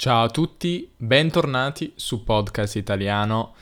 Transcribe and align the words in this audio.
Ciao 0.00 0.22
a 0.22 0.30
tutti, 0.30 0.90
bentornati 0.96 1.92
su 1.94 2.24
Podcast 2.24 2.76
Italiano. 2.76 3.52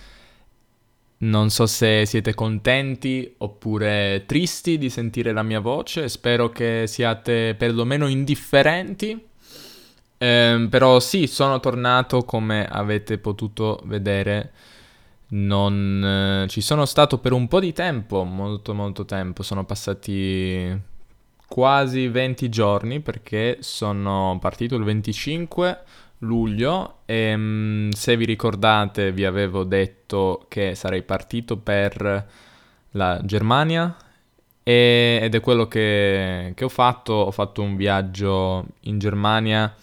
Non 1.16 1.50
so 1.50 1.66
se 1.66 2.06
siete 2.06 2.32
contenti 2.32 3.34
oppure 3.38 4.22
tristi 4.24 4.78
di 4.78 4.88
sentire 4.88 5.32
la 5.32 5.42
mia 5.42 5.58
voce, 5.58 6.08
spero 6.08 6.48
che 6.50 6.84
siate 6.86 7.56
perlomeno 7.58 8.06
indifferenti. 8.06 9.20
Eh, 10.16 10.66
però 10.70 11.00
sì, 11.00 11.26
sono 11.26 11.58
tornato 11.58 12.22
come 12.22 12.64
avete 12.68 13.18
potuto 13.18 13.80
vedere. 13.86 14.52
Non 15.30 16.44
eh, 16.44 16.48
ci 16.48 16.60
sono 16.60 16.84
stato 16.84 17.18
per 17.18 17.32
un 17.32 17.48
po' 17.48 17.58
di 17.58 17.72
tempo, 17.72 18.22
molto 18.22 18.74
molto 18.74 19.04
tempo, 19.04 19.42
sono 19.42 19.64
passati 19.64 20.86
quasi 21.48 22.06
20 22.06 22.48
giorni 22.48 23.00
perché 23.00 23.56
sono 23.60 24.36
partito 24.38 24.76
il 24.76 24.84
25 24.84 25.80
luglio 26.18 26.98
e 27.04 27.36
mm, 27.36 27.90
se 27.90 28.16
vi 28.16 28.24
ricordate 28.24 29.12
vi 29.12 29.24
avevo 29.24 29.64
detto 29.64 30.46
che 30.48 30.74
sarei 30.74 31.02
partito 31.02 31.56
per 31.56 32.26
la 32.92 33.20
Germania 33.22 33.94
e, 34.62 35.18
ed 35.22 35.34
è 35.34 35.40
quello 35.40 35.68
che, 35.68 36.52
che 36.54 36.64
ho 36.64 36.68
fatto, 36.68 37.12
ho 37.12 37.30
fatto 37.30 37.62
un 37.62 37.76
viaggio 37.76 38.66
in 38.80 38.98
Germania 38.98 39.74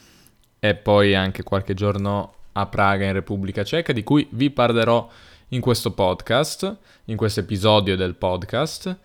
e 0.60 0.76
poi 0.76 1.16
anche 1.16 1.44
qualche 1.44 1.74
giorno 1.74 2.34
a 2.54 2.66
Praga 2.68 3.06
in 3.06 3.14
Repubblica 3.14 3.64
Ceca 3.64 3.94
di 3.94 4.04
cui 4.04 4.28
vi 4.32 4.50
parlerò 4.50 5.10
in 5.50 5.62
questo 5.62 5.92
podcast, 5.92 6.78
in 7.06 7.18
questo 7.18 7.42
episodio 7.42 7.96
del 7.96 8.16
podcast. 8.16 8.98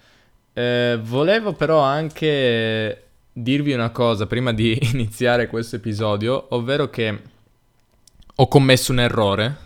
Eh, 0.53 0.99
volevo 1.03 1.53
però 1.53 1.81
anche 1.81 3.10
dirvi 3.43 3.73
una 3.73 3.91
cosa 3.91 4.27
prima 4.27 4.53
di 4.53 4.79
iniziare 4.93 5.47
questo 5.47 5.77
episodio, 5.77 6.47
ovvero 6.51 6.91
che 6.91 7.19
ho 8.35 8.49
commesso 8.49 8.93
un 8.93 9.01
errore. 9.01 9.57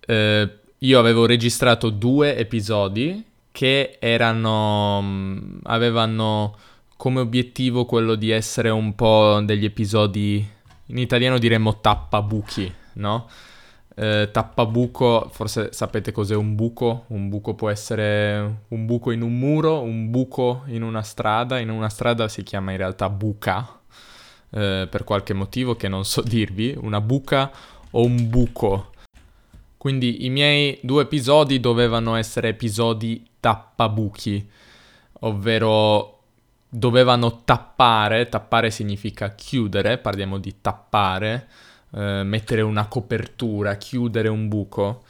Eh, 0.00 0.58
io 0.78 0.98
avevo 0.98 1.26
registrato 1.26 1.90
due 1.90 2.36
episodi 2.36 3.24
che 3.52 3.96
erano 3.98 5.00
mm, 5.02 5.58
avevano 5.64 6.56
come 6.96 7.20
obiettivo 7.20 7.84
quello 7.84 8.14
di 8.14 8.30
essere 8.30 8.70
un 8.70 8.94
po' 8.94 9.40
degli 9.42 9.64
episodi 9.64 10.46
in 10.86 10.98
italiano 10.98 11.38
diremmo 11.38 11.80
tappabuchi, 11.80 12.72
no? 12.94 13.28
Eh, 14.00 14.30
tappabuco, 14.32 15.28
forse 15.30 15.74
sapete 15.74 16.10
cos'è 16.10 16.34
un 16.34 16.54
buco? 16.54 17.04
Un 17.08 17.28
buco 17.28 17.52
può 17.52 17.68
essere 17.68 18.62
un 18.68 18.86
buco 18.86 19.10
in 19.10 19.20
un 19.20 19.38
muro, 19.38 19.82
un 19.82 20.08
buco 20.08 20.62
in 20.68 20.82
una 20.82 21.02
strada, 21.02 21.58
in 21.58 21.68
una 21.68 21.90
strada 21.90 22.26
si 22.26 22.42
chiama 22.42 22.70
in 22.70 22.78
realtà 22.78 23.10
buca, 23.10 23.78
eh, 24.52 24.88
per 24.90 25.04
qualche 25.04 25.34
motivo 25.34 25.76
che 25.76 25.88
non 25.88 26.06
so 26.06 26.22
dirvi, 26.22 26.74
una 26.80 27.02
buca 27.02 27.52
o 27.90 28.02
un 28.02 28.26
buco. 28.30 28.92
Quindi 29.76 30.24
i 30.24 30.30
miei 30.30 30.78
due 30.80 31.02
episodi 31.02 31.60
dovevano 31.60 32.14
essere 32.14 32.48
episodi 32.48 33.28
tappabuchi, 33.38 34.48
ovvero 35.20 36.20
dovevano 36.70 37.42
tappare, 37.44 38.30
tappare 38.30 38.70
significa 38.70 39.34
chiudere, 39.34 39.98
parliamo 39.98 40.38
di 40.38 40.54
tappare, 40.62 41.48
eh, 41.92 42.22
mettere 42.24 42.62
una 42.62 42.86
copertura, 42.86 43.76
chiudere 43.76 44.28
un 44.28 44.48
buco. 44.48 45.02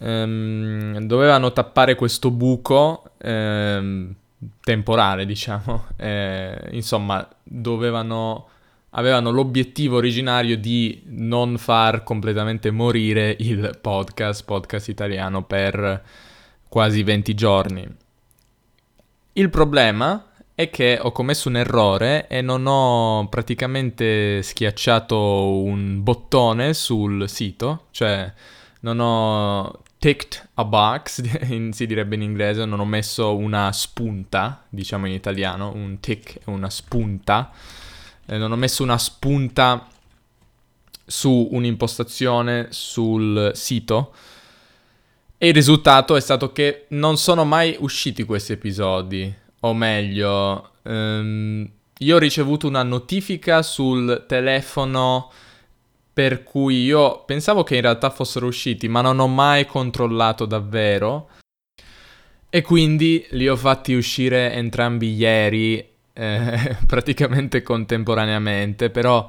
Ehm, 0.00 1.00
dovevano 1.06 1.52
tappare 1.52 1.94
questo 1.94 2.30
buco 2.30 3.10
ehm, 3.18 4.14
temporale, 4.60 5.26
diciamo. 5.26 5.86
Eh, 5.96 6.68
insomma, 6.72 7.26
dovevano 7.42 8.48
avevano 8.96 9.30
l'obiettivo 9.30 9.96
originario 9.96 10.56
di 10.56 11.02
non 11.06 11.58
far 11.58 12.04
completamente 12.04 12.70
morire 12.70 13.36
il 13.40 13.76
podcast, 13.80 14.44
podcast 14.44 14.88
italiano, 14.88 15.42
per 15.42 16.02
quasi 16.68 17.02
20 17.02 17.34
giorni. 17.34 17.96
Il 19.32 19.50
problema 19.50 20.24
è 20.54 20.70
che 20.70 20.98
ho 21.00 21.10
commesso 21.10 21.48
un 21.48 21.56
errore 21.56 22.28
e 22.28 22.40
non 22.40 22.66
ho 22.66 23.28
praticamente 23.28 24.40
schiacciato 24.40 25.62
un 25.62 26.02
bottone 26.02 26.74
sul 26.74 27.28
sito, 27.28 27.86
cioè 27.90 28.32
non 28.80 29.00
ho 29.00 29.82
ticked 29.98 30.50
a 30.54 30.64
box, 30.64 31.22
si 31.72 31.86
direbbe 31.86 32.14
in 32.14 32.22
inglese, 32.22 32.64
non 32.64 32.78
ho 32.78 32.84
messo 32.84 33.34
una 33.34 33.72
spunta, 33.72 34.64
diciamo 34.68 35.06
in 35.06 35.12
italiano, 35.12 35.72
un 35.74 35.98
tick 35.98 36.36
e 36.36 36.42
una 36.44 36.70
spunta, 36.70 37.50
eh, 38.26 38.38
non 38.38 38.52
ho 38.52 38.56
messo 38.56 38.84
una 38.84 38.98
spunta 38.98 39.88
su 41.04 41.48
un'impostazione 41.50 42.68
sul 42.70 43.50
sito. 43.54 44.14
E 45.36 45.48
il 45.48 45.54
risultato 45.54 46.14
è 46.14 46.20
stato 46.20 46.52
che 46.52 46.86
non 46.90 47.18
sono 47.18 47.44
mai 47.44 47.76
usciti 47.80 48.22
questi 48.22 48.52
episodi 48.52 49.42
o 49.64 49.72
meglio, 49.72 50.72
um, 50.82 51.68
io 51.98 52.16
ho 52.16 52.18
ricevuto 52.18 52.66
una 52.68 52.82
notifica 52.82 53.62
sul 53.62 54.24
telefono 54.28 55.30
per 56.12 56.44
cui 56.44 56.84
io 56.84 57.24
pensavo 57.24 57.62
che 57.62 57.76
in 57.76 57.80
realtà 57.80 58.10
fossero 58.10 58.46
usciti, 58.46 58.88
ma 58.88 59.00
non 59.00 59.18
ho 59.18 59.26
mai 59.26 59.66
controllato 59.66 60.44
davvero. 60.44 61.30
E 62.50 62.62
quindi 62.62 63.26
li 63.30 63.48
ho 63.48 63.56
fatti 63.56 63.94
uscire 63.94 64.52
entrambi 64.52 65.14
ieri, 65.14 65.84
eh, 66.12 66.76
praticamente 66.86 67.62
contemporaneamente, 67.62 68.90
però 68.90 69.28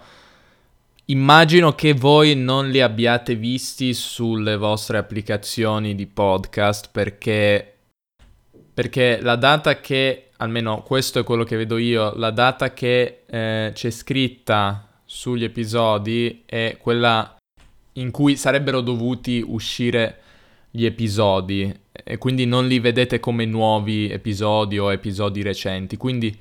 immagino 1.05 1.73
che 1.75 1.93
voi 1.93 2.35
non 2.35 2.69
li 2.69 2.81
abbiate 2.81 3.35
visti 3.35 3.93
sulle 3.93 4.57
vostre 4.57 4.97
applicazioni 4.97 5.95
di 5.95 6.07
podcast 6.07 6.89
perché 6.91 7.75
perché 8.75 9.19
la 9.21 9.37
data 9.37 9.79
che 9.79 10.24
almeno 10.37 10.81
questo 10.81 11.19
è 11.19 11.23
quello 11.23 11.43
che 11.43 11.55
vedo 11.55 11.77
io, 11.77 12.13
la 12.15 12.31
data 12.31 12.73
che 12.73 13.23
eh, 13.25 13.71
c'è 13.73 13.89
scritta 13.89 14.87
sugli 15.05 15.43
episodi 15.43 16.43
è 16.45 16.77
quella 16.79 17.35
in 17.93 18.11
cui 18.11 18.35
sarebbero 18.35 18.81
dovuti 18.81 19.43
uscire 19.45 20.21
gli 20.71 20.85
episodi 20.85 21.73
e 21.91 22.17
quindi 22.17 22.45
non 22.45 22.67
li 22.67 22.79
vedete 22.79 23.19
come 23.19 23.45
nuovi 23.45 24.09
episodi 24.09 24.77
o 24.77 24.91
episodi 24.91 25.41
recenti. 25.41 25.95
Quindi, 25.95 26.37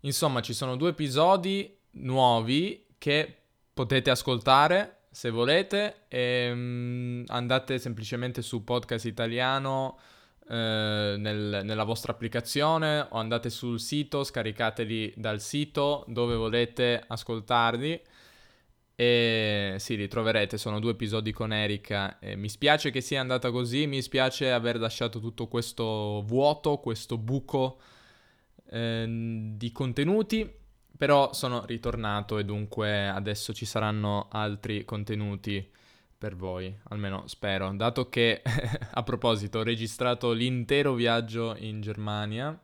insomma, 0.00 0.40
ci 0.40 0.52
sono 0.52 0.76
due 0.76 0.90
episodi 0.90 1.76
nuovi 1.92 2.84
che 2.98 3.34
potete 3.74 4.10
ascoltare 4.10 4.98
se 5.10 5.30
volete 5.30 6.04
e 6.06 6.50
um, 6.52 7.24
andate 7.26 7.78
semplicemente 7.78 8.42
su 8.42 8.62
podcast 8.62 9.06
italiano 9.06 9.98
eh, 10.48 11.14
nel, 11.18 11.60
nella 11.64 11.84
vostra 11.84 12.12
applicazione 12.12 13.06
o 13.10 13.18
andate 13.18 13.50
sul 13.50 13.78
sito, 13.78 14.24
scaricateli 14.24 15.14
dal 15.16 15.40
sito 15.40 16.04
dove 16.08 16.34
volete 16.34 17.02
ascoltarli 17.06 18.02
e 19.00 19.76
sì, 19.78 19.96
li 19.96 20.08
troverete, 20.08 20.58
sono 20.58 20.80
due 20.80 20.90
episodi 20.90 21.30
con 21.30 21.52
Erika. 21.52 22.18
E 22.18 22.34
mi 22.34 22.48
spiace 22.48 22.90
che 22.90 23.00
sia 23.00 23.20
andata 23.20 23.52
così, 23.52 23.86
mi 23.86 24.02
spiace 24.02 24.50
aver 24.50 24.80
lasciato 24.80 25.20
tutto 25.20 25.46
questo 25.46 26.24
vuoto, 26.26 26.78
questo 26.78 27.16
buco 27.16 27.78
eh, 28.70 29.52
di 29.54 29.70
contenuti, 29.70 30.52
però 30.96 31.32
sono 31.32 31.64
ritornato 31.64 32.38
e 32.38 32.44
dunque 32.44 33.06
adesso 33.06 33.52
ci 33.52 33.66
saranno 33.66 34.26
altri 34.32 34.84
contenuti 34.84 35.64
per 36.18 36.34
voi, 36.34 36.76
almeno 36.88 37.22
spero, 37.26 37.72
dato 37.74 38.08
che 38.08 38.42
a 38.90 39.02
proposito 39.04 39.60
ho 39.60 39.62
registrato 39.62 40.32
l'intero 40.32 40.94
viaggio 40.94 41.54
in 41.58 41.80
Germania, 41.80 42.58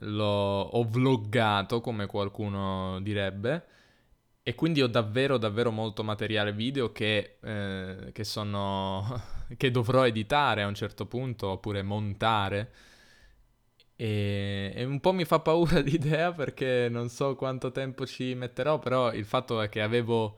l'ho, 0.00 0.60
ho 0.60 0.84
vloggato 0.84 1.80
come 1.80 2.06
qualcuno 2.06 3.00
direbbe 3.00 3.64
e 4.42 4.54
quindi 4.54 4.82
ho 4.82 4.86
davvero 4.86 5.38
davvero 5.38 5.72
molto 5.72 6.04
materiale 6.04 6.52
video 6.52 6.92
che, 6.92 7.38
eh, 7.40 8.12
che 8.12 8.24
sono 8.24 9.20
che 9.56 9.70
dovrò 9.70 10.06
editare 10.06 10.62
a 10.62 10.66
un 10.66 10.74
certo 10.74 11.06
punto 11.06 11.48
oppure 11.48 11.82
montare. 11.82 12.72
E, 13.96 14.72
e, 14.74 14.84
un 14.84 15.00
po' 15.00 15.12
mi 15.12 15.24
fa 15.24 15.40
paura 15.40 15.80
l'idea 15.82 16.32
perché 16.32 16.88
non 16.90 17.08
so 17.08 17.34
quanto 17.34 17.72
tempo 17.72 18.06
ci 18.06 18.34
metterò, 18.34 18.78
però 18.78 19.12
il 19.12 19.24
fatto 19.24 19.60
è 19.60 19.68
che 19.68 19.80
avevo 19.80 20.36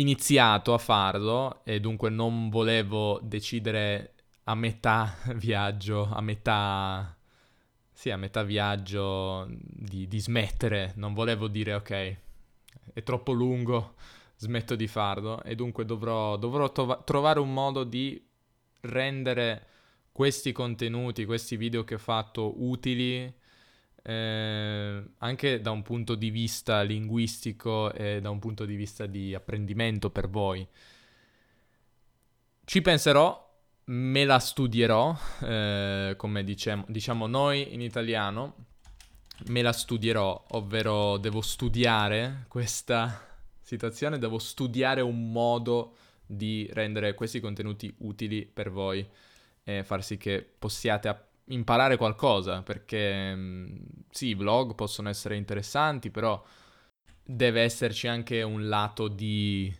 iniziato 0.00 0.74
a 0.74 0.78
farlo 0.78 1.60
e 1.64 1.80
dunque 1.80 2.10
non 2.10 2.48
volevo 2.48 3.20
decidere 3.22 4.14
a 4.44 4.54
metà 4.54 5.16
viaggio, 5.34 6.08
a 6.10 6.20
metà... 6.20 7.12
Sì, 7.92 8.10
a 8.10 8.16
metà 8.16 8.44
viaggio 8.44 9.48
di, 9.48 10.06
di 10.06 10.20
smettere, 10.20 10.92
non 10.96 11.14
volevo 11.14 11.48
dire 11.48 11.74
ok, 11.74 12.16
è 12.92 13.02
troppo 13.02 13.32
lungo, 13.32 13.94
smetto 14.36 14.76
di 14.76 14.86
farlo. 14.86 15.42
E 15.42 15.56
dunque 15.56 15.84
dovrò, 15.84 16.36
dovrò 16.36 16.70
tova- 16.70 17.02
trovare 17.02 17.40
un 17.40 17.52
modo 17.52 17.82
di 17.82 18.24
rendere 18.82 19.66
questi 20.12 20.52
contenuti, 20.52 21.24
questi 21.24 21.56
video 21.56 21.82
che 21.82 21.94
ho 21.94 21.98
fatto 21.98 22.62
utili 22.62 23.32
eh, 24.08 25.02
anche 25.18 25.60
da 25.60 25.70
un 25.70 25.82
punto 25.82 26.14
di 26.14 26.30
vista 26.30 26.80
linguistico 26.80 27.92
e 27.92 28.22
da 28.22 28.30
un 28.30 28.38
punto 28.38 28.64
di 28.64 28.74
vista 28.74 29.04
di 29.04 29.34
apprendimento 29.34 30.08
per 30.08 30.30
voi. 30.30 30.66
Ci 32.64 32.80
penserò, 32.80 33.60
me 33.84 34.24
la 34.24 34.38
studierò, 34.38 35.14
eh, 35.42 36.14
come 36.16 36.42
diciamo, 36.42 36.86
diciamo 36.88 37.26
noi 37.26 37.74
in 37.74 37.82
italiano, 37.82 38.54
me 39.48 39.60
la 39.60 39.72
studierò, 39.72 40.46
ovvero 40.52 41.18
devo 41.18 41.42
studiare 41.42 42.46
questa 42.48 43.26
situazione, 43.60 44.18
devo 44.18 44.38
studiare 44.38 45.02
un 45.02 45.30
modo 45.30 45.96
di 46.24 46.66
rendere 46.72 47.12
questi 47.12 47.40
contenuti 47.40 47.94
utili 47.98 48.46
per 48.46 48.70
voi 48.70 49.06
e 49.64 49.84
far 49.84 50.02
sì 50.02 50.16
che 50.16 50.46
possiate 50.58 51.08
app- 51.08 51.27
imparare 51.48 51.96
qualcosa, 51.96 52.62
perché 52.62 53.34
mm, 53.34 53.76
sì, 54.10 54.28
i 54.28 54.34
vlog 54.34 54.74
possono 54.74 55.08
essere 55.08 55.36
interessanti, 55.36 56.10
però 56.10 56.42
deve 57.22 57.62
esserci 57.62 58.08
anche 58.08 58.42
un 58.42 58.68
lato 58.68 59.08
di 59.08 59.74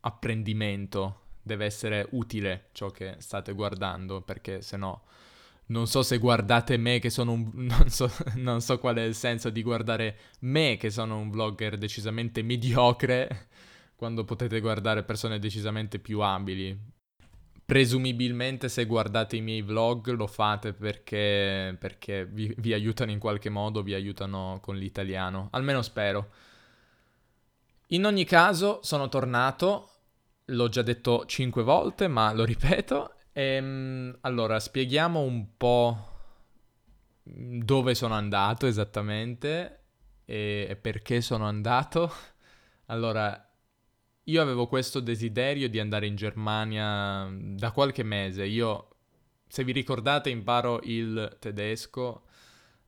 apprendimento, 0.00 1.20
deve 1.42 1.64
essere 1.64 2.06
utile 2.12 2.68
ciò 2.72 2.90
che 2.90 3.16
state 3.18 3.52
guardando, 3.52 4.20
perché 4.22 4.62
se 4.62 4.76
no 4.76 5.02
non 5.70 5.86
so 5.86 6.02
se 6.02 6.18
guardate 6.18 6.76
me 6.76 6.98
che 6.98 7.10
sono 7.10 7.32
un... 7.32 7.50
Non 7.70 7.88
so, 7.88 8.10
non 8.36 8.60
so 8.60 8.78
qual 8.78 8.96
è 8.96 9.02
il 9.02 9.14
senso 9.14 9.50
di 9.50 9.62
guardare 9.62 10.16
me 10.40 10.76
che 10.76 10.90
sono 10.90 11.18
un 11.18 11.30
vlogger 11.30 11.78
decisamente 11.78 12.42
mediocre 12.42 13.48
quando 13.96 14.24
potete 14.24 14.60
guardare 14.60 15.04
persone 15.04 15.38
decisamente 15.38 15.98
più 15.98 16.20
abili. 16.20 16.76
Presumibilmente 17.70 18.68
se 18.68 18.84
guardate 18.84 19.36
i 19.36 19.40
miei 19.40 19.62
vlog 19.62 20.08
lo 20.10 20.26
fate 20.26 20.72
perché, 20.72 21.76
perché 21.78 22.26
vi, 22.26 22.52
vi 22.58 22.72
aiutano 22.72 23.12
in 23.12 23.18
qualche 23.18 23.48
modo, 23.48 23.82
vi 23.82 23.94
aiutano 23.94 24.58
con 24.60 24.76
l'italiano, 24.76 25.48
almeno 25.52 25.80
spero. 25.82 26.30
In 27.88 28.04
ogni 28.04 28.24
caso 28.24 28.80
sono 28.82 29.08
tornato, 29.08 29.90
l'ho 30.46 30.68
già 30.68 30.82
detto 30.82 31.24
cinque 31.26 31.62
volte 31.62 32.08
ma 32.08 32.32
lo 32.32 32.44
ripeto, 32.44 33.14
Ehm, 33.32 34.18
allora, 34.22 34.58
spieghiamo 34.58 35.20
un 35.20 35.56
po' 35.56 36.08
dove 37.22 37.94
sono 37.94 38.14
andato 38.14 38.66
esattamente 38.66 39.84
e, 40.24 40.66
e 40.68 40.76
perché 40.76 41.20
sono 41.20 41.46
andato. 41.46 42.12
Allora, 42.90 43.49
io 44.30 44.40
avevo 44.40 44.66
questo 44.66 45.00
desiderio 45.00 45.68
di 45.68 45.80
andare 45.80 46.06
in 46.06 46.14
Germania 46.14 47.28
da 47.30 47.72
qualche 47.72 48.04
mese. 48.04 48.44
Io, 48.44 48.88
se 49.48 49.64
vi 49.64 49.72
ricordate, 49.72 50.30
imparo 50.30 50.80
il 50.84 51.36
tedesco 51.40 52.22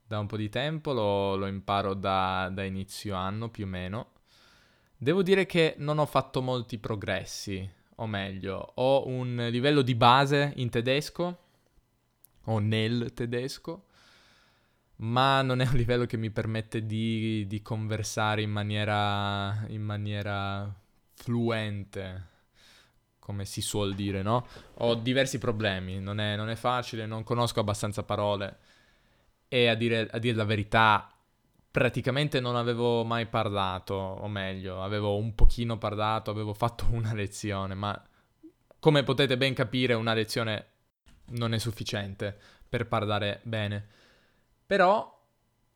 da 0.06 0.18
un 0.20 0.26
po' 0.26 0.36
di 0.36 0.48
tempo, 0.48 0.92
lo, 0.92 1.36
lo 1.36 1.46
imparo 1.46 1.94
da, 1.94 2.48
da, 2.52 2.62
inizio 2.62 3.16
anno 3.16 3.50
più 3.50 3.64
o 3.64 3.68
meno. 3.68 4.10
Devo 4.96 5.22
dire 5.22 5.46
che 5.46 5.74
non 5.78 5.98
ho 5.98 6.06
fatto 6.06 6.40
molti 6.42 6.78
progressi 6.78 7.68
o 7.96 8.06
meglio, 8.06 8.72
ho 8.76 9.06
un 9.08 9.48
livello 9.50 9.82
di 9.82 9.94
base 9.94 10.52
in 10.56 10.70
tedesco, 10.70 11.38
o 12.44 12.58
nel 12.58 13.12
tedesco, 13.14 13.86
ma 14.96 15.42
non 15.42 15.60
è 15.60 15.66
un 15.66 15.74
livello 15.74 16.06
che 16.06 16.16
mi 16.16 16.30
permette 16.30 16.86
di, 16.86 17.46
di 17.46 17.62
conversare 17.62 18.42
in 18.42 18.50
maniera, 18.50 19.64
in 19.68 19.82
maniera 19.82 20.81
fluente, 21.22 22.26
come 23.20 23.44
si 23.44 23.60
suol 23.60 23.94
dire, 23.94 24.22
no? 24.22 24.46
Ho 24.78 24.96
diversi 24.96 25.38
problemi, 25.38 26.00
non 26.00 26.18
è, 26.18 26.34
non 26.34 26.48
è 26.48 26.56
facile, 26.56 27.06
non 27.06 27.22
conosco 27.22 27.60
abbastanza 27.60 28.02
parole 28.02 28.58
e 29.46 29.68
a 29.68 29.74
dire, 29.74 30.08
a 30.10 30.18
dire 30.18 30.34
la 30.34 30.44
verità 30.44 31.14
praticamente 31.70 32.40
non 32.40 32.56
avevo 32.56 33.04
mai 33.04 33.26
parlato, 33.26 33.94
o 33.94 34.26
meglio, 34.26 34.82
avevo 34.82 35.16
un 35.16 35.34
pochino 35.34 35.78
parlato, 35.78 36.30
avevo 36.30 36.54
fatto 36.54 36.86
una 36.90 37.14
lezione, 37.14 37.74
ma 37.74 38.02
come 38.80 39.04
potete 39.04 39.36
ben 39.36 39.54
capire 39.54 39.94
una 39.94 40.14
lezione 40.14 40.66
non 41.26 41.54
è 41.54 41.58
sufficiente 41.58 42.36
per 42.68 42.88
parlare 42.88 43.40
bene. 43.44 43.86
Però 44.66 45.11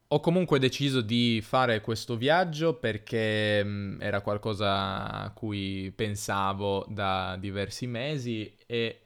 ho 0.08 0.20
comunque 0.20 0.58
deciso 0.58 1.00
di 1.00 1.41
fare 1.43 1.81
questo 1.81 2.17
viaggio 2.17 2.75
perché 2.75 3.97
era 3.99 4.20
qualcosa 4.20 5.11
a 5.11 5.31
cui 5.32 5.93
pensavo 5.94 6.85
da 6.88 7.37
diversi 7.38 7.87
mesi 7.87 8.55
e 8.67 9.00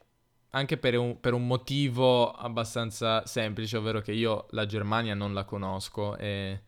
anche 0.51 0.77
per 0.77 0.99
un, 0.99 1.21
per 1.21 1.33
un, 1.33 1.47
motivo 1.47 2.31
abbastanza 2.33 3.25
semplice, 3.27 3.77
ovvero 3.77 4.01
che 4.01 4.13
io 4.13 4.47
la 4.51 4.67
Germania 4.67 5.15
non 5.15 5.33
la 5.33 5.45
conosco 5.45 6.17
e 6.17 6.63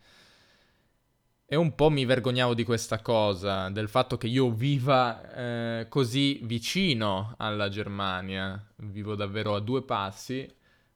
e 1.52 1.56
un 1.56 1.74
po' 1.74 1.90
mi 1.90 2.06
vergognavo 2.06 2.54
di 2.54 2.64
questa 2.64 3.02
cosa, 3.02 3.68
del 3.68 3.90
fatto 3.90 4.16
che 4.16 4.26
io 4.26 4.50
viva 4.52 5.34
eh, 5.34 5.86
così 5.90 6.40
vicino 6.44 7.34
alla 7.36 7.68
Germania. 7.68 8.58
Vivo 8.76 9.14
davvero 9.14 9.54
a 9.54 9.60
due 9.60 9.82
passi, 9.82 10.50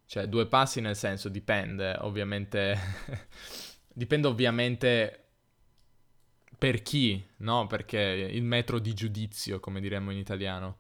cioè 0.06 0.26
due 0.28 0.46
passi 0.46 0.80
nel 0.80 0.96
senso 0.96 1.28
dipende, 1.28 1.96
ovviamente. 2.00 2.78
dipende 3.92 4.26
ovviamente 4.28 5.20
per 6.58 6.82
chi, 6.82 7.24
no? 7.38 7.66
Perché 7.66 7.98
il 7.98 8.42
metro 8.42 8.78
di 8.78 8.94
giudizio, 8.94 9.60
come 9.60 9.80
diremmo 9.80 10.10
in 10.10 10.18
italiano. 10.18 10.78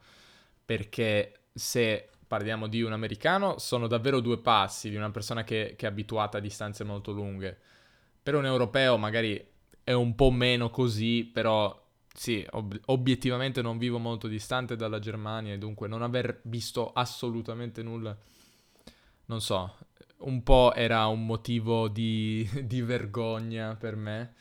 Perché 0.64 1.48
se 1.52 2.10
parliamo 2.26 2.66
di 2.66 2.82
un 2.82 2.92
americano, 2.92 3.58
sono 3.58 3.86
davvero 3.86 4.20
due 4.20 4.38
passi 4.38 4.90
di 4.90 4.96
una 4.96 5.10
persona 5.10 5.44
che, 5.44 5.74
che 5.76 5.86
è 5.86 5.88
abituata 5.88 6.38
a 6.38 6.40
distanze 6.40 6.84
molto 6.84 7.12
lunghe. 7.12 7.58
Per 8.22 8.34
un 8.34 8.44
europeo 8.44 8.96
magari 8.96 9.44
è 9.84 9.92
un 9.92 10.14
po' 10.14 10.30
meno 10.30 10.70
così, 10.70 11.24
però 11.24 11.84
sì, 12.12 12.44
ob- 12.50 12.80
obiettivamente 12.86 13.62
non 13.62 13.78
vivo 13.78 13.98
molto 13.98 14.26
distante 14.26 14.74
dalla 14.74 14.98
Germania 14.98 15.52
e 15.52 15.58
dunque 15.58 15.86
non 15.86 16.02
aver 16.02 16.40
visto 16.44 16.92
assolutamente 16.92 17.82
nulla, 17.82 18.16
non 19.26 19.40
so, 19.40 19.76
un 20.18 20.42
po' 20.42 20.72
era 20.74 21.06
un 21.06 21.26
motivo 21.26 21.88
di, 21.88 22.48
di 22.64 22.82
vergogna 22.82 23.74
per 23.76 23.96
me. 23.96 24.34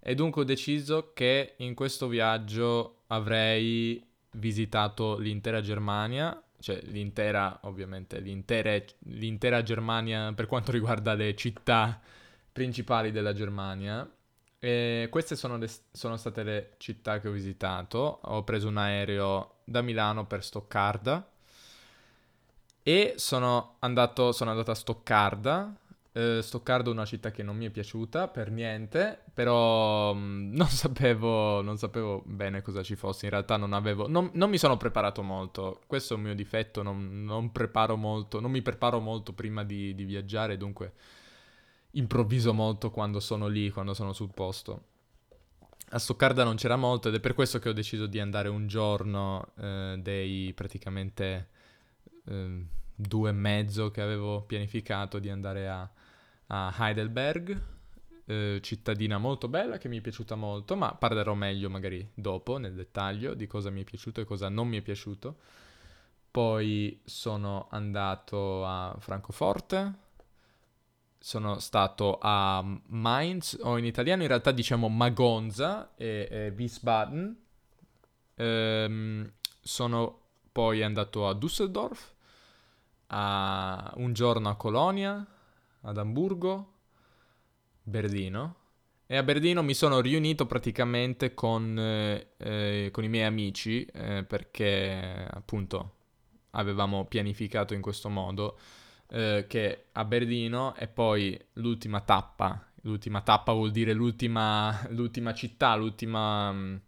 E 0.00 0.14
dunque 0.14 0.42
ho 0.42 0.44
deciso 0.44 1.12
che 1.14 1.54
in 1.58 1.74
questo 1.74 2.08
viaggio 2.08 3.02
avrei 3.08 4.04
visitato 4.32 5.16
l'intera 5.18 5.60
Germania, 5.60 6.42
cioè 6.58 6.80
l'intera, 6.84 7.60
ovviamente, 7.62 8.18
l'intera, 8.18 8.82
l'intera 9.04 9.62
Germania 9.62 10.32
per 10.34 10.46
quanto 10.46 10.72
riguarda 10.72 11.14
le 11.14 11.34
città 11.36 12.00
principali 12.50 13.12
della 13.12 13.32
Germania. 13.32 14.08
E 14.58 15.08
queste 15.10 15.34
sono, 15.36 15.56
le, 15.56 15.68
sono, 15.90 16.16
state 16.16 16.42
le 16.42 16.74
città 16.78 17.20
che 17.20 17.28
ho 17.28 17.32
visitato. 17.32 18.20
Ho 18.22 18.44
preso 18.44 18.68
un 18.68 18.76
aereo 18.78 19.58
da 19.64 19.82
Milano 19.82 20.26
per 20.26 20.44
Stoccarda 20.44 21.31
e 22.82 23.14
sono 23.16 23.76
andato, 23.80 24.32
sono 24.32 24.50
andato 24.50 24.70
a 24.70 24.74
Stoccarda. 24.74 25.74
Eh, 26.12 26.40
Stoccarda 26.42 26.90
è 26.90 26.92
una 26.92 27.04
città 27.04 27.30
che 27.30 27.42
non 27.42 27.56
mi 27.56 27.66
è 27.66 27.70
piaciuta 27.70 28.28
per 28.28 28.50
niente, 28.50 29.20
però 29.32 30.12
mh, 30.12 30.18
mm, 30.18 30.54
non, 30.56 30.68
sapevo, 30.68 31.62
non, 31.62 31.78
sapevo, 31.78 32.22
bene 32.26 32.62
cosa 32.62 32.82
ci 32.82 32.96
fosse. 32.96 33.26
In 33.26 33.30
realtà 33.30 33.56
non 33.56 33.72
avevo, 33.72 34.08
non, 34.08 34.30
non 34.34 34.50
mi 34.50 34.58
sono 34.58 34.76
preparato 34.76 35.22
molto. 35.22 35.80
Questo 35.86 36.14
è 36.14 36.16
un 36.16 36.24
mio 36.24 36.34
difetto, 36.34 36.82
non, 36.82 37.24
non 37.24 37.52
preparo 37.52 37.96
molto, 37.96 38.40
non 38.40 38.50
mi 38.50 38.62
preparo 38.62 39.00
molto 39.00 39.32
prima 39.32 39.64
di, 39.64 39.94
di 39.94 40.04
viaggiare, 40.04 40.56
dunque 40.56 40.92
improvviso 41.92 42.52
molto 42.54 42.90
quando 42.90 43.20
sono 43.20 43.48
lì, 43.48 43.70
quando 43.70 43.94
sono 43.94 44.12
sul 44.12 44.30
posto. 44.32 44.84
A 45.90 45.98
Stoccarda 45.98 46.44
non 46.44 46.56
c'era 46.56 46.76
molto 46.76 47.08
ed 47.08 47.14
è 47.14 47.20
per 47.20 47.34
questo 47.34 47.58
che 47.58 47.68
ho 47.68 47.74
deciso 47.74 48.06
di 48.06 48.18
andare 48.18 48.48
un 48.48 48.66
giorno 48.66 49.48
eh, 49.58 49.96
dei 50.00 50.52
praticamente 50.54 51.48
eh, 52.24 52.64
due 52.94 53.30
e 53.30 53.32
mezzo 53.32 53.90
che 53.90 54.00
avevo 54.00 54.42
pianificato 54.42 55.18
di 55.18 55.28
andare 55.30 55.68
a, 55.68 55.90
a 56.46 56.74
Heidelberg, 56.78 57.60
eh, 58.24 58.60
cittadina 58.62 59.18
molto 59.18 59.48
bella 59.48 59.78
che 59.78 59.88
mi 59.88 59.98
è 59.98 60.00
piaciuta 60.00 60.34
molto, 60.34 60.76
ma 60.76 60.94
parlerò 60.94 61.34
meglio 61.34 61.68
magari 61.68 62.08
dopo 62.14 62.58
nel 62.58 62.74
dettaglio 62.74 63.34
di 63.34 63.46
cosa 63.46 63.70
mi 63.70 63.82
è 63.82 63.84
piaciuto 63.84 64.20
e 64.20 64.24
cosa 64.24 64.48
non 64.48 64.68
mi 64.68 64.78
è 64.78 64.82
piaciuto. 64.82 65.36
Poi 66.30 67.00
sono 67.04 67.68
andato 67.70 68.64
a 68.64 68.96
Francoforte, 68.98 69.92
sono 71.18 71.58
stato 71.58 72.18
a 72.20 72.64
Mainz, 72.86 73.58
o 73.60 73.76
in 73.76 73.84
italiano 73.84 74.22
in 74.22 74.28
realtà 74.28 74.50
diciamo 74.50 74.88
Magonza 74.88 75.94
e, 75.94 76.26
e 76.30 76.54
Wiesbaden. 76.56 77.36
Ehm, 78.36 79.32
sono 79.60 80.20
poi 80.50 80.82
andato 80.82 81.28
a 81.28 81.34
Düsseldorf, 81.34 82.11
a 83.14 83.92
un 83.96 84.12
giorno 84.12 84.48
a 84.48 84.56
Colonia, 84.56 85.26
ad 85.82 85.98
Amburgo, 85.98 86.72
Berlino. 87.82 88.56
E 89.06 89.16
a 89.16 89.22
Berlino 89.22 89.62
mi 89.62 89.74
sono 89.74 90.00
riunito 90.00 90.46
praticamente 90.46 91.34
con, 91.34 91.78
eh, 91.78 92.28
eh, 92.38 92.88
con 92.90 93.04
i 93.04 93.08
miei 93.08 93.26
amici 93.26 93.84
eh, 93.84 94.24
perché 94.24 95.28
appunto 95.30 95.96
avevamo 96.52 97.04
pianificato 97.04 97.74
in 97.74 97.82
questo 97.82 98.08
modo 98.08 98.58
eh, 99.10 99.44
che 99.46 99.86
a 99.92 100.04
Berlino 100.06 100.74
e 100.76 100.88
poi 100.88 101.38
l'ultima 101.54 102.00
tappa. 102.00 102.70
L'ultima 102.84 103.20
tappa 103.20 103.52
vuol 103.52 103.70
dire 103.70 103.92
l'ultima, 103.92 104.86
l'ultima 104.90 105.34
città, 105.34 105.74
l'ultima... 105.74 106.80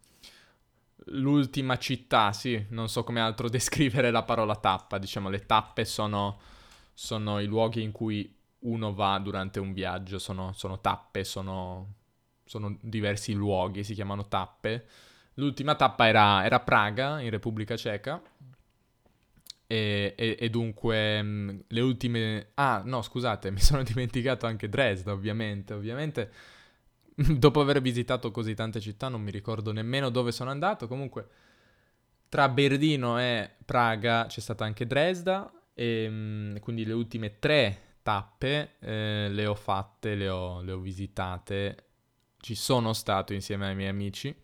L'ultima 1.08 1.76
città, 1.78 2.32
sì, 2.32 2.66
non 2.70 2.88
so 2.88 3.04
come 3.04 3.20
altro 3.20 3.48
descrivere 3.50 4.10
la 4.10 4.22
parola 4.22 4.56
tappa, 4.56 4.98
diciamo 4.98 5.28
le 5.28 5.46
tappe 5.46 5.84
sono, 5.84 6.38
sono 6.92 7.40
i 7.40 7.46
luoghi 7.46 7.82
in 7.82 7.92
cui 7.92 8.32
uno 8.60 8.94
va 8.94 9.18
durante 9.18 9.60
un 9.60 9.72
viaggio, 9.72 10.18
sono, 10.18 10.52
sono 10.54 10.80
tappe, 10.80 11.24
sono, 11.24 11.94
sono, 12.44 12.76
diversi 12.80 13.32
luoghi, 13.34 13.84
si 13.84 13.94
chiamano 13.94 14.26
tappe. 14.28 14.86
L'ultima 15.34 15.74
tappa 15.74 16.06
era, 16.06 16.44
era 16.44 16.60
Praga, 16.60 17.20
in 17.20 17.30
Repubblica 17.30 17.76
Ceca, 17.76 18.22
e, 19.66 20.14
e, 20.16 20.36
e, 20.38 20.50
dunque 20.50 21.22
mm, 21.22 21.58
le 21.68 21.80
ultime... 21.80 22.48
Ah, 22.54 22.82
no, 22.84 23.02
scusate, 23.02 23.50
mi 23.52 23.60
sono 23.60 23.82
dimenticato 23.82 24.46
anche 24.46 24.68
Dresda, 24.68 25.12
ovviamente. 25.12 25.74
Ovviamente, 25.74 26.30
dopo 27.38 27.60
aver 27.60 27.80
visitato 27.80 28.30
così 28.30 28.54
tante 28.54 28.80
città, 28.80 29.08
non 29.08 29.22
mi 29.22 29.30
ricordo 29.30 29.72
nemmeno 29.72 30.10
dove 30.10 30.32
sono 30.32 30.50
andato. 30.50 30.88
Comunque, 30.88 31.28
tra 32.28 32.48
Berlino 32.48 33.18
e 33.18 33.50
Praga 33.64 34.26
c'è 34.26 34.40
stata 34.40 34.64
anche 34.64 34.86
Dresda, 34.86 35.50
e 35.74 36.06
mm, 36.08 36.56
quindi 36.56 36.84
le 36.84 36.92
ultime 36.92 37.38
tre 37.38 37.98
tappe 38.02 38.76
eh, 38.80 39.28
le 39.30 39.46
ho 39.46 39.54
fatte, 39.54 40.14
le 40.14 40.28
ho, 40.28 40.60
le 40.62 40.72
ho 40.72 40.78
visitate. 40.78 41.76
Ci 42.38 42.54
sono 42.54 42.92
stato 42.92 43.32
insieme 43.32 43.68
ai 43.68 43.74
miei 43.74 43.88
amici, 43.88 44.34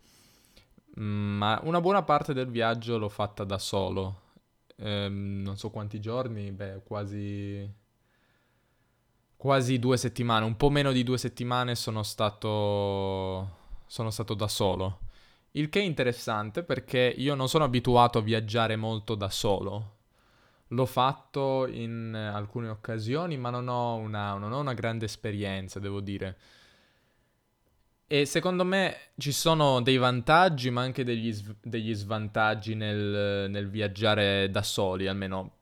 mm, 0.99 1.37
ma 1.37 1.59
una 1.63 1.81
buona 1.81 2.03
parte 2.03 2.33
del 2.33 2.47
viaggio 2.47 2.97
l'ho 2.97 3.09
fatta 3.09 3.43
da 3.43 3.57
solo 3.57 4.29
ehm, 4.81 5.41
non 5.43 5.57
so 5.57 5.69
quanti 5.69 5.99
giorni, 5.99 6.51
beh, 6.51 6.81
quasi 6.83 7.69
quasi 9.41 9.79
due 9.79 9.97
settimane, 9.97 10.45
un 10.45 10.55
po' 10.55 10.69
meno 10.69 10.91
di 10.91 11.01
due 11.01 11.17
settimane 11.17 11.73
sono 11.73 12.03
stato, 12.03 13.49
sono 13.87 14.11
stato 14.11 14.35
da 14.35 14.47
solo. 14.47 14.99
Il 15.53 15.67
che 15.69 15.79
è 15.79 15.83
interessante 15.83 16.61
perché 16.61 17.11
io 17.17 17.33
non 17.33 17.49
sono 17.49 17.63
abituato 17.63 18.19
a 18.19 18.21
viaggiare 18.21 18.75
molto 18.75 19.15
da 19.15 19.31
solo. 19.31 19.95
L'ho 20.67 20.85
fatto 20.85 21.65
in 21.65 22.13
alcune 22.13 22.67
occasioni, 22.67 23.35
ma 23.35 23.49
non 23.49 23.67
ho 23.67 23.95
una, 23.95 24.35
non 24.35 24.51
ho 24.51 24.59
una 24.59 24.75
grande 24.75 25.05
esperienza, 25.05 25.79
devo 25.79 26.01
dire. 26.01 26.37
E 28.05 28.25
secondo 28.27 28.63
me 28.63 28.95
ci 29.17 29.31
sono 29.31 29.81
dei 29.81 29.97
vantaggi, 29.97 30.69
ma 30.69 30.81
anche 30.81 31.03
degli, 31.03 31.31
sv- 31.31 31.55
degli 31.63 31.95
svantaggi 31.95 32.75
nel, 32.75 33.49
nel, 33.49 33.69
viaggiare 33.69 34.51
da 34.51 34.61
soli, 34.61 35.07
almeno 35.07 35.60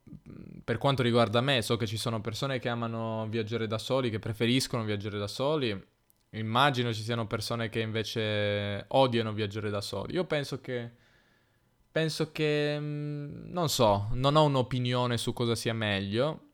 per 0.63 0.77
quanto 0.77 1.03
riguarda 1.03 1.41
me. 1.41 1.62
So 1.62 1.77
che 1.77 1.88
ci 1.88 1.98
sono 1.98 2.21
persone 2.21 2.59
che 2.59 2.69
amano 2.69 3.27
viaggiare 3.29 3.67
da 3.67 3.77
soli, 3.77 4.09
che 4.09 4.19
preferiscono 4.19 4.83
viaggiare 4.83 5.17
da 5.17 5.27
soli. 5.27 5.88
Immagino 6.31 6.93
ci 6.93 7.01
siano 7.01 7.27
persone 7.27 7.69
che 7.69 7.79
invece 7.79 8.86
odiano 8.89 9.33
viaggiare 9.33 9.69
da 9.69 9.81
soli. 9.81 10.13
Io 10.13 10.25
penso 10.25 10.62
che... 10.62 10.91
Penso 11.91 12.31
che... 12.31 12.77
Non 12.79 13.69
so, 13.69 14.09
non 14.13 14.36
ho 14.36 14.43
un'opinione 14.43 15.17
su 15.17 15.33
cosa 15.33 15.55
sia 15.55 15.74
meglio 15.74 16.50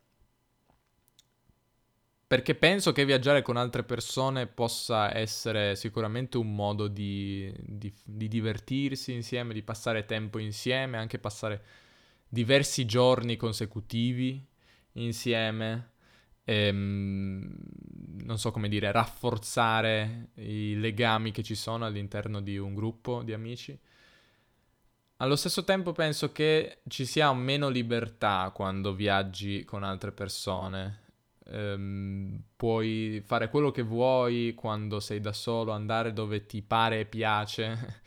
perché 2.28 2.56
penso 2.56 2.92
che 2.92 3.06
viaggiare 3.06 3.44
con 3.44 3.56
altre 3.56 3.84
persone 3.84 4.48
possa 4.48 5.16
essere 5.16 5.76
sicuramente 5.76 6.38
un 6.38 6.56
modo 6.56 6.88
di, 6.88 7.54
di, 7.60 7.94
di, 8.04 8.28
divertirsi 8.28 9.14
insieme, 9.14 9.54
di 9.54 9.62
passare 9.62 10.06
tempo 10.06 10.40
insieme, 10.40 10.98
anche 10.98 11.20
passare 11.20 11.64
diversi 12.28 12.86
giorni 12.86 13.36
consecutivi 13.36 14.46
insieme. 14.94 15.92
Ehm, 16.44 17.56
non 18.24 18.38
so 18.38 18.52
come 18.52 18.70
dire, 18.70 18.92
rafforzare 18.92 20.30
i 20.36 20.76
legami 20.80 21.32
che 21.32 21.44
ci 21.44 21.56
sono 21.56 21.86
all'interno 21.86 22.42
di 22.42 22.58
un 22.58 22.74
gruppo 22.74 23.24
di 23.24 23.34
amici. 23.34 23.78
Allo 25.18 25.36
stesso 25.36 25.64
tempo 25.64 25.94
penso 25.94 26.32
che 26.32 26.80
ci 26.88 27.06
sia 27.06 27.32
meno 27.34 27.70
libertà 27.70 28.52
quando 28.54 28.94
viaggi 28.94 29.64
con 29.64 29.84
altre 29.84 30.12
persone 30.12 31.04
ehm, 31.48 32.42
puoi 32.56 33.22
fare 33.26 33.50
quello 33.50 33.72
che 33.72 33.82
vuoi 33.82 34.54
quando 34.56 35.00
sei 35.00 35.20
da 35.22 35.34
solo, 35.34 35.72
andare 35.72 36.14
dove 36.14 36.46
ti 36.46 36.62
pare 36.62 37.02
e 37.02 37.06
piace. 37.06 38.02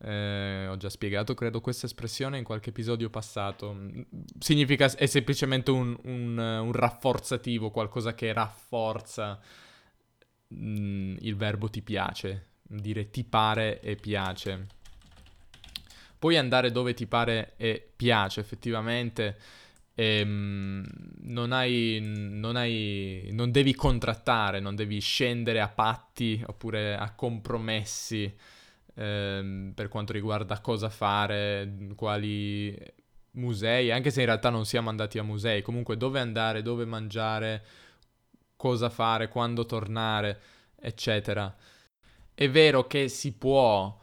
Eh, 0.00 0.66
ho 0.68 0.76
già 0.76 0.88
spiegato, 0.88 1.34
credo, 1.34 1.60
questa 1.60 1.86
espressione 1.86 2.38
in 2.38 2.44
qualche 2.44 2.70
episodio 2.70 3.10
passato. 3.10 3.76
Significa, 4.38 4.86
è 4.94 5.06
semplicemente 5.06 5.70
un, 5.70 5.96
un, 6.04 6.38
un 6.38 6.72
rafforzativo, 6.72 7.70
qualcosa 7.70 8.14
che 8.14 8.32
rafforza 8.32 9.40
mh, 10.48 10.56
mm, 10.56 11.16
il 11.20 11.36
verbo 11.36 11.68
ti 11.68 11.82
piace, 11.82 12.46
dire 12.62 13.10
ti 13.10 13.24
pare 13.24 13.80
e 13.80 13.96
piace. 13.96 14.66
Puoi 16.18 16.36
andare 16.36 16.70
dove 16.72 16.94
ti 16.94 17.06
pare 17.06 17.54
e 17.56 17.92
piace, 17.94 18.40
effettivamente 18.40 19.36
e, 19.98 20.20
ehm, 20.20 20.86
non, 21.22 21.50
hai, 21.50 21.98
non, 22.00 22.54
hai, 22.54 23.28
non 23.32 23.50
devi 23.50 23.74
contrattare, 23.74 24.60
non 24.60 24.76
devi 24.76 25.00
scendere 25.00 25.60
a 25.60 25.68
patti 25.68 26.40
oppure 26.46 26.96
a 26.96 27.12
compromessi 27.14 28.32
ehm, 28.98 29.72
per 29.74 29.88
quanto 29.88 30.12
riguarda 30.12 30.60
cosa 30.60 30.88
fare, 30.88 31.76
quali 31.94 32.76
musei, 33.32 33.90
anche 33.92 34.10
se 34.10 34.20
in 34.20 34.26
realtà 34.26 34.50
non 34.50 34.66
siamo 34.66 34.88
andati 34.90 35.18
a 35.18 35.22
musei, 35.22 35.62
comunque 35.62 35.96
dove 35.96 36.18
andare, 36.20 36.62
dove 36.62 36.84
mangiare, 36.84 37.64
cosa 38.56 38.90
fare, 38.90 39.28
quando 39.28 39.64
tornare, 39.64 40.40
eccetera. 40.80 41.54
È 42.34 42.50
vero 42.50 42.86
che 42.86 43.08
si 43.08 43.32
può 43.32 43.96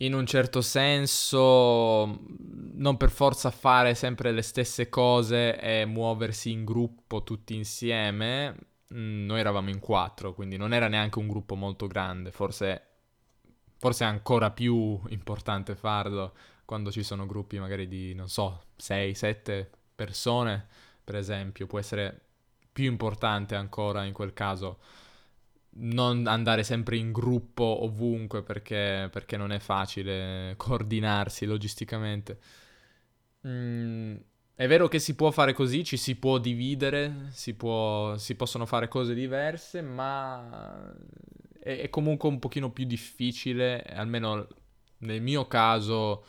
in 0.00 0.14
un 0.14 0.26
certo 0.26 0.60
senso 0.60 2.20
non 2.74 2.96
per 2.96 3.10
forza 3.10 3.50
fare 3.50 3.94
sempre 3.94 4.30
le 4.30 4.42
stesse 4.42 4.88
cose 4.88 5.58
e 5.58 5.84
muoversi 5.86 6.50
in 6.52 6.64
gruppo 6.64 7.24
tutti 7.24 7.54
insieme. 7.54 8.56
Noi 8.90 9.40
eravamo 9.40 9.68
in 9.68 9.80
quattro, 9.80 10.32
quindi 10.34 10.56
non 10.56 10.72
era 10.72 10.88
neanche 10.88 11.18
un 11.18 11.28
gruppo 11.28 11.56
molto 11.56 11.86
grande, 11.86 12.30
forse, 12.30 12.87
forse 13.78 14.04
è 14.04 14.06
ancora 14.06 14.50
più 14.50 15.00
importante 15.08 15.74
farlo 15.74 16.34
quando 16.64 16.90
ci 16.90 17.02
sono 17.02 17.24
gruppi 17.24 17.58
magari 17.58 17.88
di, 17.88 18.14
non 18.14 18.28
so, 18.28 18.64
6-7 18.78 19.66
persone, 19.94 20.66
per 21.02 21.16
esempio, 21.16 21.66
può 21.66 21.78
essere 21.78 22.20
più 22.70 22.84
importante 22.84 23.54
ancora 23.54 24.04
in 24.04 24.12
quel 24.12 24.34
caso 24.34 24.78
non 25.80 26.26
andare 26.26 26.64
sempre 26.64 26.96
in 26.96 27.12
gruppo 27.12 27.84
ovunque 27.84 28.42
perché, 28.42 29.08
perché 29.10 29.36
non 29.36 29.52
è 29.52 29.58
facile 29.58 30.54
coordinarsi 30.56 31.46
logisticamente. 31.46 32.38
Mm, 33.46 34.16
è 34.54 34.66
vero 34.66 34.88
che 34.88 34.98
si 34.98 35.14
può 35.14 35.30
fare 35.30 35.52
così, 35.52 35.84
ci 35.84 35.96
si 35.96 36.16
può 36.16 36.38
dividere, 36.38 37.28
si, 37.30 37.54
può, 37.54 38.16
si 38.16 38.34
possono 38.34 38.66
fare 38.66 38.88
cose 38.88 39.14
diverse, 39.14 39.80
ma 39.82 40.92
è, 41.68 41.80
è, 41.82 41.90
comunque 41.90 42.28
un 42.30 42.38
pochino 42.38 42.70
più 42.70 42.86
difficile, 42.86 43.82
almeno 43.82 44.46
nel 44.98 45.20
mio 45.20 45.46
caso. 45.46 46.24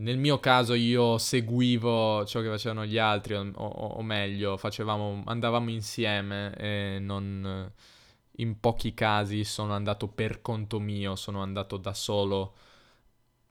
Nel 0.00 0.16
mio 0.16 0.40
caso 0.40 0.72
io 0.72 1.18
seguivo 1.18 2.24
ciò 2.24 2.40
che 2.40 2.48
facevano 2.48 2.86
gli 2.86 2.96
altri, 2.96 3.34
o, 3.34 3.52
o, 3.54 3.86
o 3.86 4.02
meglio, 4.02 4.56
facevamo, 4.56 5.22
andavamo 5.26 5.68
insieme 5.70 6.54
e 6.56 6.98
non 7.00 7.70
in 8.36 8.58
pochi 8.58 8.94
casi 8.94 9.44
sono 9.44 9.74
andato 9.74 10.08
per 10.08 10.40
conto 10.40 10.80
mio, 10.80 11.16
sono 11.16 11.42
andato 11.42 11.76
da 11.76 11.92
solo 11.92 12.54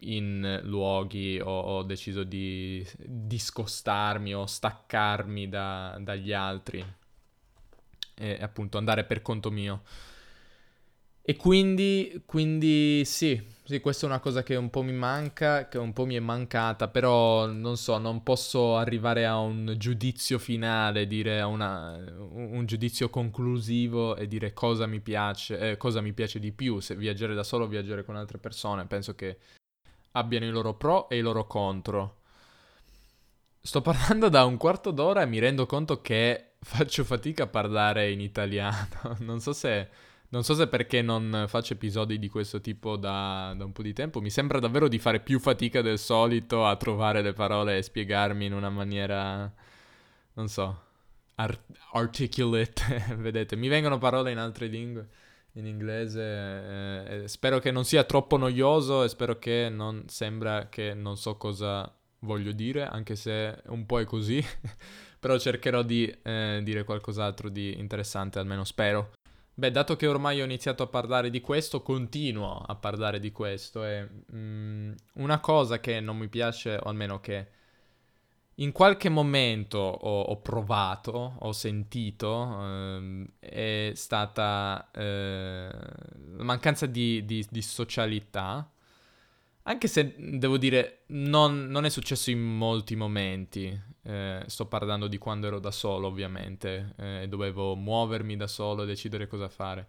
in 0.03 0.61
luoghi 0.63 1.39
o 1.39 1.49
ho 1.51 1.83
deciso 1.83 2.23
di 2.23 2.85
discostarmi 2.97 4.33
o 4.33 4.45
staccarmi 4.47 5.49
da, 5.49 5.97
dagli 5.99 6.33
altri 6.33 6.83
e 8.15 8.37
appunto 8.41 8.77
andare 8.79 9.03
per 9.03 9.21
conto 9.21 9.51
mio. 9.51 9.83
E 11.29 11.35
quindi, 11.35 12.23
quindi 12.25 13.05
sì, 13.05 13.39
sì, 13.63 13.79
questa 13.81 14.07
è 14.07 14.09
una 14.09 14.19
cosa 14.19 14.41
che 14.41 14.55
un 14.55 14.71
po' 14.71 14.81
mi 14.81 14.93
manca, 14.93 15.67
che 15.67 15.77
un 15.77 15.93
po' 15.93 16.07
mi 16.07 16.15
è 16.15 16.19
mancata, 16.19 16.87
però 16.87 17.45
non 17.45 17.77
so, 17.77 17.99
non 17.99 18.23
posso 18.23 18.75
arrivare 18.77 19.27
a 19.27 19.37
un 19.37 19.75
giudizio 19.77 20.39
finale, 20.39 21.05
dire 21.05 21.39
una, 21.43 21.95
un 22.31 22.65
giudizio 22.65 23.11
conclusivo 23.11 24.15
e 24.15 24.27
dire 24.27 24.53
cosa 24.53 24.87
mi 24.87 25.01
piace, 25.01 25.59
eh, 25.73 25.77
cosa 25.77 26.01
mi 26.01 26.13
piace 26.13 26.39
di 26.39 26.51
più, 26.51 26.79
se 26.79 26.95
viaggiare 26.95 27.35
da 27.35 27.43
solo 27.43 27.65
o 27.65 27.67
viaggiare 27.67 28.03
con 28.03 28.15
altre 28.15 28.39
persone. 28.39 28.87
Penso 28.87 29.13
che 29.13 29.37
abbiano 30.13 30.47
i 30.47 30.49
loro 30.49 30.73
pro 30.73 31.09
e 31.09 31.17
i 31.17 31.21
loro 31.21 31.45
contro. 31.45 32.21
Sto 33.61 33.81
parlando 33.81 34.29
da 34.29 34.45
un 34.45 34.57
quarto 34.57 34.89
d'ora 34.89 35.21
e 35.21 35.27
mi 35.27 35.37
rendo 35.37 35.67
conto 35.67 36.01
che 36.01 36.53
faccio 36.59 37.03
fatica 37.03 37.43
a 37.43 37.47
parlare 37.47 38.09
in 38.09 38.19
italiano. 38.19 39.15
non 39.19 39.39
so 39.39 39.53
se 39.53 40.07
non 40.29 40.43
so 40.43 40.53
se 40.53 40.67
perché 40.67 41.01
non 41.01 41.45
faccio 41.47 41.73
episodi 41.73 42.19
di 42.19 42.29
questo 42.29 42.61
tipo 42.61 42.97
da, 42.97 43.53
da, 43.57 43.65
un 43.65 43.71
po' 43.71 43.81
di 43.81 43.93
tempo, 43.93 44.21
mi 44.21 44.29
sembra 44.29 44.59
davvero 44.59 44.87
di 44.87 44.99
fare 44.99 45.19
più 45.19 45.39
fatica 45.39 45.81
del 45.81 45.97
solito 45.97 46.65
a 46.65 46.75
trovare 46.75 47.21
le 47.21 47.33
parole 47.33 47.77
e 47.77 47.81
spiegarmi 47.81 48.45
in 48.45 48.53
una 48.53 48.69
maniera, 48.69 49.51
non 50.33 50.47
so, 50.47 50.81
art- 51.35 51.65
articulate, 51.93 53.15
vedete, 53.17 53.55
mi 53.55 53.67
vengono 53.67 53.97
parole 53.97 54.31
in 54.31 54.37
altre 54.37 54.67
lingue, 54.67 55.09
in 55.53 55.65
inglese, 55.65 57.23
eh, 57.23 57.27
spero 57.27 57.59
che 57.59 57.71
non 57.71 57.83
sia 57.83 58.03
troppo 58.03 58.37
noioso 58.37 59.03
e 59.03 59.09
spero 59.09 59.39
che 59.39 59.69
non 59.69 60.03
sembra 60.07 60.69
che 60.69 60.93
non 60.93 61.17
so 61.17 61.37
cosa 61.37 61.91
voglio 62.19 62.51
dire, 62.51 62.85
anche 62.85 63.15
se 63.15 63.61
un 63.67 63.85
po' 63.85 63.99
è 63.99 64.05
così, 64.05 64.43
però 65.19 65.39
cercherò 65.39 65.81
di 65.81 66.07
eh, 66.21 66.61
dire 66.63 66.83
qualcos'altro 66.83 67.49
di 67.49 67.79
interessante, 67.79 68.39
almeno 68.39 68.63
spero. 68.63 69.11
Beh, 69.59 69.71
dato 69.71 69.97
che 69.97 70.07
ormai 70.07 70.39
ho 70.39 70.45
iniziato 70.45 70.83
a 70.83 70.87
parlare 70.87 71.29
di 71.29 71.41
questo, 71.41 71.81
continuo 71.81 72.63
a 72.65 72.75
parlare 72.75 73.19
di 73.19 73.33
questo 73.33 73.83
e 73.83 74.07
mm, 74.33 74.93
una 75.15 75.41
cosa 75.41 75.81
che 75.81 75.99
non 75.99 76.17
mi 76.17 76.29
piace, 76.29 76.79
o 76.81 76.87
almeno 76.87 77.19
che 77.19 77.47
in 78.55 78.71
qualche 78.71 79.09
momento 79.09 79.77
ho, 79.77 80.21
ho 80.21 80.37
provato, 80.39 81.35
ho 81.39 81.51
sentito, 81.51 82.41
ehm, 82.61 83.27
è 83.37 83.91
stata 83.95 84.89
eh, 84.93 85.69
la 86.37 86.43
mancanza 86.43 86.85
di, 86.85 87.25
di, 87.25 87.45
di, 87.49 87.61
socialità, 87.61 88.65
anche 89.69 89.87
se 89.87 90.15
devo 90.17 90.57
dire 90.57 91.03
non, 91.07 91.67
non 91.67 91.85
è 91.85 91.89
successo 91.89 92.31
in 92.31 92.41
molti 92.41 92.95
momenti, 92.95 93.79
eh, 94.03 94.43
sto 94.47 94.65
parlando 94.65 95.07
di 95.07 95.17
quando 95.19 95.47
ero 95.47 95.59
da 95.59 95.71
solo 95.71 96.07
ovviamente, 96.07 96.95
eh, 96.97 97.27
dovevo 97.29 97.75
muovermi 97.75 98.35
da 98.35 98.47
solo 98.47 98.83
e 98.83 98.85
decidere 98.87 99.27
cosa 99.27 99.47
fare. 99.47 99.87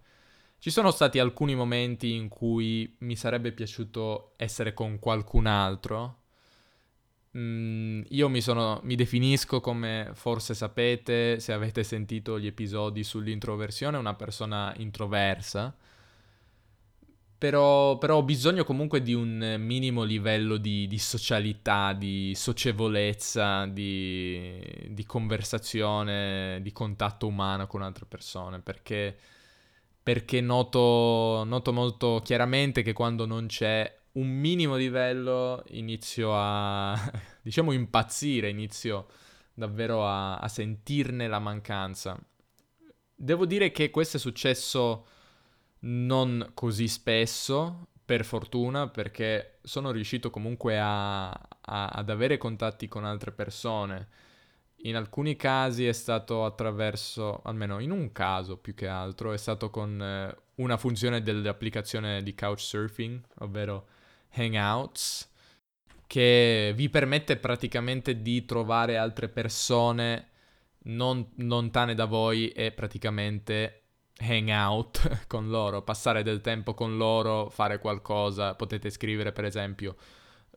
Ci 0.58 0.70
sono 0.70 0.90
stati 0.90 1.18
alcuni 1.18 1.54
momenti 1.54 2.12
in 2.12 2.28
cui 2.28 2.94
mi 2.98 3.16
sarebbe 3.16 3.52
piaciuto 3.52 4.34
essere 4.36 4.74
con 4.74 4.98
qualcun 4.98 5.46
altro, 5.46 6.20
Mm, 7.38 8.02
io 8.08 8.28
mi, 8.28 8.40
sono, 8.40 8.80
mi 8.82 8.96
definisco 8.96 9.60
come 9.60 10.10
forse 10.14 10.52
sapete, 10.54 11.38
se 11.38 11.52
avete 11.52 11.84
sentito 11.84 12.40
gli 12.40 12.46
episodi 12.46 13.04
sull'introversione, 13.04 13.96
una 13.96 14.14
persona 14.14 14.74
introversa. 14.78 15.74
Però, 17.40 17.96
però, 17.96 18.16
ho 18.18 18.22
bisogno 18.22 18.64
comunque 18.64 19.00
di 19.00 19.14
un 19.14 19.56
minimo 19.58 20.02
livello 20.02 20.58
di, 20.58 20.86
di 20.86 20.98
socialità, 20.98 21.94
di 21.94 22.34
socievolezza, 22.34 23.64
di, 23.64 24.60
di, 24.90 25.06
conversazione, 25.06 26.58
di 26.60 26.70
contatto 26.70 27.26
umano 27.26 27.66
con 27.66 27.80
altre 27.80 28.04
persone, 28.04 28.60
perché, 28.60 29.16
perché 30.02 30.42
noto, 30.42 31.42
noto 31.46 31.72
molto 31.72 32.20
chiaramente 32.22 32.82
che 32.82 32.92
quando 32.92 33.24
non 33.24 33.46
c'è 33.46 33.90
un 34.12 34.28
minimo 34.28 34.76
livello 34.76 35.62
inizio 35.68 36.32
a, 36.34 36.94
diciamo, 37.40 37.72
impazzire, 37.72 38.50
inizio 38.50 39.06
davvero 39.54 40.06
a, 40.06 40.36
a 40.36 40.48
sentirne 40.48 41.26
la 41.26 41.38
mancanza. 41.38 42.22
Devo 43.14 43.46
dire 43.46 43.70
che 43.70 43.88
questo 43.88 44.18
è 44.18 44.20
successo 44.20 45.06
non 45.80 46.50
così 46.54 46.88
spesso, 46.88 47.88
per 48.04 48.24
fortuna, 48.24 48.88
perché 48.88 49.58
sono 49.62 49.92
riuscito 49.92 50.30
comunque 50.30 50.78
a, 50.80 51.28
a, 51.30 51.86
ad 51.86 52.10
avere 52.10 52.38
contatti 52.38 52.88
con 52.88 53.04
altre 53.04 53.30
persone. 53.30 54.08
In 54.82 54.96
alcuni 54.96 55.36
casi 55.36 55.86
è 55.86 55.92
stato 55.92 56.44
attraverso, 56.44 57.40
almeno 57.44 57.78
in 57.78 57.92
un 57.92 58.10
caso 58.10 58.56
più 58.56 58.74
che 58.74 58.88
altro, 58.88 59.32
è 59.32 59.36
stato 59.36 59.70
con 59.70 60.02
eh, 60.02 60.36
una 60.56 60.76
funzione 60.76 61.22
dell'applicazione 61.22 62.22
di 62.22 62.34
Couchsurfing, 62.34 63.20
ovvero 63.38 63.86
Hangouts, 64.32 65.30
che 66.06 66.72
vi 66.74 66.88
permette 66.88 67.36
praticamente 67.36 68.22
di 68.22 68.44
trovare 68.44 68.96
altre 68.96 69.28
persone 69.28 70.30
non 70.84 71.30
lontane 71.36 71.94
da 71.94 72.06
voi 72.06 72.48
e 72.48 72.72
praticamente 72.72 73.79
hangout 74.20 75.24
con 75.26 75.48
loro, 75.48 75.82
passare 75.82 76.22
del 76.22 76.40
tempo 76.40 76.74
con 76.74 76.96
loro, 76.96 77.48
fare 77.50 77.78
qualcosa. 77.78 78.54
Potete 78.54 78.90
scrivere 78.90 79.32
per 79.32 79.44
esempio 79.44 79.96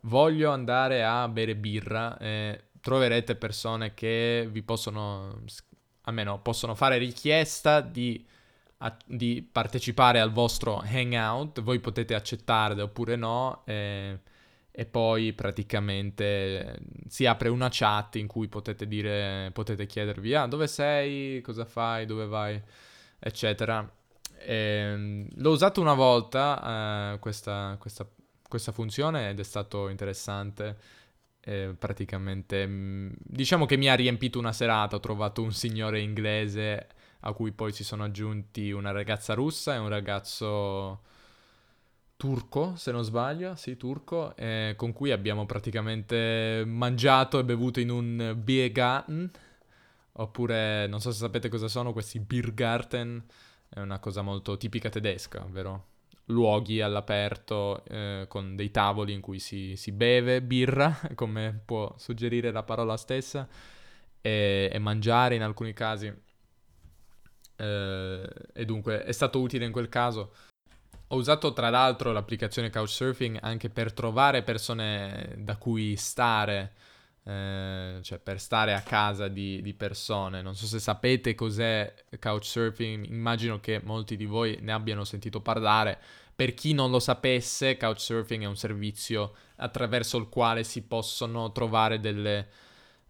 voglio 0.03 0.51
andare 0.51 1.03
a 1.03 1.27
bere 1.27 1.55
birra 1.55 2.17
e 2.17 2.63
troverete 2.81 3.35
persone 3.35 3.93
che 3.93 4.47
vi 4.51 4.61
possono, 4.61 5.41
almeno 6.01 6.41
possono 6.41 6.75
fare 6.75 6.97
richiesta 6.97 7.79
di 7.81 8.25
a, 8.83 8.97
di 9.05 9.47
partecipare 9.49 10.19
al 10.19 10.31
vostro 10.31 10.81
hangout, 10.85 11.61
voi 11.61 11.79
potete 11.79 12.13
accettarle 12.15 12.81
oppure 12.81 13.15
no, 13.15 13.61
e, 13.65 14.19
e, 14.71 14.85
poi 14.85 15.31
praticamente 15.33 16.79
si 17.07 17.25
apre 17.25 17.49
una 17.49 17.69
chat 17.71 18.15
in 18.15 18.27
cui 18.27 18.47
potete 18.47 18.85
dire, 18.87 19.51
potete 19.53 19.85
chiedervi, 19.85 20.33
ah, 20.35 20.47
dove 20.47 20.67
sei, 20.67 21.41
cosa 21.41 21.65
fai, 21.65 22.05
dove 22.05 22.25
vai, 22.25 22.61
eccetera. 23.23 23.89
E, 24.37 24.55
ehm, 24.55 25.27
l'ho 25.35 25.51
usato 25.51 25.79
una 25.79 25.93
volta 25.93 27.13
uh, 27.13 27.19
questa, 27.19 27.77
questa, 27.79 28.05
questa 28.47 28.71
funzione 28.71 29.29
ed 29.29 29.39
è 29.39 29.43
stato 29.43 29.89
interessante. 29.89 30.77
Eh, 31.45 31.75
praticamente 31.77 32.65
mm, 32.65 33.11
diciamo 33.17 33.65
che 33.65 33.75
mi 33.75 33.89
ha 33.89 33.95
riempito 33.95 34.39
una 34.39 34.53
serata 34.53 34.95
ho 34.95 35.01
trovato 35.01 35.41
un 35.41 35.51
signore 35.51 35.99
inglese 35.99 36.87
a 37.19 37.33
cui 37.33 37.51
poi 37.51 37.73
si 37.73 37.83
sono 37.83 38.05
aggiunti 38.05 38.71
una 38.71 38.91
ragazza 38.91 39.33
russa 39.33 39.75
e 39.75 39.77
un 39.77 39.89
ragazzo 39.89 41.01
turco, 42.15 42.75
se 42.77 42.93
non 42.93 43.03
sbaglio, 43.03 43.55
sì, 43.55 43.75
turco, 43.75 44.33
eh, 44.37 44.75
con 44.77 44.93
cui 44.93 45.11
abbiamo 45.11 45.45
praticamente 45.45 46.63
mangiato 46.65 47.39
e 47.39 47.43
bevuto 47.43 47.81
in 47.81 47.89
un 47.89 48.33
Biergarten, 48.41 49.29
oppure 50.13 50.87
non 50.87 50.99
so 50.99 51.11
se 51.11 51.19
sapete 51.19 51.49
cosa 51.49 51.67
sono 51.67 51.93
questi 51.93 52.19
Biergarten, 52.19 53.23
è 53.69 53.79
una 53.79 53.99
cosa 53.99 54.21
molto 54.21 54.57
tipica 54.57 54.89
tedesca, 54.89 55.43
ovvero 55.43 55.87
luoghi 56.27 56.81
all'aperto 56.81 57.83
eh, 57.85 58.25
con 58.29 58.55
dei 58.55 58.71
tavoli 58.71 59.13
in 59.13 59.21
cui 59.21 59.39
si, 59.39 59.75
si, 59.75 59.91
beve 59.91 60.41
birra, 60.41 60.99
come 61.15 61.61
può 61.65 61.93
suggerire 61.97 62.51
la 62.51 62.63
parola 62.63 62.97
stessa, 62.97 63.47
e, 64.21 64.69
e 64.71 64.79
mangiare 64.79 65.35
in 65.35 65.41
alcuni 65.41 65.73
casi 65.73 66.13
eh, 67.55 68.29
e 68.53 68.65
dunque 68.65 69.03
è 69.03 69.11
stato 69.11 69.39
utile 69.39 69.65
in 69.65 69.71
quel 69.71 69.89
caso. 69.89 70.33
Ho 71.07 71.15
usato 71.15 71.53
tra 71.53 71.69
l'altro 71.69 72.11
l'applicazione 72.11 72.69
Couchsurfing 72.69 73.37
anche 73.41 73.69
per 73.69 73.93
trovare 73.93 74.41
persone 74.41 75.35
da 75.37 75.57
cui 75.57 75.95
stare, 75.95 76.73
eh, 77.23 77.99
cioè 78.01 78.19
per 78.19 78.39
stare 78.39 78.73
a 78.73 78.81
casa 78.81 79.27
di, 79.27 79.61
di, 79.61 79.73
persone. 79.73 80.41
Non 80.41 80.55
so 80.55 80.65
se 80.65 80.79
sapete 80.79 81.35
cos'è 81.35 81.93
Couchsurfing, 82.19 83.05
immagino 83.05 83.59
che 83.59 83.81
molti 83.83 84.15
di 84.15 84.25
voi 84.25 84.57
ne 84.61 84.71
abbiano 84.71 85.03
sentito 85.03 85.41
parlare. 85.41 85.99
Per 86.35 86.53
chi 86.53 86.73
non 86.73 86.91
lo 86.91 86.99
sapesse, 86.99 87.77
Couchsurfing 87.77 88.43
è 88.43 88.47
un 88.47 88.57
servizio 88.57 89.35
attraverso 89.57 90.17
il 90.17 90.29
quale 90.29 90.63
si 90.63 90.83
possono 90.83 91.51
trovare 91.51 91.99
delle 91.99 92.47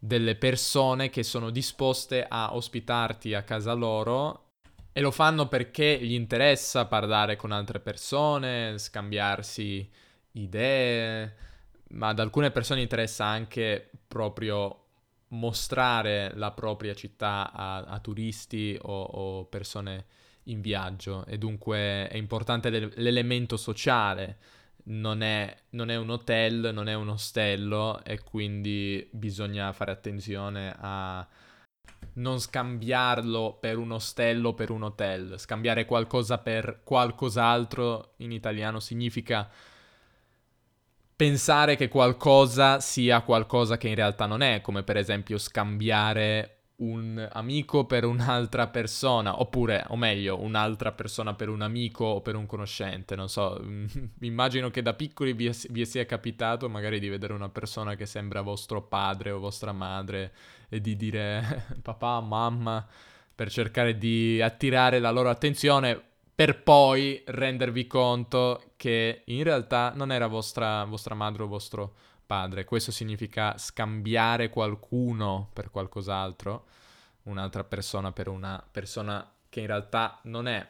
delle 0.05 0.35
persone 0.35 1.09
che 1.09 1.23
sono 1.23 1.49
disposte 1.49 2.25
a 2.27 2.55
ospitarti 2.55 3.33
a 3.35 3.43
casa 3.43 3.71
loro 3.71 4.49
e 4.91 4.99
lo 4.99 5.11
fanno 5.11 5.47
perché 5.47 5.97
gli 6.01 6.11
interessa 6.11 6.87
parlare 6.87 7.37
con 7.37 7.53
altre 7.53 7.79
persone, 7.79 8.77
scambiarsi 8.77 9.89
idee, 10.33 11.35
ma 11.91 12.09
ad 12.09 12.19
alcune 12.19 12.51
persone 12.51 12.81
interessa 12.81 13.23
anche 13.23 13.91
proprio 14.13 14.83
mostrare 15.29 16.31
la 16.35 16.51
propria 16.51 16.93
città 16.93 17.51
a, 17.51 17.77
a 17.77 17.99
turisti 17.99 18.77
o, 18.79 19.01
o, 19.01 19.45
persone 19.45 20.05
in 20.43 20.61
viaggio 20.61 21.25
e 21.25 21.39
dunque 21.39 22.07
è 22.07 22.15
importante 22.15 22.69
l'elemento 22.69 23.57
sociale 23.57 24.37
non 24.85 25.23
è, 25.23 25.55
non 25.71 25.89
è, 25.89 25.95
un 25.95 26.11
hotel, 26.11 26.69
non 26.71 26.87
è 26.87 26.93
un 26.93 27.09
ostello 27.09 28.03
e 28.03 28.21
quindi 28.21 29.07
bisogna 29.11 29.71
fare 29.71 29.91
attenzione 29.91 30.75
a 30.77 31.27
non 32.15 32.39
scambiarlo 32.39 33.57
per 33.59 33.77
un 33.77 33.93
ostello 33.93 34.53
per 34.53 34.69
un 34.69 34.83
hotel. 34.83 35.39
Scambiare 35.39 35.85
qualcosa 35.85 36.37
per 36.37 36.81
qualcos'altro 36.83 38.13
in 38.17 38.31
italiano 38.31 38.79
significa 38.79 39.49
pensare 41.23 41.77
che 41.77 41.87
qualcosa 41.87 42.81
sia 42.81 43.21
qualcosa 43.21 43.77
che 43.77 43.87
in 43.87 43.95
realtà 43.95 44.25
non 44.25 44.41
è, 44.41 44.59
come 44.59 44.83
per 44.83 44.97
esempio 44.97 45.37
scambiare 45.37 46.57
un 46.77 47.29
amico 47.31 47.85
per 47.85 48.03
un'altra 48.03 48.67
persona, 48.67 49.39
oppure, 49.39 49.85
o 49.87 49.95
meglio, 49.95 50.41
un'altra 50.41 50.91
persona 50.91 51.33
per 51.33 51.47
un 51.47 51.61
amico 51.61 52.03
o 52.03 52.21
per 52.21 52.35
un 52.35 52.45
conoscente, 52.45 53.15
non 53.15 53.29
so, 53.29 53.57
immagino 54.19 54.69
che 54.69 54.81
da 54.81 54.93
piccoli 54.93 55.31
vi, 55.31 55.49
vi, 55.69 55.85
sia 55.85 56.05
capitato 56.05 56.67
magari 56.67 56.99
di 56.99 57.07
vedere 57.07 57.31
una 57.31 57.47
persona 57.47 57.95
che 57.95 58.05
sembra 58.05 58.41
vostro 58.41 58.81
padre 58.81 59.31
o 59.31 59.39
vostra 59.39 59.71
madre 59.71 60.33
e 60.67 60.81
di 60.81 60.97
dire 60.97 61.67
papà, 61.81 62.19
mamma, 62.19 62.85
per 63.33 63.49
cercare 63.49 63.97
di 63.97 64.41
attirare 64.41 64.99
la 64.99 65.11
loro 65.11 65.29
attenzione, 65.29 66.01
per 66.35 66.63
poi 66.63 67.21
rendervi 67.25 67.85
conto 67.85 68.73
che 68.75 69.21
in 69.25 69.43
realtà 69.43 69.93
non 69.95 70.11
era 70.11 70.27
vostra, 70.27 70.83
vostra 70.85 71.15
madre 71.15 71.43
o 71.43 71.47
vostro 71.47 71.95
padre. 72.25 72.65
Questo 72.65 72.91
significa 72.91 73.57
scambiare 73.57 74.49
qualcuno 74.49 75.49
per 75.53 75.69
qualcos'altro. 75.69 76.65
un'altra 77.23 77.63
persona 77.63 78.11
per 78.11 78.27
una 78.27 78.61
persona 78.69 79.25
che 79.47 79.61
in 79.61 79.67
realtà 79.67 80.19
non 80.23 80.47
è. 80.47 80.67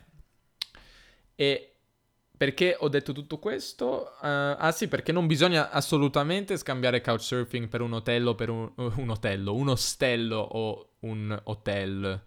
E 1.36 1.74
perché 2.36 2.76
ho 2.78 2.90
detto 2.90 3.14
tutto 3.14 3.40
questo? 3.40 4.12
Uh, 4.22 4.58
ah 4.58 4.72
sì, 4.72 4.88
perché 4.88 5.12
non 5.12 5.28
bisogna 5.28 5.72
assolutamente 5.72 6.58
scambiare 6.58 7.02
couchsurfing 7.02 7.70
per 7.70 7.82
un 7.82 7.94
hotel 7.94 8.28
o 8.28 8.36
per 8.36 8.50
un, 8.50 8.72
un 8.76 9.10
hotello, 9.10 9.56
un 9.56 9.70
ostello 9.70 10.40
o 10.40 10.96
un 11.00 11.40
hotel 11.46 12.22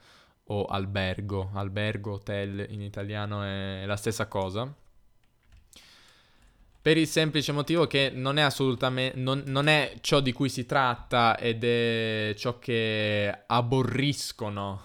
o 0.46 0.64
albergo. 0.66 1.50
Albergo, 1.54 2.12
hotel 2.12 2.66
in 2.70 2.82
italiano 2.82 3.42
è 3.42 3.84
la 3.86 3.96
stessa 3.96 4.26
cosa. 4.26 4.72
Per 6.80 6.96
il 6.96 7.08
semplice 7.08 7.50
motivo 7.50 7.86
che 7.86 8.10
non 8.14 8.38
è 8.38 8.42
assolutamente. 8.42 9.18
Non, 9.18 9.42
non 9.46 9.66
è 9.66 9.94
ciò 10.00 10.20
di 10.20 10.32
cui 10.32 10.48
si 10.48 10.66
tratta 10.66 11.36
ed 11.36 11.64
è 11.64 12.34
ciò 12.36 12.58
che 12.58 13.42
aborriscono. 13.46 14.82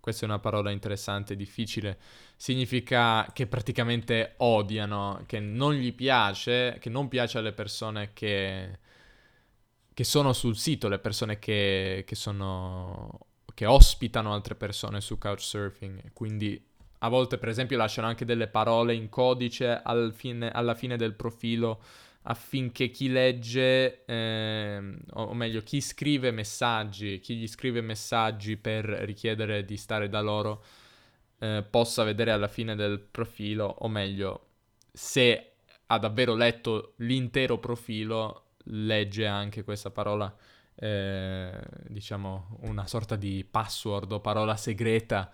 Questa 0.00 0.24
è 0.24 0.28
una 0.28 0.38
parola 0.38 0.70
interessante, 0.70 1.36
difficile. 1.36 1.98
Significa 2.36 3.28
che 3.32 3.46
praticamente 3.46 4.34
odiano, 4.38 5.24
che 5.26 5.40
non 5.40 5.74
gli 5.74 5.92
piace, 5.92 6.78
che 6.80 6.88
non 6.88 7.08
piace 7.08 7.38
alle 7.38 7.52
persone 7.52 8.12
che, 8.12 8.78
che 9.92 10.04
sono 10.04 10.32
sul 10.32 10.56
sito, 10.56 10.88
le 10.88 10.98
persone 10.98 11.38
che, 11.38 12.04
che 12.06 12.14
sono 12.14 13.26
che 13.56 13.64
ospitano 13.64 14.34
altre 14.34 14.54
persone 14.54 15.00
su 15.00 15.16
Couchsurfing. 15.16 16.12
Quindi 16.12 16.62
a 16.98 17.08
volte, 17.08 17.38
per 17.38 17.48
esempio, 17.48 17.78
lasciano 17.78 18.06
anche 18.06 18.26
delle 18.26 18.48
parole 18.48 18.92
in 18.92 19.08
codice 19.08 19.80
al 19.82 20.12
fine, 20.12 20.50
alla 20.50 20.74
fine 20.74 20.98
del 20.98 21.14
profilo 21.14 21.80
affinché 22.24 22.90
chi 22.90 23.08
legge, 23.08 24.04
eh, 24.04 24.96
o 25.10 25.32
meglio, 25.32 25.62
chi 25.62 25.80
scrive 25.80 26.32
messaggi, 26.32 27.18
chi 27.20 27.36
gli 27.36 27.46
scrive 27.48 27.80
messaggi 27.80 28.58
per 28.58 28.84
richiedere 28.84 29.64
di 29.64 29.78
stare 29.78 30.10
da 30.10 30.20
loro, 30.20 30.62
eh, 31.38 31.64
possa 31.68 32.04
vedere 32.04 32.32
alla 32.32 32.48
fine 32.48 32.74
del 32.74 33.00
profilo, 33.00 33.74
o 33.78 33.88
meglio, 33.88 34.48
se 34.92 35.52
ha 35.86 35.98
davvero 35.98 36.34
letto 36.34 36.92
l'intero 36.96 37.58
profilo, 37.58 38.48
legge 38.64 39.26
anche 39.26 39.64
questa 39.64 39.90
parola 39.90 40.34
eh, 40.76 41.58
diciamo, 41.88 42.58
una 42.62 42.86
sorta 42.86 43.16
di 43.16 43.46
password 43.48 44.12
o 44.12 44.20
parola 44.20 44.56
segreta 44.56 45.30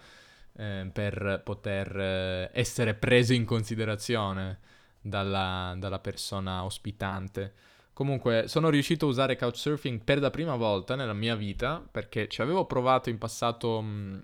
eh, 0.54 0.88
per 0.92 1.42
poter 1.44 1.96
eh, 1.98 2.50
essere 2.52 2.94
preso 2.94 3.32
in 3.32 3.44
considerazione 3.44 4.58
dalla, 5.00 5.74
dalla, 5.76 5.98
persona 5.98 6.64
ospitante. 6.64 7.54
Comunque, 7.92 8.48
sono 8.48 8.70
riuscito 8.70 9.06
a 9.06 9.08
usare 9.08 9.36
Couchsurfing 9.36 10.02
per 10.02 10.20
la 10.20 10.30
prima 10.30 10.56
volta 10.56 10.94
nella 10.94 11.12
mia 11.12 11.34
vita 11.34 11.84
perché 11.90 12.28
ci 12.28 12.40
avevo 12.40 12.64
provato 12.64 13.10
in 13.10 13.18
passato 13.18 13.80
mh, 13.80 13.86
mm, 13.86 14.18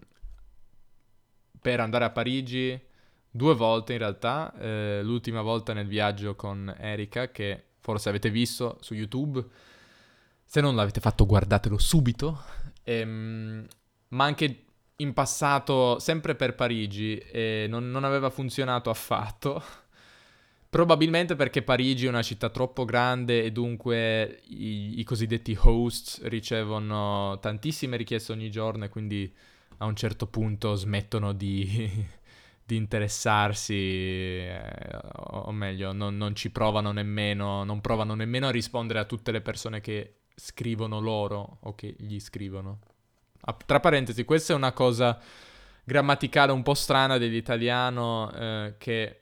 per 1.60 1.80
andare 1.80 2.04
a 2.04 2.10
Parigi 2.10 2.80
due 3.30 3.54
volte 3.54 3.92
in 3.94 3.98
realtà. 3.98 4.54
Eh, 4.58 5.00
l'ultima 5.02 5.42
volta 5.42 5.72
nel 5.72 5.86
viaggio 5.86 6.34
con 6.36 6.74
Erika, 6.78 7.30
che 7.30 7.64
forse 7.80 8.08
avete 8.08 8.30
visto 8.30 8.78
su 8.80 8.94
YouTube 8.94 9.44
se 10.50 10.62
non 10.62 10.74
l'avete 10.74 11.00
fatto, 11.00 11.26
guardatelo 11.26 11.76
subito. 11.76 12.42
Ehm, 12.84 13.66
ma 14.08 14.24
anche 14.24 14.64
in 14.96 15.12
passato, 15.12 15.98
sempre 15.98 16.36
per 16.36 16.54
Parigi, 16.54 17.18
e 17.18 17.66
non, 17.68 17.90
non 17.90 18.02
aveva 18.04 18.30
funzionato 18.30 18.88
affatto. 18.88 19.62
Probabilmente 20.70 21.36
perché 21.36 21.60
Parigi 21.60 22.06
è 22.06 22.08
una 22.08 22.22
città 22.22 22.48
troppo 22.48 22.86
grande 22.86 23.44
e 23.44 23.52
dunque 23.52 24.40
i, 24.46 24.98
i, 24.98 25.04
cosiddetti 25.04 25.54
hosts 25.60 26.22
ricevono 26.24 27.38
tantissime 27.40 27.98
richieste 27.98 28.32
ogni 28.32 28.50
giorno 28.50 28.86
e 28.86 28.88
quindi 28.88 29.30
a 29.78 29.84
un 29.84 29.96
certo 29.96 30.28
punto 30.28 30.74
smettono 30.74 31.34
di, 31.34 32.06
di 32.64 32.76
interessarsi, 32.76 33.74
eh, 33.74 34.62
o 35.12 35.52
meglio, 35.52 35.92
non, 35.92 36.16
non, 36.16 36.34
ci 36.34 36.50
provano 36.50 36.90
nemmeno, 36.90 37.64
non 37.64 37.82
provano 37.82 38.14
nemmeno 38.14 38.46
a 38.46 38.50
rispondere 38.50 38.98
a 38.98 39.04
tutte 39.04 39.30
le 39.30 39.42
persone 39.42 39.82
che 39.82 40.14
scrivono 40.38 41.00
loro 41.00 41.58
o 41.60 41.74
che 41.74 41.94
gli 41.98 42.20
scrivono. 42.20 42.78
Ah, 43.42 43.56
tra 43.64 43.80
parentesi, 43.80 44.24
questa 44.24 44.52
è 44.52 44.56
una 44.56 44.72
cosa 44.72 45.18
grammaticale 45.84 46.52
un 46.52 46.62
po' 46.62 46.74
strana 46.74 47.18
dell'italiano 47.18 48.30
eh, 48.32 48.74
che 48.78 49.20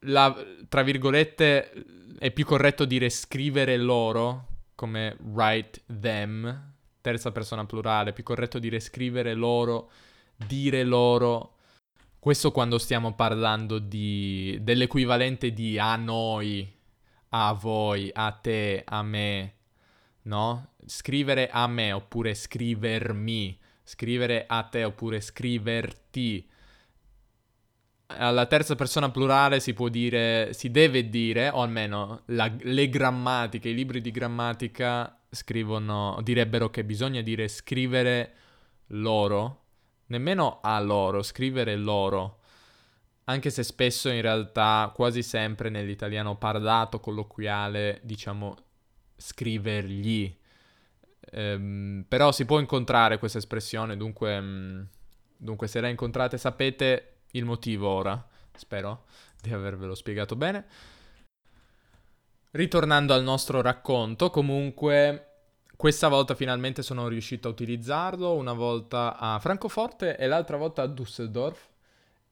la, 0.00 0.34
tra 0.68 0.82
virgolette 0.82 1.72
è 2.18 2.30
più 2.30 2.44
corretto 2.44 2.84
dire 2.84 3.08
scrivere 3.10 3.76
loro 3.76 4.48
come 4.74 5.16
write 5.20 5.82
them, 6.00 6.72
terza 7.00 7.32
persona 7.32 7.64
plurale, 7.64 8.10
è 8.10 8.12
più 8.12 8.24
corretto 8.24 8.58
dire 8.58 8.80
scrivere 8.80 9.34
loro, 9.34 9.90
dire 10.34 10.82
loro. 10.82 11.52
Questo 12.18 12.50
quando 12.50 12.78
stiamo 12.78 13.14
parlando 13.14 13.78
di, 13.78 14.58
dell'equivalente 14.62 15.52
di 15.52 15.78
a 15.78 15.94
noi, 15.96 16.70
a 17.30 17.52
voi, 17.52 18.10
a 18.12 18.32
te, 18.32 18.82
a 18.84 19.02
me, 19.02 19.54
no? 20.24 20.74
Scrivere 20.86 21.48
a 21.50 21.66
me 21.66 21.92
oppure 21.92 22.34
scrivermi, 22.34 23.58
scrivere 23.82 24.44
a 24.46 24.62
te 24.64 24.84
oppure 24.84 25.20
scriverti. 25.20 26.48
Alla 28.06 28.46
terza 28.46 28.74
persona 28.74 29.10
plurale 29.10 29.60
si 29.60 29.72
può 29.72 29.88
dire, 29.88 30.52
si 30.52 30.70
deve 30.70 31.08
dire, 31.08 31.48
o 31.48 31.62
almeno 31.62 32.22
la, 32.26 32.52
le 32.60 32.88
grammatiche, 32.88 33.70
i 33.70 33.74
libri 33.74 34.00
di 34.00 34.10
grammatica 34.10 35.18
scrivono, 35.30 36.20
direbbero 36.22 36.70
che 36.70 36.84
bisogna 36.84 37.22
dire 37.22 37.48
scrivere 37.48 38.34
loro, 38.88 39.62
nemmeno 40.06 40.60
a 40.62 40.78
loro, 40.80 41.22
scrivere 41.22 41.76
loro 41.76 42.40
anche 43.24 43.50
se 43.50 43.62
spesso 43.62 44.10
in 44.10 44.20
realtà 44.20 44.92
quasi 44.94 45.22
sempre 45.22 45.70
nell'italiano 45.70 46.36
parlato 46.36 47.00
colloquiale 47.00 48.00
diciamo 48.02 48.54
scrivergli. 49.16 50.36
Um, 51.32 52.04
però 52.06 52.32
si 52.32 52.44
può 52.44 52.58
incontrare 52.60 53.18
questa 53.18 53.38
espressione, 53.38 53.96
dunque, 53.96 54.36
um, 54.36 54.86
dunque 55.36 55.66
se 55.66 55.80
la 55.80 55.88
incontrate 55.88 56.38
sapete 56.38 57.22
il 57.32 57.44
motivo 57.44 57.88
ora, 57.88 58.24
spero 58.54 59.04
di 59.40 59.52
avervelo 59.52 59.94
spiegato 59.94 60.36
bene. 60.36 60.66
Ritornando 62.52 63.14
al 63.14 63.22
nostro 63.22 63.60
racconto, 63.60 64.30
comunque 64.30 65.30
questa 65.76 66.08
volta 66.08 66.34
finalmente 66.34 66.82
sono 66.82 67.08
riuscito 67.08 67.48
a 67.48 67.50
utilizzarlo, 67.50 68.34
una 68.34 68.52
volta 68.52 69.16
a 69.18 69.38
Francoforte 69.40 70.16
e 70.16 70.26
l'altra 70.26 70.56
volta 70.56 70.82
a 70.82 70.86
Düsseldorf 70.86 71.72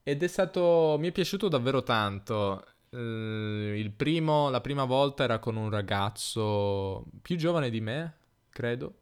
ed 0.05 0.23
è 0.23 0.27
stato 0.27 0.97
mi 0.99 1.09
è 1.09 1.13
piaciuto 1.13 1.49
davvero 1.49 1.83
tanto. 1.83 2.65
Uh, 2.95 3.91
primo, 3.97 4.51
la 4.51 4.61
prima 4.61 4.85
volta 4.85 5.25
era 5.25 5.39
con 5.39 5.57
un 5.57 5.71
ragazzo 5.71 7.07
più 7.23 7.37
giovane 7.37 7.71
di 7.71 7.81
me, 7.81 8.17
credo. 8.51 8.99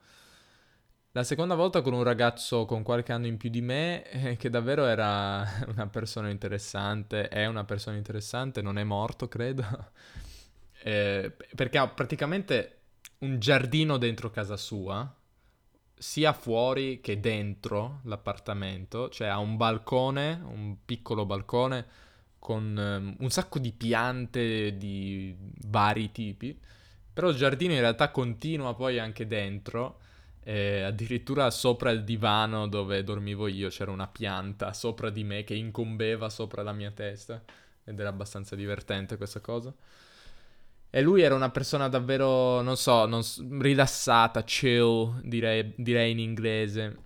La 1.12 1.24
seconda 1.24 1.56
volta 1.56 1.82
con 1.82 1.92
un 1.92 2.04
ragazzo 2.04 2.66
con 2.66 2.84
qualche 2.84 3.10
anno 3.10 3.26
in 3.26 3.36
più 3.36 3.50
di 3.50 3.60
me, 3.60 4.08
eh, 4.08 4.36
che 4.36 4.48
davvero 4.48 4.86
era 4.86 5.44
una 5.66 5.88
persona 5.88 6.28
interessante, 6.30 7.26
è 7.28 7.46
una 7.46 7.64
persona 7.64 7.96
interessante, 7.96 8.62
non 8.62 8.78
è 8.78 8.84
morto, 8.84 9.26
credo. 9.26 9.64
eh, 10.84 11.34
perché 11.56 11.78
ha 11.78 11.88
praticamente 11.88 12.78
un 13.18 13.40
giardino 13.40 13.96
dentro 13.98 14.30
casa 14.30 14.56
sua, 14.56 15.12
sia 15.96 16.32
fuori 16.32 17.00
che 17.00 17.18
dentro 17.18 18.00
l'appartamento, 18.04 19.08
cioè 19.08 19.26
ha 19.26 19.38
un 19.38 19.56
balcone, 19.56 20.40
un 20.44 20.76
piccolo 20.84 21.26
balcone 21.26 22.08
con 22.40 22.74
um, 22.76 23.14
un 23.20 23.30
sacco 23.30 23.60
di 23.60 23.70
piante 23.70 24.76
di 24.76 25.36
vari 25.66 26.10
tipi, 26.10 26.58
però 27.12 27.28
il 27.28 27.36
giardino 27.36 27.74
in 27.74 27.80
realtà 27.80 28.10
continua 28.10 28.74
poi 28.74 28.98
anche 28.98 29.28
dentro, 29.28 30.00
eh, 30.42 30.82
addirittura 30.82 31.50
sopra 31.50 31.90
il 31.90 32.02
divano 32.02 32.66
dove 32.66 33.04
dormivo 33.04 33.46
io 33.46 33.68
c'era 33.68 33.90
una 33.90 34.08
pianta 34.08 34.72
sopra 34.72 35.10
di 35.10 35.22
me 35.22 35.44
che 35.44 35.54
incombeva 35.54 36.30
sopra 36.30 36.62
la 36.62 36.72
mia 36.72 36.90
testa 36.90 37.42
ed 37.84 38.00
era 38.00 38.08
abbastanza 38.08 38.56
divertente 38.56 39.16
questa 39.16 39.40
cosa. 39.40 39.72
E 40.92 41.02
lui 41.02 41.22
era 41.22 41.36
una 41.36 41.50
persona 41.50 41.88
davvero, 41.88 42.62
non 42.62 42.76
so, 42.76 43.06
non, 43.06 43.22
rilassata, 43.60 44.42
chill, 44.42 45.20
direi, 45.22 45.72
direi 45.76 46.10
in 46.10 46.18
inglese. 46.18 46.96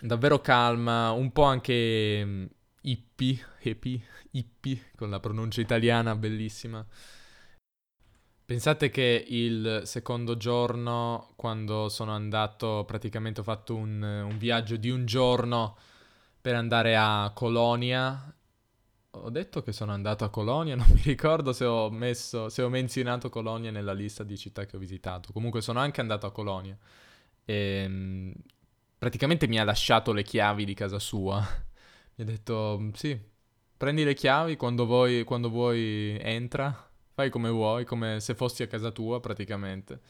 Davvero 0.00 0.40
calma, 0.40 1.10
un 1.10 1.32
po' 1.32 1.42
anche 1.42 2.48
hippie, 2.82 3.44
hippie, 3.62 4.02
hippie, 4.30 4.90
con 4.96 5.10
la 5.10 5.20
pronuncia 5.20 5.60
italiana 5.60 6.14
bellissima. 6.16 6.86
Pensate 8.50 8.90
che 8.90 9.24
il 9.28 9.82
secondo 9.84 10.36
giorno, 10.36 11.34
quando 11.36 11.88
sono 11.88 12.10
andato, 12.12 12.84
praticamente 12.84 13.40
ho 13.40 13.44
fatto 13.44 13.76
un, 13.76 14.02
un 14.02 14.38
viaggio 14.38 14.76
di 14.76 14.90
un 14.90 15.06
giorno 15.06 15.76
per 16.40 16.56
andare 16.56 16.96
a 16.96 17.30
Colonia. 17.32 18.34
Ho 19.10 19.30
detto 19.30 19.62
che 19.62 19.72
sono 19.72 19.92
andato 19.92 20.24
a 20.24 20.30
Colonia, 20.30 20.74
non 20.76 20.88
mi 20.90 21.02
ricordo 21.02 21.52
se 21.52 21.64
ho 21.64 21.90
messo, 21.90 22.48
se 22.48 22.62
ho 22.62 22.68
menzionato 22.68 23.28
Colonia 23.28 23.70
nella 23.70 23.92
lista 23.92 24.24
di 24.24 24.36
città 24.36 24.66
che 24.66 24.74
ho 24.74 24.80
visitato. 24.80 25.32
Comunque 25.32 25.60
sono 25.60 25.78
anche 25.78 26.00
andato 26.00 26.26
a 26.26 26.32
Colonia. 26.32 26.76
E, 27.44 27.54
ehm, 27.54 28.32
praticamente 28.98 29.46
mi 29.46 29.60
ha 29.60 29.64
lasciato 29.64 30.12
le 30.12 30.24
chiavi 30.24 30.64
di 30.64 30.74
casa 30.74 30.98
sua. 30.98 31.38
mi 32.16 32.24
ha 32.24 32.26
detto, 32.26 32.90
sì, 32.94 33.16
prendi 33.80 34.04
le 34.04 34.12
chiavi, 34.12 34.56
quando 34.56 34.84
vuoi, 34.84 35.24
quando 35.24 35.48
vuoi 35.48 36.18
entra, 36.20 36.86
fai 37.14 37.30
come 37.30 37.48
vuoi, 37.48 37.86
come 37.86 38.20
se 38.20 38.34
fossi 38.34 38.62
a 38.62 38.66
casa 38.66 38.90
tua 38.90 39.20
praticamente. 39.20 40.00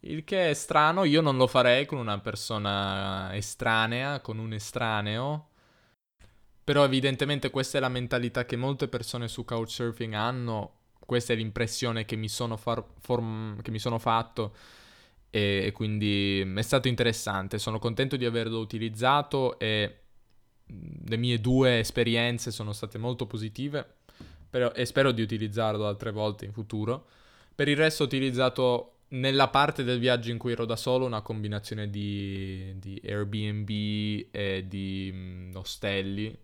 Il 0.00 0.24
che 0.24 0.48
è 0.48 0.54
strano, 0.54 1.04
io 1.04 1.20
non 1.20 1.36
lo 1.36 1.46
farei 1.46 1.84
con 1.84 1.98
una 1.98 2.18
persona 2.20 3.36
estranea, 3.36 4.20
con 4.20 4.38
un 4.38 4.54
estraneo. 4.54 5.50
Però 6.64 6.82
evidentemente 6.84 7.50
questa 7.50 7.76
è 7.76 7.82
la 7.82 7.90
mentalità 7.90 8.46
che 8.46 8.56
molte 8.56 8.88
persone 8.88 9.28
su 9.28 9.44
Couchsurfing 9.44 10.14
hanno, 10.14 10.78
questa 11.04 11.34
è 11.34 11.36
l'impressione 11.36 12.06
che 12.06 12.16
mi 12.16 12.30
sono, 12.30 12.56
far, 12.56 12.82
form, 13.02 13.60
che 13.60 13.70
mi 13.70 13.78
sono 13.78 13.98
fatto 13.98 14.54
e, 15.28 15.64
e 15.66 15.72
quindi 15.72 16.40
è 16.40 16.62
stato 16.62 16.88
interessante, 16.88 17.58
sono 17.58 17.78
contento 17.78 18.16
di 18.16 18.24
averlo 18.24 18.58
utilizzato 18.58 19.58
e 19.58 20.03
le 20.66 21.16
mie 21.16 21.40
due 21.40 21.78
esperienze 21.78 22.50
sono 22.50 22.72
state 22.72 22.98
molto 22.98 23.26
positive 23.26 23.86
però, 24.54 24.72
e 24.72 24.86
spero 24.86 25.10
di 25.10 25.20
utilizzarlo 25.20 25.86
altre 25.86 26.12
volte 26.12 26.44
in 26.44 26.52
futuro. 26.52 27.06
Per 27.54 27.66
il 27.66 27.76
resto 27.76 28.04
ho 28.04 28.06
utilizzato 28.06 28.90
nella 29.08 29.48
parte 29.48 29.82
del 29.82 29.98
viaggio 29.98 30.30
in 30.30 30.38
cui 30.38 30.52
ero 30.52 30.64
da 30.64 30.76
solo 30.76 31.06
una 31.06 31.22
combinazione 31.22 31.90
di, 31.90 32.72
di 32.76 33.00
Airbnb 33.04 33.68
e 34.30 34.64
di 34.68 35.12
mh, 35.12 35.56
ostelli. 35.56 36.36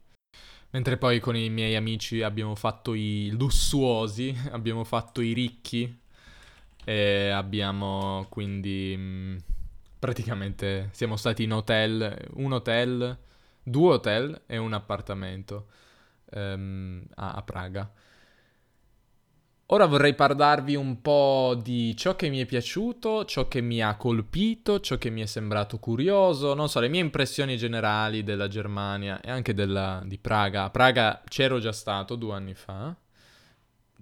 Mentre 0.70 0.96
poi 0.96 1.20
con 1.20 1.36
i 1.36 1.50
miei 1.50 1.76
amici 1.76 2.22
abbiamo 2.22 2.56
fatto 2.56 2.94
i 2.94 3.30
lussuosi, 3.30 4.36
abbiamo 4.50 4.82
fatto 4.82 5.20
i 5.20 5.32
ricchi, 5.32 5.98
e 6.84 7.28
abbiamo 7.28 8.26
quindi 8.28 8.96
mh, 8.96 9.00
mm, 9.00 9.36
praticamente 9.98 10.88
siamo 10.92 11.16
stati 11.16 11.44
in 11.44 11.52
hotel, 11.52 12.28
un 12.34 12.52
hotel, 12.52 13.18
due 13.62 13.94
hotel 13.94 14.42
e 14.46 14.56
un 14.56 14.72
appartamento 14.72 15.66
um, 16.32 17.04
a, 17.14 17.32
a 17.32 17.42
Praga. 17.42 17.90
Ora 19.72 19.86
vorrei 19.86 20.14
parlarvi 20.14 20.74
un 20.74 21.00
po' 21.00 21.56
di 21.62 21.96
ciò 21.96 22.16
che 22.16 22.28
mi 22.28 22.40
è 22.40 22.46
piaciuto, 22.46 23.24
ciò 23.24 23.46
che 23.46 23.60
mi 23.60 23.80
ha 23.80 23.96
colpito, 23.96 24.80
ciò 24.80 24.98
che 24.98 25.10
mi 25.10 25.20
è 25.20 25.26
sembrato 25.26 25.78
curioso, 25.78 26.54
non 26.54 26.68
so, 26.68 26.80
le 26.80 26.88
mie 26.88 27.00
impressioni 27.00 27.56
generali 27.56 28.24
della 28.24 28.48
Germania 28.48 29.20
e 29.20 29.30
anche 29.30 29.54
della, 29.54 30.02
di 30.04 30.18
Praga. 30.18 30.64
A 30.64 30.70
Praga 30.70 31.22
c'ero 31.28 31.60
già 31.60 31.70
stato 31.70 32.16
due 32.16 32.34
anni 32.34 32.54
fa 32.54 32.96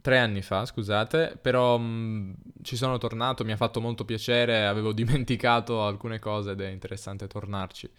tre 0.01 0.19
anni 0.19 0.43
fa, 0.43 0.65
scusate, 0.65 1.39
però 1.41 1.77
mh, 1.77 1.85
mm, 1.85 2.33
ci 2.63 2.77
sono 2.77 2.99
tornato, 2.99 3.45
mi 3.45 3.53
ha 3.53 3.57
fatto 3.57 3.81
molto 3.81 4.05
piacere, 4.05 4.67
avevo 4.67 4.93
dimenticato 4.95 5.85
alcune 5.85 6.19
cose 6.19 6.53
ed 6.53 6.61
è 6.61 6.69
interessante 6.69 7.27
tornarci. 7.27 7.91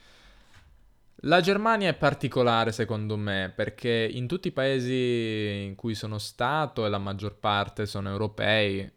La 1.24 1.42
Germania 1.42 1.90
è 1.90 1.96
particolare 1.96 2.72
secondo 2.72 3.18
me 3.18 3.52
perché 3.54 4.10
in 4.12 4.28
tutti 4.28 4.48
i 4.48 4.52
paesi 4.52 5.64
in 5.66 5.76
cui 5.76 5.94
sono 5.94 6.18
stato 6.18 6.86
e 6.86 6.90
la 6.90 6.98
maggior 6.98 7.38
parte 7.38 7.86
sono 7.86 8.10
europei 8.10 8.90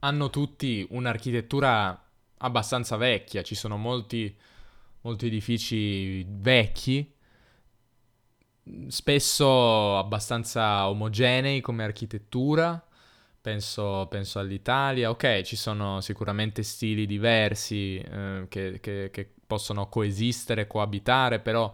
hanno 0.00 0.30
tutti 0.30 0.86
un'architettura 0.90 1.98
abbastanza 2.38 2.96
vecchia, 2.96 3.42
ci 3.42 3.54
sono 3.54 3.76
molti, 3.76 4.36
molti 5.02 5.26
edifici 5.26 6.24
vecchi 6.28 7.14
spesso 8.88 9.98
abbastanza 9.98 10.88
omogenei 10.88 11.60
come 11.60 11.84
architettura. 11.84 12.82
Penso, 13.40 14.06
penso, 14.08 14.38
all'Italia. 14.38 15.10
Ok, 15.10 15.42
ci 15.42 15.56
sono 15.56 16.00
sicuramente 16.00 16.62
stili 16.62 17.04
diversi 17.04 17.98
eh, 17.98 18.46
che, 18.48 18.80
che, 18.80 19.10
che, 19.12 19.32
possono 19.54 19.88
coesistere, 19.88 20.66
coabitare, 20.66 21.38
però 21.38 21.72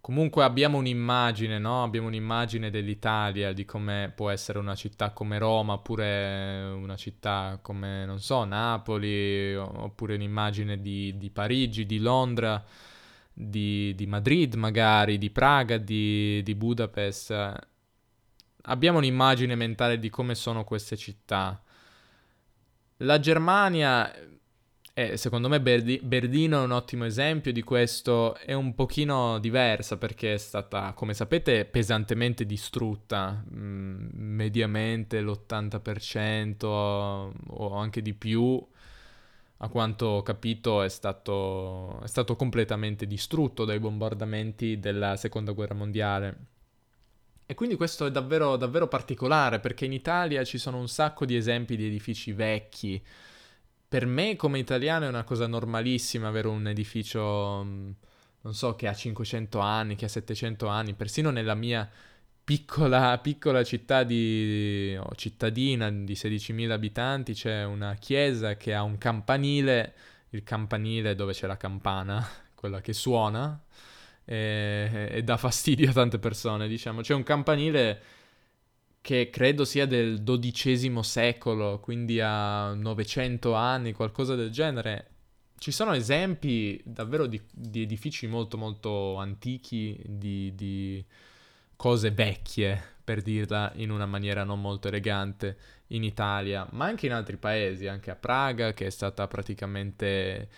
comunque 0.00 0.44
abbiamo 0.44 0.78
un'immagine, 0.78 1.58
no? 1.58 1.82
Abbiamo 1.82 2.06
un'immagine 2.06 2.70
dell'Italia, 2.70 3.52
di 3.52 3.64
come 3.64 4.12
può 4.14 4.30
essere 4.30 4.60
una 4.60 4.76
città 4.76 5.10
come 5.10 5.38
Roma, 5.38 5.72
oppure 5.74 6.62
una 6.74 6.96
città 6.96 7.58
come, 7.60 8.04
non 8.06 8.20
so, 8.20 8.44
Napoli, 8.44 9.54
oppure 9.54 10.14
un'immagine 10.14 10.80
di, 10.80 11.16
di 11.16 11.30
Parigi, 11.30 11.86
di 11.86 11.98
Londra 11.98 12.64
di, 13.38 13.94
di 13.94 14.06
Madrid 14.06 14.54
magari, 14.54 15.18
di 15.18 15.30
Praga, 15.30 15.76
di, 15.76 16.42
di 16.42 16.54
Budapest. 16.54 17.54
Abbiamo 18.62 18.98
un'immagine 18.98 19.54
mentale 19.54 19.98
di 19.98 20.08
come 20.08 20.34
sono 20.34 20.64
queste 20.64 20.96
città. 20.96 21.60
La 22.98 23.18
Germania, 23.18 24.10
è, 24.96 25.16
secondo 25.16 25.50
me 25.50 25.60
Berdi- 25.60 26.00
Berdino 26.02 26.62
è 26.62 26.64
un 26.64 26.70
ottimo 26.70 27.04
esempio 27.04 27.52
di 27.52 27.62
questo, 27.62 28.34
è 28.36 28.54
un 28.54 28.74
pochino 28.74 29.38
diversa 29.38 29.98
perché 29.98 30.32
è 30.32 30.38
stata, 30.38 30.94
come 30.94 31.12
sapete, 31.12 31.66
pesantemente 31.66 32.46
distrutta, 32.46 33.44
mm, 33.54 34.08
mediamente 34.14 35.20
l'80% 35.20 36.64
o 36.64 37.74
anche 37.74 38.00
di 38.00 38.14
più 38.14 38.66
a 39.58 39.68
quanto 39.68 40.06
ho 40.06 40.22
capito 40.22 40.80
è 40.80 40.88
stato, 40.88 42.00
è 42.02 42.06
stato 42.06 42.34
completamente 42.34 43.06
distrutto 43.06 43.66
dai 43.66 43.78
bombardamenti 43.78 44.78
della 44.78 45.16
seconda 45.16 45.52
guerra 45.52 45.74
mondiale. 45.74 46.36
E 47.44 47.54
quindi 47.54 47.76
questo 47.76 48.06
è 48.06 48.10
davvero, 48.10 48.56
davvero 48.56 48.88
particolare 48.88 49.60
perché 49.60 49.84
in 49.84 49.92
Italia 49.92 50.42
ci 50.42 50.56
sono 50.56 50.78
un 50.78 50.88
sacco 50.88 51.26
di 51.26 51.36
esempi 51.36 51.76
di 51.76 51.84
edifici 51.86 52.32
vecchi. 52.32 53.02
Per 53.88 54.06
me 54.06 54.36
come 54.36 54.58
italiano 54.58 55.04
è 55.04 55.08
una 55.08 55.24
cosa 55.24 55.46
normalissima 55.46 56.28
avere 56.28 56.48
un 56.48 56.66
edificio, 56.66 57.62
mm, 57.64 57.90
non 58.42 58.54
so, 58.54 58.74
che 58.74 58.88
ha 58.88 58.94
500 58.94 59.58
anni, 59.60 59.94
che 59.96 60.06
ha 60.06 60.08
700 60.08 60.66
anni, 60.66 60.94
persino 60.94 61.30
nella 61.30 61.54
mia 61.54 61.88
piccola, 62.46 63.18
piccola 63.18 63.64
città 63.64 64.04
di, 64.04 64.96
o 65.00 65.14
cittadina 65.16 65.90
di 65.90 66.12
16.000 66.12 66.70
abitanti 66.70 67.34
c'è 67.34 67.64
una 67.64 67.94
chiesa 67.94 68.56
che 68.56 68.72
ha 68.72 68.82
un 68.82 68.98
campanile, 68.98 69.94
il 70.30 70.44
campanile 70.44 71.14
dove 71.16 71.32
c'è 71.32 71.46
la 71.46 71.56
campana, 71.56 72.24
quella 72.54 72.80
che 72.80 72.92
suona 72.92 73.60
e, 74.24 75.08
e 75.10 75.22
dà 75.22 75.36
fastidio 75.36 75.90
a 75.90 75.92
tante 75.92 76.18
persone, 76.18 76.68
diciamo. 76.68 77.00
C'è 77.00 77.14
un 77.14 77.22
campanile 77.22 78.00
che 79.06 79.30
credo 79.30 79.64
sia 79.64 79.86
del 79.86 80.24
XII 80.24 81.00
secolo, 81.04 81.78
quindi 81.78 82.18
ha 82.20 82.74
900 82.74 83.54
anni, 83.54 83.92
qualcosa 83.92 84.34
del 84.34 84.50
genere. 84.50 85.10
Ci 85.56 85.70
sono 85.70 85.92
esempi 85.94 86.82
davvero 86.84 87.26
di, 87.26 87.40
di 87.52 87.82
edifici 87.82 88.26
molto 88.26 88.58
molto 88.58 89.14
antichi, 89.14 89.96
di, 90.04 90.52
di 90.56 91.04
cose 91.76 92.10
vecchie, 92.10 92.82
per 93.04 93.22
dirla 93.22 93.70
in 93.76 93.90
una 93.90 94.06
maniera 94.06 94.42
non 94.42 94.60
molto 94.60 94.88
elegante, 94.88 95.56
in 95.90 96.02
Italia, 96.02 96.66
ma 96.72 96.86
anche 96.86 97.06
in 97.06 97.12
altri 97.12 97.36
paesi, 97.36 97.86
anche 97.86 98.10
a 98.10 98.16
Praga, 98.16 98.72
che 98.72 98.86
è 98.86 98.90
stata 98.90 99.28
praticamente 99.28 100.48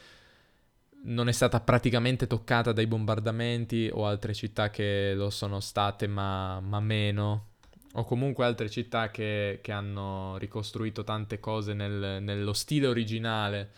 non 1.00 1.28
è 1.28 1.32
stata 1.32 1.60
praticamente 1.60 2.26
toccata 2.26 2.72
dai 2.72 2.86
bombardamenti 2.86 3.90
o 3.92 4.06
altre 4.06 4.32
città 4.32 4.70
che 4.70 5.12
lo 5.14 5.28
sono 5.28 5.60
state 5.60 6.06
ma, 6.06 6.60
ma 6.60 6.80
meno 6.80 7.47
o 7.94 8.04
comunque 8.04 8.44
altre 8.44 8.68
città 8.68 9.10
che, 9.10 9.60
che 9.62 9.72
hanno 9.72 10.36
ricostruito 10.38 11.04
tante 11.04 11.40
cose 11.40 11.72
nel, 11.72 12.22
nello 12.22 12.52
stile 12.52 12.86
originale. 12.86 13.70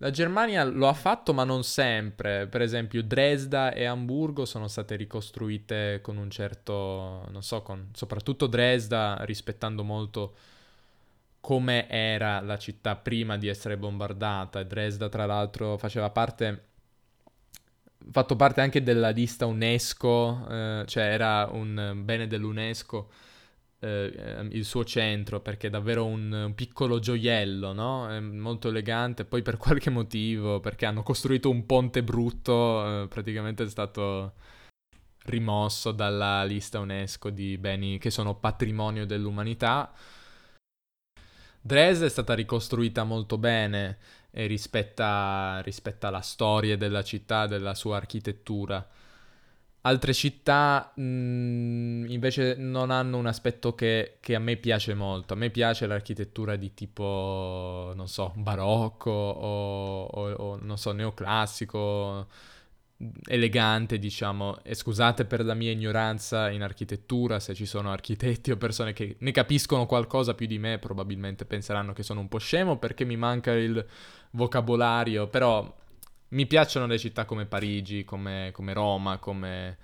La 0.00 0.10
Germania 0.10 0.64
lo 0.64 0.86
ha 0.88 0.92
fatto 0.92 1.32
ma 1.34 1.44
non 1.44 1.64
sempre, 1.64 2.46
per 2.46 2.62
esempio 2.62 3.02
Dresda 3.02 3.72
e 3.72 3.84
Amburgo 3.84 4.44
sono 4.44 4.68
state 4.68 4.94
ricostruite 4.94 6.00
con 6.02 6.16
un 6.16 6.30
certo, 6.30 7.26
non 7.30 7.42
so, 7.42 7.62
con, 7.62 7.88
soprattutto 7.94 8.46
Dresda 8.46 9.18
rispettando 9.24 9.82
molto 9.82 10.34
come 11.40 11.88
era 11.88 12.40
la 12.40 12.58
città 12.58 12.94
prima 12.96 13.36
di 13.36 13.48
essere 13.48 13.76
bombardata. 13.76 14.62
Dresda 14.62 15.08
tra 15.08 15.26
l'altro 15.26 15.76
faceva 15.78 16.10
parte, 16.10 16.64
fatto 18.12 18.36
parte 18.36 18.60
anche 18.60 18.82
della 18.82 19.10
lista 19.10 19.46
UNESCO, 19.46 20.46
eh, 20.48 20.84
cioè 20.86 21.04
era 21.04 21.48
un 21.50 22.02
bene 22.04 22.28
dell'UNESCO 22.28 23.10
eh, 23.80 24.48
il 24.50 24.64
suo 24.64 24.84
centro 24.84 25.40
perché 25.40 25.68
è 25.68 25.70
davvero 25.70 26.04
un, 26.04 26.32
un, 26.32 26.54
piccolo 26.54 26.98
gioiello, 26.98 27.72
no? 27.72 28.10
È 28.10 28.20
molto 28.20 28.68
elegante. 28.68 29.24
Poi 29.24 29.42
per 29.42 29.56
qualche 29.58 29.90
motivo, 29.90 30.60
perché 30.60 30.86
hanno 30.86 31.02
costruito 31.02 31.50
un 31.50 31.66
ponte 31.66 32.02
brutto, 32.02 33.02
eh, 33.04 33.08
praticamente 33.08 33.64
è 33.64 33.68
stato 33.68 34.34
rimosso 35.26 35.92
dalla 35.92 36.42
lista 36.44 36.78
UNESCO 36.78 37.30
di 37.30 37.58
beni 37.58 37.98
che 37.98 38.10
sono 38.10 38.34
patrimonio 38.36 39.06
dell'umanità. 39.06 39.92
Dresda 41.60 42.06
è 42.06 42.08
stata 42.08 42.34
ricostruita 42.34 43.04
molto 43.04 43.36
bene 43.36 43.98
e 44.30 44.46
rispetta, 44.46 45.60
rispetta 45.62 46.10
la 46.10 46.20
storia 46.20 46.76
della 46.76 47.02
città, 47.02 47.46
della 47.46 47.74
sua 47.74 47.96
architettura. 47.96 48.86
Altre 49.82 50.12
città 50.12 50.92
mh, 50.96 51.02
mm, 51.02 52.04
invece 52.08 52.56
non 52.56 52.90
hanno 52.90 53.16
un 53.16 53.26
aspetto 53.26 53.74
che, 53.74 54.16
che, 54.20 54.34
a 54.34 54.38
me 54.40 54.56
piace 54.56 54.94
molto. 54.94 55.34
A 55.34 55.36
me 55.36 55.50
piace 55.50 55.86
l'architettura 55.86 56.56
di 56.56 56.74
tipo, 56.74 57.92
non 57.94 58.08
so, 58.08 58.32
barocco 58.36 59.10
o, 59.10 60.04
o, 60.04 60.32
o 60.32 60.58
non 60.60 60.76
so, 60.78 60.92
neoclassico, 60.92 62.26
elegante, 63.26 63.98
diciamo. 63.98 64.58
E 64.62 64.74
scusate 64.74 65.24
per 65.24 65.44
la 65.44 65.54
mia 65.54 65.70
ignoranza 65.70 66.50
in 66.50 66.62
architettura, 66.62 67.38
se 67.38 67.54
ci 67.54 67.66
sono 67.66 67.92
architetti 67.92 68.50
o 68.50 68.56
persone 68.56 68.92
che 68.92 69.16
ne 69.20 69.30
capiscono 69.30 69.86
qualcosa 69.86 70.34
più 70.34 70.46
di 70.46 70.58
me, 70.58 70.78
probabilmente 70.78 71.44
penseranno 71.44 71.92
che 71.92 72.02
sono 72.02 72.20
un 72.20 72.28
po' 72.28 72.38
scemo 72.38 72.78
perché 72.78 73.04
mi 73.04 73.16
manca 73.16 73.52
il 73.52 73.84
vocabolario, 74.32 75.28
però 75.28 75.72
mi 76.30 76.46
piacciono 76.46 76.86
le 76.86 76.98
città 76.98 77.24
come 77.24 77.46
Parigi, 77.46 78.04
come, 78.04 78.50
come 78.52 78.72
Roma, 78.72 79.18
come, 79.18 79.78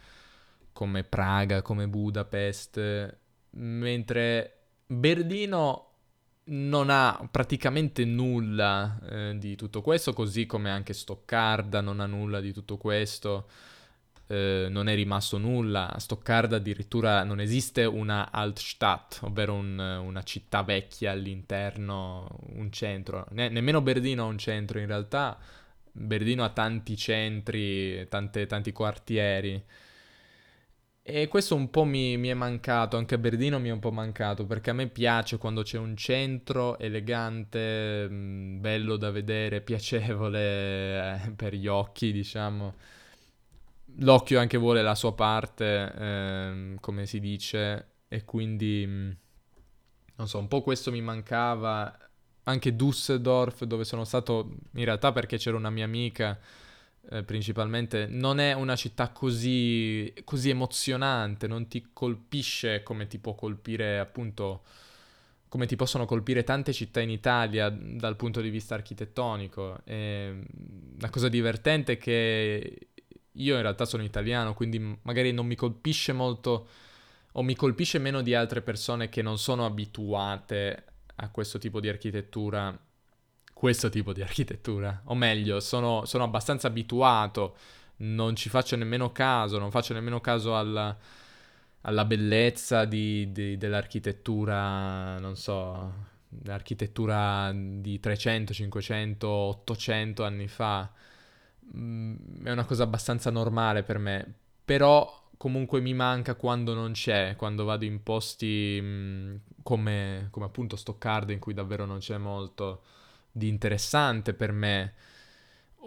come, 0.72 1.04
Praga, 1.04 1.62
come 1.62 1.88
Budapest, 1.88 3.16
mentre 3.50 4.58
Berlino 4.86 5.88
non 6.46 6.90
ha 6.90 7.26
praticamente 7.30 8.04
nulla 8.04 8.98
eh, 9.08 9.38
di 9.38 9.56
tutto 9.56 9.80
questo, 9.80 10.12
così 10.12 10.44
come 10.44 10.70
anche 10.70 10.92
Stoccarda 10.92 11.80
non 11.80 12.00
ha 12.00 12.06
nulla 12.06 12.40
di 12.40 12.52
tutto 12.52 12.76
questo. 12.76 13.48
Eh, 14.26 14.68
non 14.70 14.88
è 14.88 14.94
rimasto 14.94 15.38
nulla. 15.38 15.92
A 15.92 15.98
Stoccarda 15.98 16.56
addirittura 16.56 17.24
non 17.24 17.40
esiste 17.40 17.84
una 17.84 18.30
Altstadt, 18.30 19.20
ovvero 19.22 19.54
un, 19.54 19.78
una 19.78 20.22
città 20.22 20.62
vecchia 20.62 21.12
all'interno, 21.12 22.38
un 22.54 22.70
centro. 22.70 23.26
Ne- 23.30 23.48
nemmeno 23.48 23.80
Berlino 23.80 24.24
ha 24.24 24.26
un 24.26 24.38
centro 24.38 24.78
in 24.78 24.86
realtà, 24.86 25.38
Berlino 25.96 26.42
ha 26.44 26.50
tanti 26.50 26.96
centri, 26.96 28.06
tante, 28.08 28.46
tanti 28.46 28.72
quartieri. 28.72 29.62
E 31.06 31.28
questo 31.28 31.54
un 31.54 31.70
po' 31.70 31.84
mi, 31.84 32.16
mi, 32.16 32.28
è 32.28 32.34
mancato, 32.34 32.96
anche 32.96 33.14
a 33.14 33.18
Berlino 33.18 33.60
mi 33.60 33.68
è 33.68 33.72
un 33.72 33.78
po' 33.78 33.92
mancato, 33.92 34.46
perché 34.46 34.70
a 34.70 34.72
me 34.72 34.88
piace 34.88 35.36
quando 35.38 35.62
c'è 35.62 35.78
un 35.78 35.96
centro 35.96 36.78
elegante, 36.78 38.08
mm, 38.08 38.60
bello 38.60 38.96
da 38.96 39.10
vedere, 39.10 39.60
piacevole 39.62 41.24
eh, 41.26 41.30
per 41.32 41.54
gli 41.54 41.66
occhi, 41.66 42.10
diciamo. 42.10 42.74
L'occhio 43.98 44.40
anche 44.40 44.56
vuole 44.56 44.82
la 44.82 44.94
sua 44.94 45.14
parte, 45.14 45.92
eh, 45.96 46.76
come 46.80 47.06
si 47.06 47.20
dice, 47.20 47.88
e 48.08 48.24
quindi, 48.24 48.84
mm, 48.86 49.10
non 50.16 50.26
so, 50.28 50.38
un 50.38 50.48
po' 50.48 50.62
questo 50.62 50.90
mi 50.90 51.00
mancava 51.02 51.96
anche 52.44 52.76
Düsseldorf, 52.76 53.64
dove 53.64 53.84
sono 53.84 54.04
stato 54.04 54.54
in 54.74 54.84
realtà 54.84 55.12
perché 55.12 55.36
c'era 55.36 55.56
una 55.56 55.70
mia 55.70 55.84
amica 55.84 56.38
eh, 57.10 57.22
principalmente, 57.22 58.06
non 58.06 58.40
è 58.40 58.52
una 58.54 58.76
città 58.76 59.10
così, 59.10 60.12
così 60.24 60.50
emozionante, 60.50 61.46
non 61.46 61.68
ti 61.68 61.90
colpisce 61.92 62.82
come 62.82 63.06
ti 63.06 63.18
può 63.18 63.34
colpire 63.34 63.98
appunto 63.98 64.62
come 65.48 65.66
ti 65.66 65.76
possono 65.76 66.04
colpire 66.04 66.42
tante 66.42 66.72
città 66.72 66.98
in 66.98 67.10
Italia 67.10 67.70
dal 67.70 68.16
punto 68.16 68.40
di 68.40 68.50
vista 68.50 68.74
architettonico. 68.74 69.82
E 69.84 70.42
la 70.98 71.10
cosa 71.10 71.28
divertente 71.28 71.92
è 71.92 71.96
che 71.96 72.88
io 73.30 73.54
in 73.54 73.62
realtà 73.62 73.84
sono 73.84 74.02
italiano, 74.02 74.52
quindi 74.52 74.98
magari 75.02 75.32
non 75.32 75.46
mi 75.46 75.54
colpisce 75.54 76.12
molto 76.12 76.66
o 77.32 77.42
mi 77.42 77.54
colpisce 77.54 77.98
meno 77.98 78.20
di 78.20 78.34
altre 78.34 78.62
persone 78.62 79.08
che 79.08 79.22
non 79.22 79.38
sono 79.38 79.64
abituate 79.64 80.93
a 81.16 81.28
questo 81.30 81.58
tipo 81.58 81.80
di 81.80 81.88
architettura, 81.88 82.76
questo 83.52 83.88
tipo 83.88 84.12
di 84.12 84.22
architettura, 84.22 85.02
o 85.04 85.14
meglio, 85.14 85.60
sono, 85.60 86.04
sono 86.04 86.24
abbastanza 86.24 86.66
abituato, 86.66 87.56
non 87.96 88.34
ci 88.36 88.48
faccio 88.48 88.76
nemmeno 88.76 89.12
caso, 89.12 89.58
non 89.58 89.70
faccio 89.70 89.94
nemmeno 89.94 90.20
caso 90.20 90.56
alla, 90.56 90.96
alla 91.82 92.04
bellezza 92.04 92.84
di, 92.84 93.30
di, 93.32 93.56
dell'architettura, 93.56 95.18
non 95.18 95.36
so, 95.36 95.92
l'architettura 96.42 97.52
di 97.54 98.00
300, 98.00 98.52
500, 98.52 99.28
800 99.28 100.24
anni 100.24 100.48
fa. 100.48 100.90
Mm, 101.76 102.44
è 102.44 102.50
una 102.50 102.64
cosa 102.64 102.82
abbastanza 102.82 103.30
normale 103.30 103.82
per 103.82 103.98
me, 103.98 104.34
però 104.64 105.22
comunque 105.36 105.80
mi 105.80 105.94
manca 105.94 106.34
quando 106.34 106.74
non 106.74 106.92
c'è, 106.92 107.34
quando 107.36 107.64
vado 107.64 107.84
in 107.84 108.02
posti 108.02 108.78
mh, 108.80 108.86
mm, 108.86 109.34
come, 109.62 110.28
come 110.30 110.46
appunto 110.46 110.76
Stoccarda 110.76 111.32
in 111.32 111.38
cui 111.38 111.54
davvero 111.54 111.84
non 111.84 111.98
c'è 111.98 112.18
molto 112.18 112.82
di 113.32 113.48
interessante 113.48 114.34
per 114.34 114.52
me. 114.52 114.94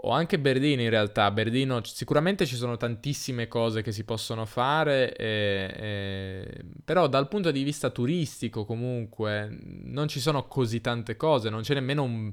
O 0.02 0.12
anche 0.12 0.38
Berlino 0.38 0.84
in 0.84 0.92
realtà, 0.92 1.32
Berlino 1.32 1.84
sicuramente 1.84 2.46
ci 2.46 2.56
sono 2.56 2.78
tantissime 2.78 3.48
cose 3.48 3.82
che 3.82 3.92
si 3.92 4.04
possono 4.04 4.46
fare, 4.46 5.16
e, 5.16 5.74
e... 5.76 6.66
però 6.86 7.08
dal 7.08 7.28
punto 7.28 7.50
di 7.50 7.64
vista 7.64 7.90
turistico 7.90 8.64
comunque 8.64 9.58
non 9.86 10.08
ci 10.08 10.20
sono 10.20 10.46
così 10.48 10.82
tante 10.82 11.16
cose, 11.16 11.50
non 11.50 11.62
c'è 11.62 11.74
nemmeno 11.74 12.04
un, 12.04 12.32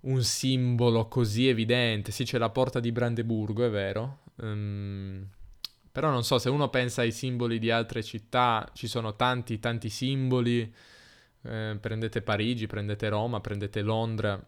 un 0.00 0.22
simbolo 0.22 1.08
così 1.08 1.48
evidente. 1.48 2.12
Sì, 2.12 2.24
c'è 2.24 2.36
la 2.36 2.50
porta 2.50 2.78
di 2.78 2.92
Brandeburgo, 2.92 3.64
è 3.64 3.70
vero, 3.70 4.18
um, 4.36 5.26
però 5.96 6.10
non 6.10 6.24
so, 6.24 6.38
se 6.38 6.50
uno 6.50 6.68
pensa 6.68 7.00
ai 7.00 7.10
simboli 7.10 7.58
di 7.58 7.70
altre 7.70 8.02
città, 8.02 8.70
ci 8.74 8.86
sono 8.86 9.16
tanti, 9.16 9.58
tanti 9.58 9.88
simboli. 9.88 10.70
Eh, 11.40 11.78
prendete 11.80 12.20
Parigi, 12.20 12.66
prendete 12.66 13.08
Roma, 13.08 13.40
prendete 13.40 13.80
Londra. 13.80 14.38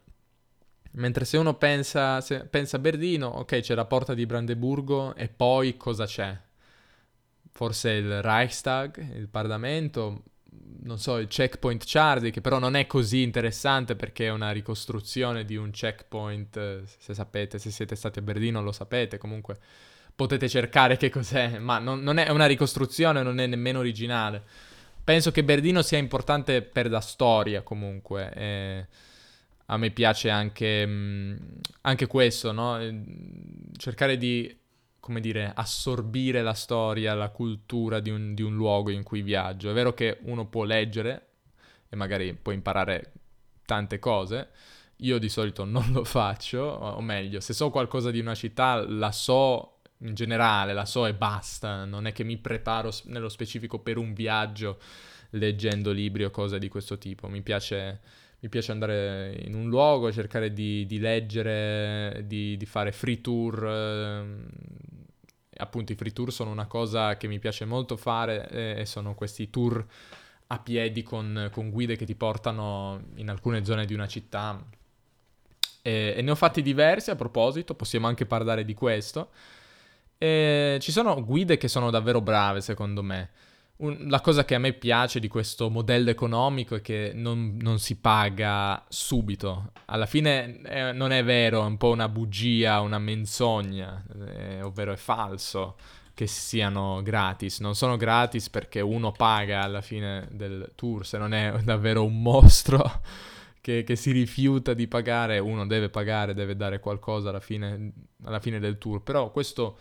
Mentre 0.91 1.25
se 1.25 1.39
uno 1.39 1.55
pensa, 1.55 2.21
se 2.21 2.45
pensa 2.45 2.77
a 2.77 2.81
Berlino, 2.81 3.29
ok, 3.29 3.61
c'è 3.61 3.75
la 3.75 3.87
porta 3.87 4.13
di 4.13 4.27
Brandeburgo 4.27 5.15
e 5.15 5.29
poi 5.29 5.79
cosa 5.79 6.05
c'è? 6.05 6.39
Forse 7.51 7.93
il 7.93 8.21
Reichstag, 8.21 9.15
il 9.17 9.29
Parlamento, 9.29 10.25
non 10.83 10.99
so, 10.99 11.17
il 11.17 11.29
checkpoint 11.29 11.83
Charlie, 11.87 12.31
che 12.31 12.43
però 12.43 12.59
non 12.59 12.77
è 12.77 12.87
così 12.87 13.23
interessante 13.23 13.97
perché 13.97 14.27
è 14.27 14.31
una 14.31 14.51
ricostruzione 14.51 15.47
di 15.47 15.57
un 15.57 15.71
checkpoint, 15.71 16.83
se 16.85 17.15
sapete, 17.15 17.59
se 17.59 17.71
siete 17.71 17.97
stati 17.97 18.19
a 18.19 18.23
Berlino 18.23 18.61
lo 18.61 18.73
sapete, 18.73 19.17
comunque 19.17 19.59
potete 20.18 20.48
cercare 20.48 20.96
che 20.96 21.11
cos'è, 21.11 21.61
ma 21.61 21.78
non, 21.78 22.00
non, 22.00 22.16
è 22.16 22.28
una 22.31 22.46
ricostruzione, 22.46 23.22
non 23.22 23.38
è 23.38 23.46
nemmeno 23.46 23.78
originale. 23.78 24.42
Penso 25.04 25.31
che 25.31 25.44
Berdino 25.44 25.81
sia 25.81 25.96
importante 25.96 26.61
per 26.61 26.90
la 26.90 26.98
storia 26.98 27.62
comunque. 27.62 28.33
E 28.35 28.87
a 29.66 29.76
me 29.76 29.90
piace 29.92 30.28
anche, 30.28 30.85
mm, 30.85 31.37
anche 31.83 32.09
questo, 32.09 32.50
no? 32.50 32.81
Cercare 33.76 34.16
di, 34.16 34.59
come 34.98 35.20
dire, 35.20 35.52
assorbire 35.54 36.42
la 36.42 36.54
storia, 36.54 37.14
la 37.14 37.28
cultura 37.28 38.00
di 38.00 38.11
un, 38.11 38.35
di 38.35 38.42
un 38.42 38.57
luogo 38.57 38.90
in 38.90 39.04
cui 39.04 39.22
viaggio. 39.22 39.70
È 39.70 39.72
vero 39.72 39.94
che 39.94 40.18
uno 40.22 40.48
può 40.48 40.64
leggere 40.64 41.26
e 41.88 41.94
magari 41.94 42.35
può 42.35 42.50
imparare 42.50 43.12
tante 43.64 44.00
cose, 44.00 44.48
io 44.96 45.18
di 45.18 45.28
solito 45.28 45.64
non 45.64 45.92
lo 45.92 46.02
faccio, 46.02 46.59
o 46.59 47.00
meglio, 47.00 47.38
se 47.38 47.52
so 47.52 47.70
qualcosa 47.70 48.11
di 48.11 48.18
una 48.18 48.35
città 48.35 48.85
la 48.85 49.12
so 49.12 49.78
in 49.99 50.15
generale, 50.15 50.73
la 50.73 50.85
so 50.85 51.07
e 51.07 51.15
basta, 51.15 51.85
non 51.85 52.07
è 52.07 52.13
che 52.13 52.25
mi 52.25 52.37
preparo 52.37 52.91
nello 53.05 53.29
specifico 53.29 53.79
per 53.81 53.97
un 53.97 54.13
viaggio 54.13 54.79
leggendo 55.31 55.91
libri 55.91 56.25
o 56.25 56.31
cose 56.31 56.59
di 56.59 56.69
questo 56.69 56.99
tipo, 56.99 57.29
mi 57.29 57.43
piace, 57.43 58.01
mi 58.41 58.49
piace 58.49 58.73
andare 58.73 59.37
in 59.45 59.55
un 59.55 59.69
luogo, 59.69 60.13
cercare 60.13 60.53
di, 60.53 60.87
di 60.87 60.99
leggere, 60.99 62.25
di, 62.27 62.57
di, 62.57 62.67
fare 62.67 62.93
free 62.93 63.21
tour, 63.21 63.65
eh, 63.67 64.25
appunto 65.57 65.93
i 65.93 65.97
free 65.97 66.13
tour 66.13 66.33
sono 66.33 66.51
una 66.51 66.67
cosa 66.67 67.17
che 67.17 67.27
mi 67.27 67.39
piace 67.39 67.65
molto 67.65 67.97
fare 67.97 68.79
e 68.79 68.87
sono 68.87 69.15
questi 69.15 69.51
tour 69.51 69.85
a 70.51 70.59
piedi 70.61 71.03
con, 71.03 71.51
con, 71.53 71.71
guide 71.71 71.97
che 71.97 72.07
ti 72.07 72.15
portano 72.15 73.03
in 73.17 73.29
alcune 73.29 73.65
zone 73.65 73.85
di 73.85 73.95
una 73.95 74.07
città. 74.07 74.65
E 75.83 76.21
ne 76.23 76.31
ho 76.31 76.35
fatti 76.35 76.63
diversi 76.63 77.11
a 77.11 77.17
proposito, 77.17 77.75
possiamo 77.75 78.07
anche 78.07 78.27
parlare 78.27 78.65
di 78.65 78.75
questo. 78.75 79.31
E 80.18 80.78
ci 80.81 80.90
sono 80.90 81.24
guide 81.24 81.57
che 81.57 81.68
sono 81.68 81.90
davvero 81.90 82.20
brave, 82.20 82.61
secondo 82.61 83.02
me. 83.02 83.31
Un, 83.76 84.07
la 84.09 84.20
cosa 84.20 84.44
che 84.44 84.57
a 84.57 84.59
me 84.59 84.72
piace 84.72 85.20
di 85.20 85.28
questo 85.28 85.70
modello 85.70 86.11
economico 86.11 86.74
è 86.74 86.81
che 86.81 87.12
non, 87.14 87.57
non 87.61 87.78
si 87.78 87.96
paga 87.96 88.85
subito. 88.88 89.70
Alla 89.85 90.07
fine 90.07 90.61
eh, 90.62 90.92
non 90.92 91.12
è 91.12 91.22
vero, 91.22 91.62
è 91.62 91.66
un 91.66 91.76
po' 91.76 91.90
una 91.90 92.09
bugia, 92.09 92.81
una 92.81 92.98
menzogna, 92.98 94.04
eh, 94.26 94.62
ovvero 94.62 94.92
è 94.92 94.96
falso 94.96 95.77
che 96.12 96.27
siano 96.27 97.00
gratis. 97.04 97.60
Non 97.60 97.77
sono 97.77 97.96
gratis 97.96 98.50
perché 98.50 98.81
uno 98.81 99.12
paga 99.12 99.62
alla 99.62 99.81
fine 99.83 100.27
del 100.33 100.73
tour, 100.75 101.06
se 101.06 101.16
non 101.16 101.33
è 101.33 101.54
davvero 101.62 102.04
un 102.04 102.21
mostro 102.21 103.02
che, 103.62 103.85
che 103.85 103.94
si 103.94 104.10
rifiuta 104.10 104.75
di 104.75 104.88
pagare, 104.88 105.38
uno 105.38 105.64
deve 105.64 105.88
pagare, 105.88 106.35
deve 106.35 106.56
dare 106.56 106.81
qualcosa 106.81 107.29
alla 107.29 107.38
fine, 107.38 107.92
alla 108.25 108.40
fine 108.40 108.58
del 108.58 108.79
tour. 108.79 109.00
Però 109.04 109.31
questo 109.31 109.79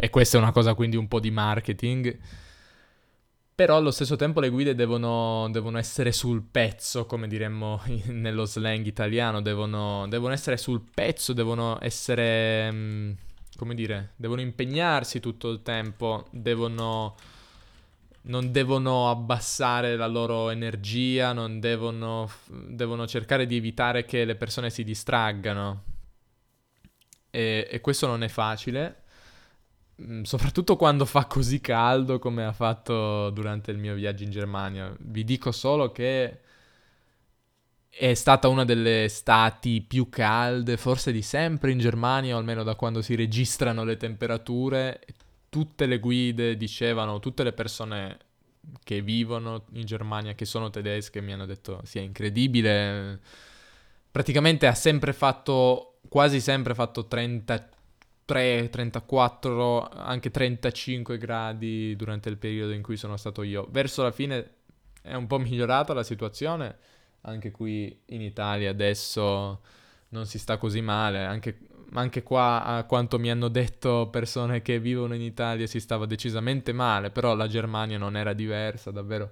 e 0.00 0.10
questa 0.10 0.38
è 0.38 0.40
una 0.40 0.52
cosa 0.52 0.74
quindi 0.74 0.96
un 0.96 1.08
po' 1.08 1.20
di 1.20 1.30
marketing. 1.30 2.18
Però 3.54 3.76
allo 3.76 3.90
stesso 3.90 4.16
tempo 4.16 4.40
le 4.40 4.48
guide 4.48 4.74
devono, 4.74 5.48
devono 5.50 5.78
essere 5.78 6.10
sul 6.10 6.42
pezzo, 6.42 7.04
come 7.06 7.28
diremmo 7.28 7.82
nello 8.08 8.44
slang 8.44 8.84
italiano, 8.86 9.42
devono, 9.42 10.06
devono, 10.08 10.32
essere 10.32 10.56
sul 10.56 10.82
pezzo, 10.92 11.32
devono 11.32 11.78
essere, 11.80 12.72
mm, 12.72 13.10
come 13.56 13.74
dire, 13.74 14.12
devono 14.16 14.40
impegnarsi 14.40 15.20
tutto 15.20 15.50
il 15.50 15.62
tempo, 15.62 16.26
devono 16.30 17.14
non 18.24 18.52
devono 18.52 19.10
abbassare 19.10 19.96
la 19.96 20.06
loro 20.06 20.50
energia, 20.50 21.32
non 21.32 21.58
devono, 21.58 22.30
devono 22.46 23.06
cercare 23.06 23.46
di 23.46 23.56
evitare 23.56 24.04
che 24.04 24.24
le 24.24 24.36
persone 24.36 24.70
si 24.70 24.84
distraggano. 24.84 25.84
E, 27.30 27.66
e 27.70 27.80
questo 27.80 28.06
non 28.06 28.22
è 28.22 28.28
facile, 28.28 29.01
soprattutto 30.22 30.76
quando 30.76 31.04
fa 31.04 31.26
così 31.26 31.60
caldo 31.60 32.18
come 32.18 32.44
ha 32.44 32.52
fatto 32.52 33.30
durante 33.30 33.70
il 33.70 33.78
mio 33.78 33.94
viaggio 33.94 34.24
in 34.24 34.30
Germania. 34.30 34.94
Vi 34.98 35.24
dico 35.24 35.52
solo 35.52 35.92
che 35.92 36.40
è 37.88 38.14
stata 38.14 38.48
una 38.48 38.64
delle 38.64 39.04
estati 39.04 39.82
più 39.82 40.08
calde, 40.08 40.76
forse 40.76 41.12
di 41.12 41.22
sempre 41.22 41.72
in 41.72 41.78
Germania, 41.78 42.36
o 42.36 42.38
almeno 42.38 42.62
da 42.62 42.74
quando 42.74 43.02
si 43.02 43.14
registrano 43.14 43.84
le 43.84 43.96
temperature 43.96 45.00
tutte 45.52 45.84
le 45.84 45.98
guide 45.98 46.56
dicevano, 46.56 47.20
tutte 47.20 47.42
le 47.42 47.52
persone 47.52 48.18
che 48.82 49.02
vivono 49.02 49.66
in 49.72 49.84
Germania, 49.84 50.32
che 50.34 50.46
sono 50.46 50.70
tedesche, 50.70 51.20
mi 51.20 51.34
hanno 51.34 51.44
detto 51.44 51.82
sia 51.84 52.00
incredibile. 52.00 53.20
Praticamente 54.10 54.66
ha 54.66 54.74
sempre 54.74 55.12
fatto, 55.12 55.98
quasi 56.08 56.40
sempre 56.40 56.74
fatto 56.74 57.06
33, 58.32 58.68
34, 58.70 59.88
anche 59.88 60.30
35 60.30 61.18
gradi 61.18 61.94
durante 61.96 62.28
il 62.28 62.38
periodo 62.38 62.72
in 62.72 62.82
cui 62.82 62.96
sono 62.96 63.16
stato 63.16 63.42
io. 63.42 63.68
Verso 63.70 64.02
la 64.02 64.10
fine 64.10 64.50
è 65.02 65.14
un 65.14 65.26
po' 65.26 65.38
migliorata 65.38 65.92
la 65.92 66.02
situazione, 66.02 66.76
anche 67.22 67.50
qui 67.50 68.00
in 68.06 68.22
Italia 68.22 68.70
adesso 68.70 69.60
non 70.08 70.26
si 70.26 70.38
sta 70.38 70.56
così 70.56 70.80
male, 70.80 71.24
anche 71.24 71.58
anche 71.94 72.22
qua 72.22 72.64
a 72.64 72.84
quanto 72.84 73.18
mi 73.18 73.30
hanno 73.30 73.48
detto 73.48 74.08
persone 74.10 74.62
che 74.62 74.78
vivono 74.78 75.14
in 75.14 75.20
Italia 75.20 75.66
si 75.66 75.80
stava 75.80 76.06
decisamente 76.06 76.72
male, 76.72 77.10
però 77.10 77.34
la 77.34 77.46
Germania 77.46 77.98
non 77.98 78.16
era 78.16 78.32
diversa, 78.32 78.90
davvero. 78.90 79.30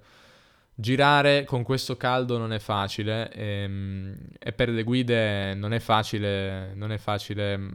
Girare 0.74 1.44
con 1.44 1.62
questo 1.62 1.96
caldo 1.96 2.38
non 2.38 2.52
è 2.52 2.58
facile 2.58 3.30
e, 3.32 3.44
ehm, 3.44 4.16
e 4.38 4.52
per 4.52 4.70
le 4.70 4.82
guide 4.82 5.54
non 5.54 5.74
è 5.74 5.78
facile, 5.78 6.72
non 6.74 6.90
è 6.90 6.96
facile 6.96 7.56
mm, 7.58 7.68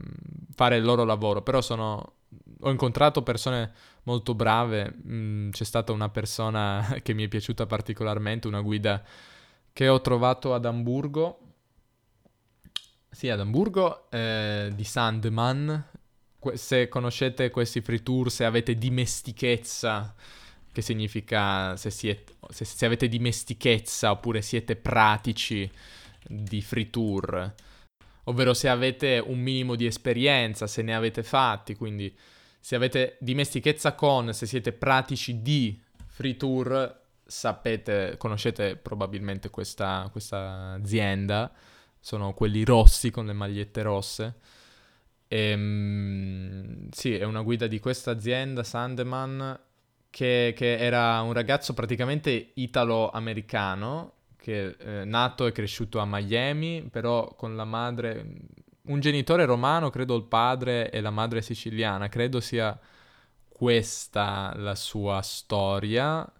fare 0.55 0.77
il 0.77 0.83
loro 0.83 1.03
lavoro, 1.03 1.41
però 1.41 1.61
sono, 1.61 2.13
ho 2.61 2.69
incontrato 2.71 3.21
persone 3.21 3.71
molto 4.03 4.33
brave, 4.33 4.93
mm, 5.07 5.51
c'è 5.51 5.63
stata 5.63 5.91
una 5.91 6.09
persona 6.09 6.97
che 7.03 7.13
mi 7.13 7.25
è 7.25 7.27
piaciuta 7.27 7.65
particolarmente, 7.65 8.47
una 8.47 8.61
guida 8.61 9.03
che 9.73 9.89
ho 9.89 10.01
trovato 10.01 10.53
ad 10.53 10.65
Amburgo, 10.65 11.39
sì, 13.11 13.29
ad 13.29 13.39
Amburgo, 13.39 14.09
eh, 14.09 14.71
di 14.73 14.83
Sandman. 14.83 15.83
Que- 16.39 16.57
se 16.57 16.87
conoscete 16.87 17.49
questi 17.49 17.81
free 17.81 18.03
tour, 18.03 18.31
se 18.31 18.45
avete 18.45 18.75
dimestichezza, 18.75 20.13
che 20.71 20.81
significa 20.81 21.75
se, 21.77 21.89
siete, 21.89 22.33
se, 22.49 22.65
se 22.65 22.85
avete 22.85 23.07
dimestichezza 23.07 24.11
oppure 24.11 24.41
siete 24.41 24.75
pratici 24.75 25.69
di 26.27 26.61
free 26.61 26.89
tour, 26.89 27.53
ovvero 28.25 28.53
se 28.53 28.69
avete 28.69 29.21
un 29.25 29.39
minimo 29.39 29.75
di 29.75 29.85
esperienza, 29.85 30.67
se 30.67 30.81
ne 30.81 30.95
avete 30.95 31.23
fatti, 31.23 31.75
quindi 31.75 32.15
se 32.59 32.75
avete 32.75 33.17
dimestichezza 33.19 33.93
con, 33.93 34.33
se 34.33 34.45
siete 34.45 34.71
pratici 34.71 35.41
di 35.41 35.79
free 36.07 36.37
tour, 36.37 37.01
sapete, 37.25 38.15
conoscete 38.17 38.75
probabilmente 38.75 39.49
questa, 39.49 40.07
questa 40.11 40.73
azienda 40.73 41.51
sono 41.99 42.33
quelli 42.33 42.63
rossi 42.63 43.09
con 43.09 43.25
le 43.25 43.33
magliette 43.33 43.81
rosse. 43.81 44.35
E, 45.27 45.37
ehm, 45.49 46.89
sì, 46.91 47.15
è 47.15 47.23
una 47.23 47.41
guida 47.41 47.65
di 47.65 47.79
questa 47.79 48.11
azienda, 48.11 48.63
Sandeman, 48.63 49.59
che, 50.11 50.53
che 50.55 50.77
era 50.77 51.19
un 51.21 51.33
ragazzo 51.33 51.73
praticamente 51.73 52.51
italo-americano, 52.53 54.13
che 54.45 54.75
è 54.77 55.01
eh, 55.01 55.05
nato 55.05 55.47
e 55.47 55.51
cresciuto 55.51 55.97
a 55.97 56.05
Miami, 56.05 56.87
però 56.91 57.33
con 57.33 57.55
la 57.55 57.65
madre, 57.65 58.23
un 58.83 58.99
genitore 58.99 59.43
romano, 59.43 59.89
credo 59.89 60.15
il 60.15 60.25
padre 60.25 60.91
e 60.91 61.01
la 61.01 61.09
madre 61.09 61.41
siciliana, 61.41 62.09
credo 62.09 62.39
sia 62.39 62.79
questa 63.49 64.53
la 64.55 64.75
sua 64.75 65.21
storia. 65.23 66.31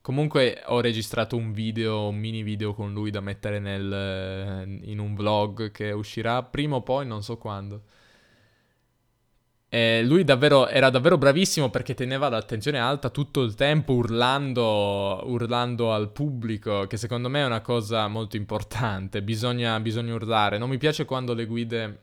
Comunque 0.00 0.62
ho 0.66 0.80
registrato 0.80 1.36
un 1.36 1.50
video, 1.50 2.06
un 2.06 2.18
mini 2.18 2.44
video 2.44 2.72
con 2.72 2.92
lui 2.92 3.10
da 3.10 3.20
mettere 3.20 3.58
nel, 3.58 4.80
in 4.84 5.00
un 5.00 5.16
vlog 5.16 5.72
che 5.72 5.90
uscirà 5.90 6.40
prima 6.44 6.76
o 6.76 6.82
poi, 6.82 7.04
non 7.04 7.24
so 7.24 7.36
quando. 7.36 7.82
E 9.74 10.04
lui 10.04 10.22
davvero, 10.22 10.68
era 10.68 10.88
davvero 10.88 11.18
bravissimo 11.18 11.68
perché 11.68 11.94
teneva 11.94 12.28
l'attenzione 12.28 12.78
alta 12.78 13.10
tutto 13.10 13.42
il 13.42 13.56
tempo 13.56 13.94
urlando, 13.94 15.22
urlando 15.24 15.92
al 15.92 16.12
pubblico, 16.12 16.86
che 16.86 16.96
secondo 16.96 17.28
me 17.28 17.40
è 17.40 17.44
una 17.44 17.60
cosa 17.60 18.06
molto 18.06 18.36
importante, 18.36 19.20
bisogna, 19.20 19.80
bisogna 19.80 20.14
urlare. 20.14 20.58
Non 20.58 20.68
mi 20.68 20.78
piace 20.78 21.04
quando 21.04 21.34
le 21.34 21.46
guide 21.46 22.02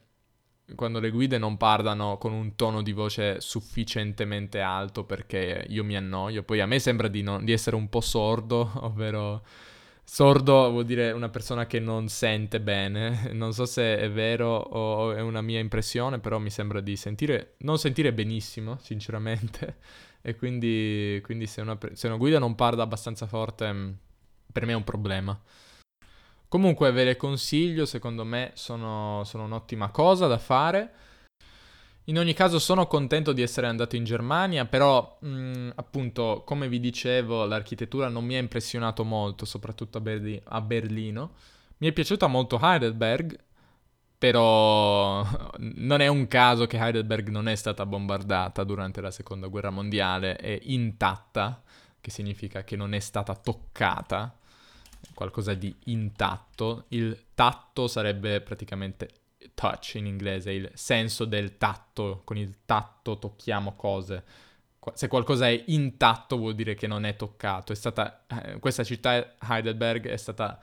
quando 0.76 1.00
le 1.00 1.12
guide 1.12 1.38
non 1.38 1.56
parlano 1.56 2.18
con 2.18 2.34
un 2.34 2.56
tono 2.56 2.82
di 2.82 2.92
voce 2.92 3.40
sufficientemente 3.40 4.60
alto 4.60 5.06
perché 5.06 5.66
io 5.70 5.86
mi 5.86 5.96
annoio. 5.96 6.44
Poi 6.44 6.60
a 6.60 6.66
me 6.66 6.78
sembra 6.78 7.08
di, 7.08 7.22
non, 7.22 7.46
di 7.46 7.54
essere 7.54 7.78
un 7.78 7.88
po' 7.88 8.02
sordo, 8.02 8.70
ovvero 8.82 9.46
sordo 10.14 10.70
vuol 10.72 10.84
dire 10.84 11.14
una 11.14 11.30
persona 11.30 11.66
che 11.68 11.80
non 11.80 12.10
sente 12.10 12.60
bene. 12.60 13.32
Non 13.32 13.54
so 13.54 13.66
se 13.66 13.98
è 13.98 14.12
vero 14.12 14.58
o 14.58 15.14
è 15.14 15.22
una 15.22 15.42
mia 15.42 15.60
impressione, 15.60 16.20
però 16.20 16.38
mi 16.38 16.50
sembra 16.50 16.82
di 16.82 16.98
sentire, 16.98 17.56
non 17.60 17.80
sentire 17.80 18.14
benissimo, 18.14 18.78
sinceramente. 18.82 19.78
E 20.24 20.36
quindi, 20.36 21.20
quindi 21.24 21.48
se, 21.48 21.62
una, 21.62 21.76
se 21.94 22.06
una 22.06 22.16
guida 22.16 22.38
non 22.38 22.54
parla 22.54 22.84
abbastanza 22.84 23.26
forte, 23.26 23.74
mm, 23.74 23.92
per 24.52 24.68
me 24.68 24.74
è 24.74 24.76
un 24.76 24.84
problema. 24.84 25.36
Comunque 26.48 26.92
ve 26.92 27.06
le 27.06 27.16
consiglio, 27.18 27.88
secondo 27.88 28.24
me 28.24 28.52
sono, 28.54 29.24
sono 29.24 29.46
un'ottima 29.46 29.90
cosa 29.90 30.28
da 30.28 30.38
fare. 30.38 30.92
In 32.06 32.18
ogni 32.18 32.34
caso 32.34 32.58
sono 32.58 32.88
contento 32.88 33.32
di 33.32 33.44
essere 33.44 33.68
andato 33.68 33.96
in 33.96 34.04
Germania, 34.04 34.66
però 34.66 35.18
mh, 35.22 35.28
mm, 35.28 35.70
appunto, 35.76 36.42
come 36.46 36.68
vi 36.68 36.80
dicevo, 36.80 37.46
l'architettura 37.46 38.10
non 38.10 38.26
mi 38.26 38.36
ha 38.36 38.40
impressionato 38.40 39.04
molto, 39.04 39.46
soprattutto 39.46 40.00
a, 40.00 40.02
Berli- 40.02 40.42
a 40.46 40.62
Berlino. 40.62 41.34
Mi 41.78 41.88
è 41.88 41.92
piaciuta 41.92 42.26
molto 42.26 42.60
Heidelberg, 42.62 43.38
però 44.18 45.24
non 45.60 46.02
è 46.02 46.08
un 46.08 46.28
caso 46.28 46.66
che 46.66 46.78
Heidelberg 46.78 47.30
non 47.30 47.48
è 47.48 47.56
stata 47.56 47.86
bombardata 47.86 48.64
durante 48.64 49.00
la 49.02 49.12
seconda 49.12 49.48
guerra 49.48 49.70
mondiale, 49.70 50.36
è 50.38 50.60
intatta, 50.64 51.62
che 52.02 52.10
significa 52.10 52.64
che 52.64 52.76
non 52.76 52.94
è 52.94 53.00
stata 53.00 53.36
toccata 53.36 54.36
qualcosa 55.14 55.54
di 55.54 55.74
intatto. 55.86 56.86
Il 56.90 57.26
tatto 57.36 57.88
sarebbe 57.88 58.42
praticamente 58.42 59.21
touch 59.62 59.94
in 59.94 60.08
inglese, 60.08 60.52
il 60.52 60.72
senso 60.74 61.26
del 61.26 61.60
tatto. 61.60 62.22
Con 62.24 62.36
il 62.36 62.66
tatto 62.66 63.20
tocchiamo 63.20 63.76
cose. 63.76 64.24
Se 64.96 65.08
qualcosa 65.08 65.48
è 65.48 65.64
intatto 65.68 66.38
vuol 66.38 66.56
dire 66.56 66.74
che 66.74 66.88
non 66.88 67.06
è 67.06 67.16
toccato. 67.16 67.72
È 67.72 67.76
stata, 67.76 68.26
eh, 68.26 68.58
questa 68.58 68.84
città, 68.84 69.36
Heidelberg, 69.40 70.08
è 70.08 70.18
stata 70.18 70.60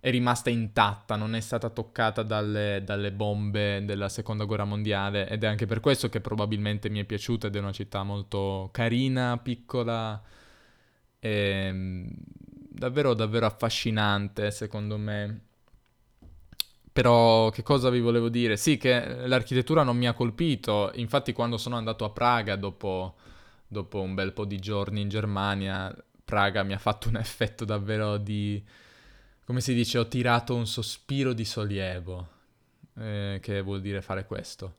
è 0.00 0.10
rimasta 0.10 0.48
intatta, 0.48 1.16
non 1.16 1.34
è 1.34 1.40
stata 1.40 1.68
toccata 1.70 2.22
dalle, 2.22 2.82
dalle, 2.84 3.10
bombe 3.10 3.84
della 3.84 4.08
seconda 4.08 4.44
guerra 4.44 4.64
mondiale 4.64 5.28
ed 5.28 5.42
è 5.42 5.46
anche 5.48 5.66
per 5.66 5.80
questo 5.80 6.08
che 6.08 6.20
probabilmente 6.20 6.88
mi 6.88 7.00
è 7.00 7.04
piaciuta 7.04 7.48
ed 7.48 7.56
è 7.56 7.58
una 7.58 7.72
città 7.72 8.04
molto 8.04 8.68
carina, 8.72 9.36
piccola 9.38 10.22
e 11.18 11.30
ehm, 11.30 12.08
davvero, 12.68 13.12
davvero 13.14 13.46
affascinante, 13.46 14.50
secondo 14.52 14.96
me. 14.96 15.47
Però 16.98 17.50
che 17.50 17.62
cosa 17.62 17.90
vi 17.90 18.00
volevo 18.00 18.28
dire? 18.28 18.56
Sì, 18.56 18.76
che 18.76 19.24
l'architettura 19.28 19.84
non 19.84 19.96
mi 19.96 20.08
ha 20.08 20.14
colpito, 20.14 20.90
infatti 20.94 21.32
quando 21.32 21.56
sono 21.56 21.76
andato 21.76 22.04
a 22.04 22.10
Praga 22.10 22.56
dopo, 22.56 23.14
dopo 23.68 24.00
un 24.00 24.14
bel 24.14 24.32
po' 24.32 24.44
di 24.44 24.58
giorni 24.58 25.02
in 25.02 25.08
Germania, 25.08 25.94
Praga 26.24 26.64
mi 26.64 26.72
ha 26.72 26.78
fatto 26.78 27.08
un 27.08 27.14
effetto 27.22 27.64
davvero 27.64 28.16
di... 28.16 28.60
come 29.44 29.60
si 29.60 29.74
dice, 29.74 29.98
ho 29.98 30.08
tirato 30.08 30.56
un 30.56 30.66
sospiro 30.66 31.34
di 31.34 31.44
sollievo, 31.44 32.28
eh, 32.96 33.38
che 33.40 33.60
vuol 33.60 33.80
dire 33.80 34.02
fare 34.02 34.26
questo. 34.26 34.78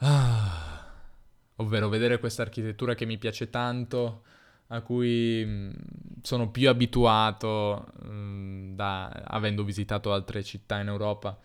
Ah, 0.00 0.92
ovvero 1.56 1.88
vedere 1.88 2.18
questa 2.18 2.42
architettura 2.42 2.94
che 2.94 3.06
mi 3.06 3.16
piace 3.16 3.48
tanto 3.48 4.24
a 4.72 4.80
cui 4.82 5.44
mm, 5.44 5.70
sono 6.22 6.50
più 6.50 6.68
abituato 6.68 7.92
mm, 8.04 8.74
da, 8.74 9.08
avendo 9.08 9.64
visitato 9.64 10.12
altre 10.12 10.42
città 10.42 10.80
in 10.80 10.88
Europa. 10.88 11.38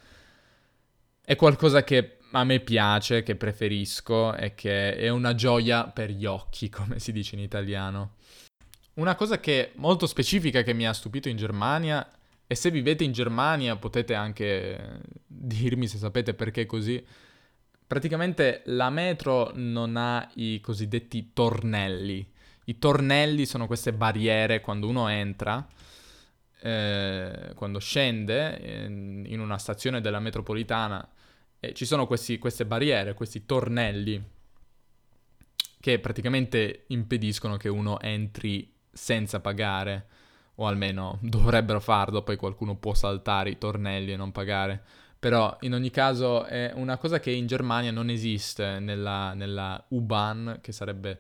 È 1.24 1.36
qualcosa 1.36 1.84
che 1.84 2.18
a 2.32 2.44
me 2.44 2.60
piace, 2.60 3.24
che 3.24 3.36
preferisco 3.36 4.36
e 4.36 4.54
che 4.54 4.96
è 4.96 5.10
una 5.10 5.34
gioia 5.34 5.86
per 5.86 6.12
gli 6.12 6.26
occhi, 6.26 6.70
come 6.70 7.00
si 7.00 7.12
dice 7.12 7.36
in 7.36 7.42
italiano. 7.42 8.16
Una 8.96 9.16
cosa 9.16 9.40
che 9.40 9.72
molto 9.76 10.08
specifica 10.08 10.62
che 10.62 10.74
mi 10.74 10.88
ha 10.88 10.94
stupito 10.94 11.28
in 11.28 11.38
Germania, 11.38 12.08
e 12.48 12.54
se 12.54 12.70
vivete 12.70 13.04
in 13.04 13.12
Germania 13.12 13.76
potete 13.76 14.14
anche 14.14 15.02
dirmi 15.26 15.88
se 15.88 15.98
sapete 15.98 16.36
perché 16.36 16.62
è 16.62 16.66
così, 16.68 17.04
praticamente 17.88 18.62
la 18.66 18.92
metro 18.92 19.52
non 19.56 19.98
ha 19.98 20.30
i 20.36 20.62
cosiddetti 20.62 21.32
tornelli. 21.34 22.34
I 22.66 22.80
tornelli 22.80 23.46
sono 23.46 23.68
queste 23.68 23.94
barriere 23.94 24.62
quando 24.62 24.88
uno 24.88 25.08
entra, 25.08 25.68
eh, 26.62 27.52
quando 27.56 27.80
scende 27.80 28.86
in, 28.88 29.24
in, 29.28 29.40
una 29.40 29.58
stazione 29.58 30.02
della 30.02 30.20
metropolitana, 30.20 31.08
eh, 31.60 31.74
ci 31.74 31.86
sono 31.86 32.08
questi, 32.08 32.40
queste 32.40 32.66
barriere, 32.66 33.14
questi 33.14 33.46
tornelli 33.46 34.34
che 35.80 36.00
praticamente 36.00 36.86
impediscono 36.88 37.58
che 37.58 37.70
uno 37.70 38.00
entri 38.00 38.74
senza 38.92 39.40
pagare, 39.40 40.08
o 40.56 40.68
almeno 40.68 41.20
dovrebbero 41.22 41.80
farlo, 41.80 42.24
poi 42.24 42.38
qualcuno 42.38 42.76
può 42.76 42.94
saltare 42.94 43.52
i 43.52 43.58
tornelli 43.58 44.12
e 44.12 44.16
non 44.16 44.32
pagare. 44.32 44.82
Però 45.20 45.56
in 45.62 45.74
ogni 45.74 45.90
caso 45.92 46.46
è 46.46 46.72
una 46.76 46.98
cosa 46.98 47.20
che 47.20 47.32
in 47.32 47.48
Germania 47.48 47.92
non 47.92 48.10
esiste 48.10 48.80
nella, 48.80 49.34
nella 49.34 49.84
U-Bahn, 49.90 50.60
che 50.62 50.72
sarebbe 50.72 51.20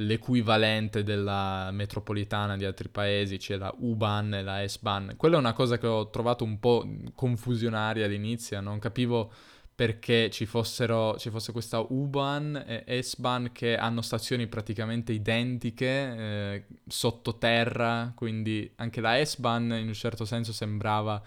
l'equivalente 0.00 1.02
della 1.02 1.70
metropolitana 1.72 2.56
di 2.56 2.64
altri 2.64 2.88
paesi, 2.88 3.36
c'è 3.38 3.56
la 3.56 3.72
U-Bahn 3.78 4.34
e 4.34 4.42
la 4.42 4.66
S-Bahn. 4.66 5.14
Quella 5.16 5.36
è 5.36 5.38
una 5.38 5.52
cosa 5.52 5.78
che 5.78 5.86
ho 5.86 6.10
trovato 6.10 6.44
un 6.44 6.58
po' 6.60 6.86
confusionaria 7.14 8.04
all'inizio, 8.04 8.60
non 8.60 8.78
capivo 8.78 9.32
perché 9.74 10.28
ci, 10.30 10.44
fossero, 10.44 11.16
ci 11.18 11.30
fosse 11.30 11.52
questa 11.52 11.78
U-Bahn 11.78 12.82
e 12.84 13.00
S-Bahn 13.00 13.50
che 13.52 13.76
hanno 13.76 14.02
stazioni 14.02 14.48
praticamente 14.48 15.12
identiche 15.12 15.86
eh, 15.86 16.64
sottoterra, 16.86 18.12
quindi 18.14 18.70
anche 18.76 19.00
la 19.00 19.24
S-Bahn 19.24 19.72
in 19.72 19.86
un 19.86 19.94
certo 19.94 20.24
senso 20.24 20.52
sembrava 20.52 21.22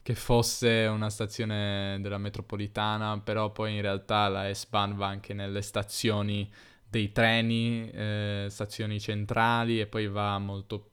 che 0.00 0.14
fosse 0.14 0.86
una 0.86 1.10
stazione 1.10 1.98
della 2.00 2.18
metropolitana, 2.18 3.18
però 3.20 3.50
poi 3.50 3.74
in 3.74 3.82
realtà 3.82 4.28
la 4.28 4.52
S-Bahn 4.52 4.96
va 4.96 5.06
anche 5.06 5.34
nelle 5.34 5.62
stazioni 5.62 6.50
dei 6.88 7.12
treni, 7.12 7.90
eh, 7.90 8.46
stazioni 8.48 8.98
centrali 8.98 9.80
e 9.80 9.86
poi 9.86 10.08
va 10.08 10.38
molto 10.38 10.90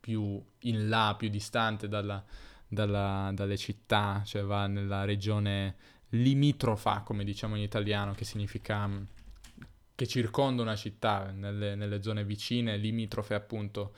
più 0.00 0.42
in 0.60 0.88
là, 0.88 1.14
più 1.16 1.28
distante 1.28 1.88
dalla, 1.88 2.22
dalla, 2.66 3.30
dalle 3.32 3.56
città, 3.56 4.22
cioè 4.24 4.42
va 4.42 4.66
nella 4.66 5.04
regione 5.04 5.76
limitrofa, 6.10 7.00
come 7.00 7.24
diciamo 7.24 7.56
in 7.56 7.62
italiano, 7.62 8.12
che 8.12 8.24
significa 8.24 8.86
mm, 8.86 9.02
che 9.94 10.06
circonda 10.06 10.62
una 10.62 10.76
città, 10.76 11.30
nelle, 11.30 11.74
nelle 11.74 12.02
zone 12.02 12.24
vicine, 12.24 12.76
limitrofe 12.76 13.34
appunto. 13.34 13.92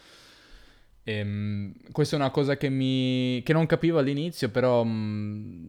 E, 1.02 1.12
ehm, 1.12 1.72
questa 1.90 2.16
è 2.16 2.18
una 2.18 2.30
cosa 2.30 2.56
che, 2.56 2.68
mi, 2.68 3.42
che 3.44 3.52
non 3.52 3.66
capivo 3.66 3.98
all'inizio, 3.98 4.50
però, 4.50 4.84
mm, 4.84 5.66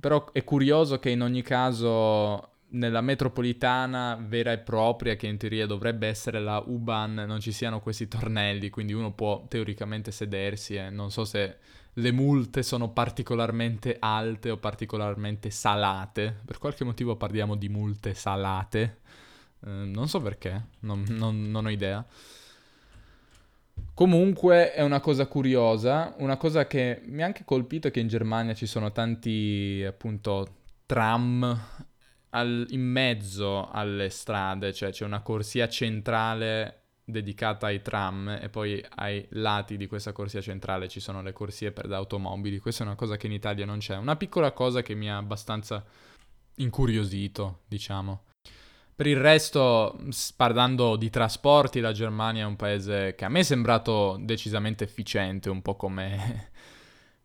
però 0.00 0.32
è 0.32 0.44
curioso 0.44 0.98
che 0.98 1.10
in 1.10 1.22
ogni 1.22 1.42
caso 1.42 2.53
nella 2.74 3.00
metropolitana 3.00 4.18
vera 4.20 4.52
e 4.52 4.58
propria, 4.58 5.16
che 5.16 5.26
in 5.26 5.36
teoria 5.36 5.66
dovrebbe 5.66 6.06
essere 6.06 6.40
la 6.40 6.62
U-Bahn, 6.64 7.24
non 7.26 7.40
ci 7.40 7.52
siano 7.52 7.80
questi 7.80 8.08
tornelli, 8.08 8.70
quindi 8.70 8.92
uno 8.92 9.12
può 9.12 9.46
teoricamente 9.48 10.10
sedersi 10.10 10.74
e 10.74 10.90
non 10.90 11.10
so 11.10 11.24
se 11.24 11.56
le 11.92 12.12
multe 12.12 12.62
sono 12.62 12.90
particolarmente 12.90 13.96
alte 13.98 14.50
o 14.50 14.56
particolarmente 14.56 15.50
salate. 15.50 16.40
Per 16.44 16.58
qualche 16.58 16.84
motivo 16.84 17.16
parliamo 17.16 17.54
di 17.54 17.68
multe 17.68 18.14
salate. 18.14 18.98
Eh, 19.64 19.70
non 19.70 20.08
so 20.08 20.20
perché, 20.20 20.68
non, 20.80 21.04
non, 21.08 21.50
non 21.50 21.66
ho 21.66 21.70
idea. 21.70 22.04
Comunque 23.92 24.72
è 24.72 24.82
una 24.82 25.00
cosa 25.00 25.26
curiosa, 25.26 26.14
una 26.18 26.36
cosa 26.36 26.66
che 26.66 27.00
mi 27.06 27.22
ha 27.22 27.26
anche 27.26 27.44
colpito 27.44 27.88
è 27.88 27.90
che 27.92 28.00
in 28.00 28.08
Germania 28.08 28.54
ci 28.54 28.66
sono 28.66 28.90
tanti 28.90 29.84
appunto 29.86 30.62
tram 30.86 31.92
al, 32.34 32.66
in 32.70 32.82
mezzo 32.82 33.70
alle 33.70 34.10
strade, 34.10 34.72
cioè 34.72 34.90
c'è 34.90 35.04
una 35.04 35.22
corsia 35.22 35.68
centrale 35.68 36.80
dedicata 37.04 37.66
ai 37.66 37.82
tram 37.82 38.38
e 38.40 38.48
poi 38.48 38.84
ai 38.96 39.26
lati 39.30 39.76
di 39.76 39.86
questa 39.86 40.12
corsia 40.12 40.40
centrale 40.40 40.88
ci 40.88 41.00
sono 41.00 41.22
le 41.22 41.32
corsie 41.32 41.70
per 41.70 41.86
le 41.86 41.94
automobili. 41.94 42.58
Questa 42.58 42.82
è 42.82 42.86
una 42.86 42.96
cosa 42.96 43.16
che 43.16 43.26
in 43.26 43.32
Italia 43.32 43.64
non 43.64 43.78
c'è. 43.78 43.96
Una 43.96 44.16
piccola 44.16 44.52
cosa 44.52 44.82
che 44.82 44.94
mi 44.94 45.10
ha 45.10 45.16
abbastanza 45.16 45.84
incuriosito, 46.56 47.62
diciamo. 47.68 48.24
Per 48.96 49.06
il 49.06 49.16
resto, 49.16 49.98
parlando 50.36 50.96
di 50.96 51.10
trasporti, 51.10 51.80
la 51.80 51.92
Germania 51.92 52.44
è 52.44 52.46
un 52.46 52.56
paese 52.56 53.14
che 53.16 53.24
a 53.24 53.28
me 53.28 53.40
è 53.40 53.42
sembrato 53.42 54.16
decisamente 54.20 54.84
efficiente, 54.84 55.50
un 55.50 55.62
po' 55.62 55.74
come, 55.74 56.50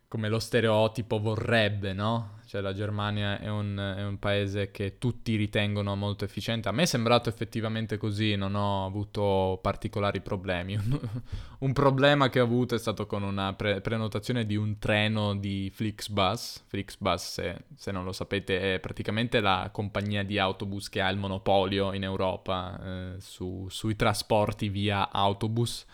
come 0.09 0.27
lo 0.27 0.39
stereotipo 0.39 1.19
vorrebbe, 1.19 1.93
no? 1.93 2.39
Cioè 2.47 2.61
la 2.61 2.73
Germania 2.73 3.39
è 3.39 3.47
un, 3.47 3.77
è 3.77 4.03
un, 4.03 4.17
paese 4.17 4.71
che 4.71 4.97
tutti 4.97 5.35
ritengono 5.35 5.95
molto 5.95 6.25
efficiente. 6.25 6.67
A 6.67 6.71
me 6.71 6.81
è 6.81 6.87
sembrato 6.87 7.29
effettivamente 7.29 7.97
così, 7.97 8.35
non 8.35 8.55
ho 8.55 8.87
avuto 8.87 9.59
particolari 9.61 10.19
problemi. 10.19 10.75
un 11.59 11.73
problema 11.73 12.29
che 12.29 12.39
ho 12.39 12.43
avuto 12.43 12.73
è 12.73 12.79
stato 12.79 13.05
con 13.05 13.21
una 13.21 13.53
pre- 13.53 13.81
prenotazione 13.81 14.47
di 14.47 14.55
un 14.55 14.79
treno 14.79 15.35
di 15.35 15.69
Flixbus. 15.71 16.63
Flixbus, 16.65 17.31
se, 17.31 17.65
se, 17.75 17.91
non 17.91 18.03
lo 18.03 18.11
sapete, 18.11 18.73
è 18.73 18.79
praticamente 18.79 19.41
la 19.41 19.69
compagnia 19.71 20.23
di 20.23 20.39
autobus 20.39 20.89
che 20.89 21.01
ha 21.01 21.09
il 21.09 21.17
monopolio 21.17 21.93
in 21.93 22.01
Europa 22.01 22.81
eh, 22.83 23.15
su, 23.19 23.67
sui 23.69 23.95
trasporti 23.95 24.69
via 24.69 25.11
autobus. 25.11 25.85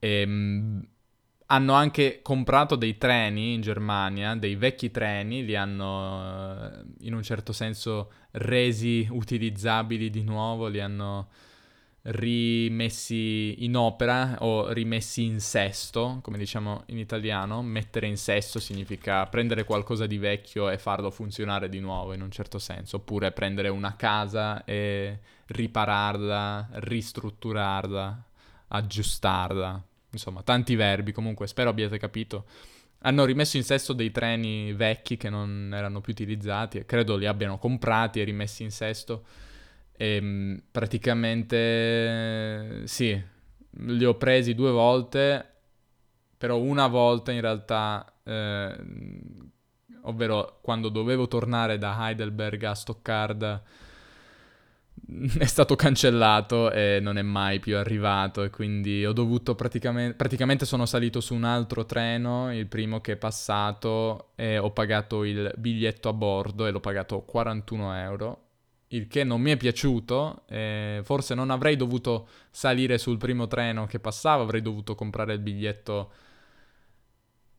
E, 0.00 0.20
ehm, 0.22 0.84
hanno 1.52 1.72
anche 1.74 2.20
comprato 2.22 2.76
dei 2.76 2.96
treni 2.96 3.54
in 3.54 3.60
Germania, 3.60 4.36
dei 4.36 4.54
vecchi 4.54 4.90
treni, 4.90 5.44
li 5.44 5.56
hanno 5.56 6.70
eh, 6.70 6.84
in 7.06 7.14
un 7.14 7.22
certo 7.22 7.52
senso 7.52 8.12
resi 8.32 9.06
utilizzabili 9.10 10.10
di 10.10 10.22
nuovo, 10.22 10.68
li 10.68 10.80
hanno 10.80 11.28
rimessi 12.02 13.64
in 13.64 13.76
opera 13.76 14.36
o 14.40 14.72
rimessi 14.72 15.24
in 15.24 15.40
sesto, 15.40 16.20
come 16.22 16.38
diciamo 16.38 16.84
in 16.86 16.98
italiano. 16.98 17.62
Mettere 17.62 18.06
in 18.06 18.16
sesto 18.16 18.60
significa 18.60 19.26
prendere 19.26 19.64
qualcosa 19.64 20.06
di 20.06 20.18
vecchio 20.18 20.70
e 20.70 20.78
farlo 20.78 21.10
funzionare 21.10 21.68
di 21.68 21.80
nuovo 21.80 22.12
in 22.12 22.22
un 22.22 22.30
certo 22.30 22.60
senso, 22.60 22.96
oppure 22.98 23.32
prendere 23.32 23.68
una 23.68 23.96
casa 23.96 24.64
e 24.64 25.18
ripararla, 25.46 26.68
ristrutturarla, 26.74 28.24
aggiustarla 28.68 29.84
insomma, 30.12 30.42
tanti 30.42 30.74
verbi, 30.74 31.12
comunque 31.12 31.46
spero 31.46 31.70
abbiate 31.70 31.98
capito. 31.98 32.46
Hanno 33.02 33.24
rimesso 33.24 33.56
in 33.56 33.64
sesto 33.64 33.92
dei 33.92 34.10
treni 34.10 34.72
vecchi 34.74 35.16
che 35.16 35.30
non 35.30 35.72
erano 35.74 36.00
più 36.00 36.12
utilizzati 36.12 36.78
e 36.78 36.84
credo 36.84 37.16
li 37.16 37.26
abbiano 37.26 37.58
comprati 37.58 38.20
e 38.20 38.24
rimessi 38.24 38.62
in 38.62 38.70
sesto. 38.70 39.24
E 39.96 40.16
ehm, 40.16 40.62
praticamente 40.70 42.82
sì, 42.86 43.20
li 43.70 44.04
ho 44.04 44.14
presi 44.16 44.54
due 44.54 44.70
volte, 44.70 45.46
però 46.36 46.58
una 46.58 46.86
volta 46.86 47.32
in 47.32 47.40
realtà, 47.40 48.12
eh, 48.22 48.76
ovvero 50.02 50.58
quando 50.62 50.88
dovevo 50.88 51.28
tornare 51.28 51.78
da 51.78 51.96
Heidelberg 51.98 52.62
a 52.64 52.74
Stoccarda 52.74 53.62
è 55.38 55.44
stato 55.44 55.76
cancellato 55.76 56.70
e 56.70 56.98
non 57.00 57.18
è 57.18 57.22
mai 57.22 57.58
più 57.58 57.76
arrivato 57.76 58.42
e 58.42 58.50
quindi 58.50 59.04
ho 59.04 59.12
dovuto 59.12 59.54
praticamente, 59.54 60.14
praticamente 60.14 60.64
sono 60.64 60.86
salito 60.86 61.20
su 61.20 61.34
un 61.34 61.44
altro 61.44 61.84
treno, 61.84 62.54
il 62.54 62.66
primo 62.66 63.00
che 63.00 63.12
è 63.12 63.16
passato 63.16 64.30
e 64.36 64.58
ho 64.58 64.70
pagato 64.70 65.24
il 65.24 65.52
biglietto 65.56 66.08
a 66.08 66.12
bordo 66.12 66.66
e 66.66 66.70
l'ho 66.70 66.80
pagato 66.80 67.20
41 67.20 67.94
euro, 67.94 68.42
il 68.88 69.06
che 69.08 69.24
non 69.24 69.40
mi 69.40 69.50
è 69.50 69.56
piaciuto, 69.56 70.44
forse 71.02 71.34
non 71.34 71.50
avrei 71.50 71.76
dovuto 71.76 72.28
salire 72.50 72.98
sul 72.98 73.18
primo 73.18 73.46
treno 73.46 73.86
che 73.86 74.00
passava, 74.00 74.42
avrei 74.42 74.62
dovuto 74.62 74.94
comprare 74.94 75.34
il 75.34 75.40
biglietto 75.40 76.10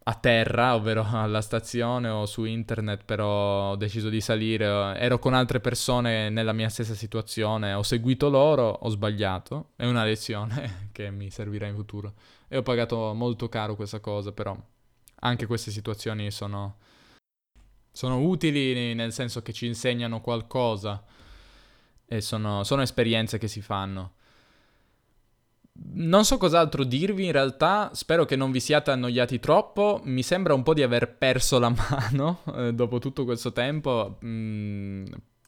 a 0.03 0.15
terra, 0.15 0.75
ovvero 0.75 1.05
alla 1.11 1.41
stazione 1.41 2.09
o 2.09 2.25
su 2.25 2.43
internet, 2.43 3.03
però 3.05 3.71
ho 3.71 3.75
deciso 3.75 4.09
di 4.09 4.21
salire, 4.21 4.97
ero 4.97 5.19
con 5.19 5.33
altre 5.33 5.59
persone 5.59 6.29
nella 6.29 6.53
mia 6.53 6.69
stessa 6.69 6.95
situazione, 6.95 7.73
ho 7.73 7.83
seguito 7.83 8.29
loro, 8.29 8.67
ho 8.67 8.89
sbagliato, 8.89 9.71
è 9.75 9.85
una 9.85 10.03
lezione 10.03 10.89
che 10.93 11.11
mi 11.11 11.29
servirà 11.29 11.67
in 11.67 11.75
futuro 11.75 12.13
e 12.47 12.57
ho 12.57 12.63
pagato 12.63 13.13
molto 13.13 13.47
caro 13.49 13.75
questa 13.75 13.99
cosa, 13.99 14.31
però 14.31 14.57
anche 15.23 15.45
queste 15.45 15.71
situazioni 15.71 16.31
sono, 16.31 16.77
sono 17.91 18.19
utili 18.19 18.93
nel 18.95 19.13
senso 19.13 19.41
che 19.41 19.53
ci 19.53 19.67
insegnano 19.67 20.19
qualcosa 20.19 21.03
e 22.05 22.21
sono, 22.21 22.63
sono 22.63 22.81
esperienze 22.81 23.37
che 23.37 23.47
si 23.47 23.61
fanno. 23.61 24.15
Non 25.73 26.25
so 26.25 26.37
cos'altro 26.37 26.83
dirvi 26.83 27.25
in 27.25 27.31
realtà, 27.31 27.91
spero 27.93 28.25
che 28.25 28.35
non 28.35 28.51
vi 28.51 28.59
siate 28.59 28.91
annoiati 28.91 29.39
troppo, 29.39 30.01
mi 30.03 30.21
sembra 30.21 30.53
un 30.53 30.63
po' 30.63 30.73
di 30.73 30.83
aver 30.83 31.15
perso 31.15 31.59
la 31.59 31.69
mano 31.89 32.41
eh, 32.55 32.73
dopo 32.73 32.99
tutto 32.99 33.23
questo 33.23 33.51
tempo. 33.51 34.17
Mm, 34.23 35.05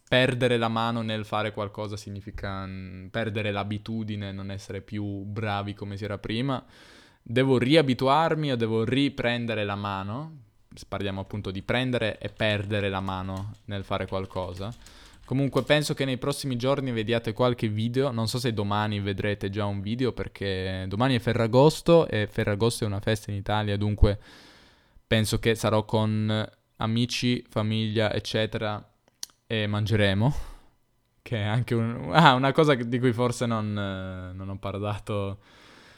perdere 0.08 0.58
la 0.58 0.68
mano 0.68 1.02
nel 1.02 1.26
fare 1.26 1.52
qualcosa 1.52 1.98
significa 1.98 2.66
mm, 2.66 3.08
perdere 3.08 3.52
l'abitudine, 3.52 4.32
non 4.32 4.52
essere 4.52 4.82
più 4.82 5.04
bravi 5.04 5.74
come 5.74 5.98
si 5.98 6.04
era 6.04 6.18
prima. 6.18 6.64
Devo 7.22 7.58
riabituarmi 7.58 8.52
o 8.52 8.56
devo 8.56 8.84
riprendere 8.84 9.64
la 9.64 9.76
mano, 9.76 10.40
parliamo 10.88 11.22
appunto 11.22 11.52
di 11.52 11.62
prendere 11.62 12.18
e 12.18 12.30
perdere 12.30 12.90
la 12.90 13.00
mano 13.00 13.54
nel 13.66 13.84
fare 13.84 14.08
qualcosa. 14.08 14.74
Comunque 15.26 15.64
penso 15.64 15.94
che 15.94 16.04
nei 16.04 16.18
prossimi 16.18 16.58
giorni 16.58 16.92
vediate 16.92 17.32
qualche 17.32 17.70
video, 17.70 18.12
non 18.12 18.28
so 18.28 18.40
se 18.40 18.54
domani 18.54 19.00
vedrete 19.00 19.50
già 19.50 19.66
un 19.66 19.80
video 19.80 20.12
perché 20.12 20.84
domani 20.88 21.16
è 21.16 21.20
Ferragosto 21.20 22.08
e 22.08 22.28
Ferragosto 22.28 22.84
è 22.84 22.88
una 22.88 23.00
festa 23.00 23.32
in 23.32 23.38
Italia, 23.38 23.78
dunque 23.78 24.20
penso 25.08 25.40
che 25.40 25.56
sarò 25.56 25.86
con 25.86 26.46
amici, 26.78 27.44
famiglia, 27.48 28.14
eccetera 28.14 28.86
e 29.48 29.66
mangeremo, 29.66 30.36
che 31.22 31.38
è 31.38 31.44
anche 31.44 31.74
un, 31.74 32.10
ah, 32.12 32.34
una 32.34 32.52
cosa 32.52 32.74
di 32.76 33.00
cui 33.00 33.14
forse 33.14 33.46
non, 33.46 33.72
non 33.72 34.50
ho 34.50 34.58
parlato. 34.58 35.38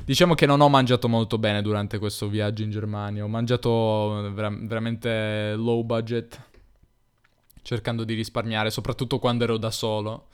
Diciamo 0.03 0.35
che 0.35 0.45
non 0.45 0.61
ho 0.61 0.69
mangiato 0.69 1.07
molto 1.07 1.39
bene 1.39 1.61
durante 1.63 1.97
questo 1.97 2.27
viaggio 2.27 2.61
in 2.61 2.69
Germania, 2.69 3.23
ho 3.23 3.27
mangiato 3.27 4.29
vera- 4.33 4.55
veramente 4.55 5.55
low 5.55 5.83
budget, 5.83 6.39
cercando 7.65 8.03
di 8.03 8.13
risparmiare, 8.13 8.69
soprattutto 8.69 9.17
quando 9.17 9.43
ero 9.43 9.57
da 9.57 9.71
solo. 9.71 10.27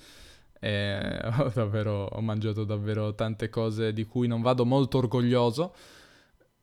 E 0.59 1.19
ho, 1.39 1.49
davvero, 1.55 2.03
ho 2.11 2.21
mangiato 2.21 2.65
davvero 2.65 3.15
tante 3.15 3.49
cose 3.49 3.93
di 3.93 4.03
cui 4.03 4.27
non 4.27 4.41
vado 4.41 4.65
molto 4.65 4.97
orgoglioso. 4.97 5.73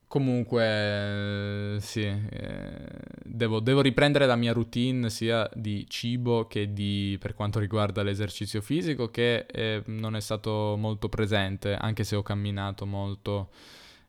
Comunque, 0.06 1.78
sì, 1.80 2.02
eh, 2.02 2.86
devo, 3.24 3.60
devo, 3.60 3.80
riprendere 3.82 4.26
la 4.26 4.36
mia 4.36 4.52
routine 4.52 5.10
sia 5.10 5.48
di 5.54 5.86
cibo 5.88 6.46
che 6.46 6.72
di, 6.72 7.16
per 7.20 7.34
quanto 7.34 7.58
riguarda 7.58 8.02
l'esercizio 8.02 8.60
fisico, 8.60 9.10
che 9.10 9.46
eh, 9.50 9.82
non 9.86 10.16
è 10.16 10.20
stato 10.20 10.76
molto 10.78 11.08
presente, 11.08 11.74
anche 11.74 12.04
se 12.04 12.16
ho 12.16 12.22
camminato 12.22 12.86
molto 12.86 13.50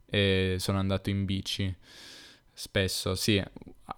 e 0.06 0.56
sono 0.60 0.80
andato 0.80 1.10
in 1.10 1.26
bici 1.26 1.74
spesso. 2.54 3.16
Sì, 3.16 3.42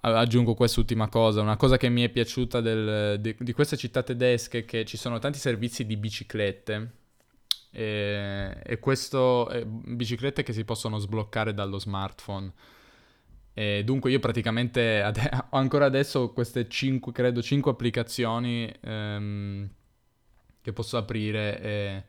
aggiungo 0.02 0.54
quest'ultima 0.54 1.08
cosa, 1.10 1.42
una 1.42 1.58
cosa 1.58 1.78
che 1.78 1.90
mi 1.90 2.04
è 2.04 2.10
piaciuta 2.10 2.62
del, 2.62 3.20
di, 3.20 3.36
di 3.38 3.54
queste 3.54 3.78
città 3.78 4.04
tedesche 4.04 4.60
è 4.60 4.66
che 4.66 4.86
ci 4.86 4.98
sono 4.98 5.20
tanti 5.20 5.40
servizi 5.40 5.86
di 5.86 5.98
biciclette 5.98 6.92
e, 7.72 8.58
e 8.64 8.80
questo 8.80 9.50
eh, 9.50 9.66
biciclette 9.66 10.44
che 10.44 10.54
si 10.54 10.66
possono 10.66 10.98
sbloccare 10.98 11.54
dallo 11.54 11.80
smartphone. 11.80 12.52
E 13.54 13.84
dunque 13.84 14.12
io 14.12 14.20
praticamente 14.20 15.02
ade- 15.02 15.30
ho 15.50 15.58
ancora 15.58 15.86
adesso 15.86 16.32
queste 16.32 16.68
5, 16.68 17.12
credo 17.12 17.42
5 17.42 17.72
applicazioni 17.72 18.72
ehm, 18.82 19.70
che 20.62 20.74
posso 20.74 20.98
aprire 20.98 21.62
e, 21.62 22.04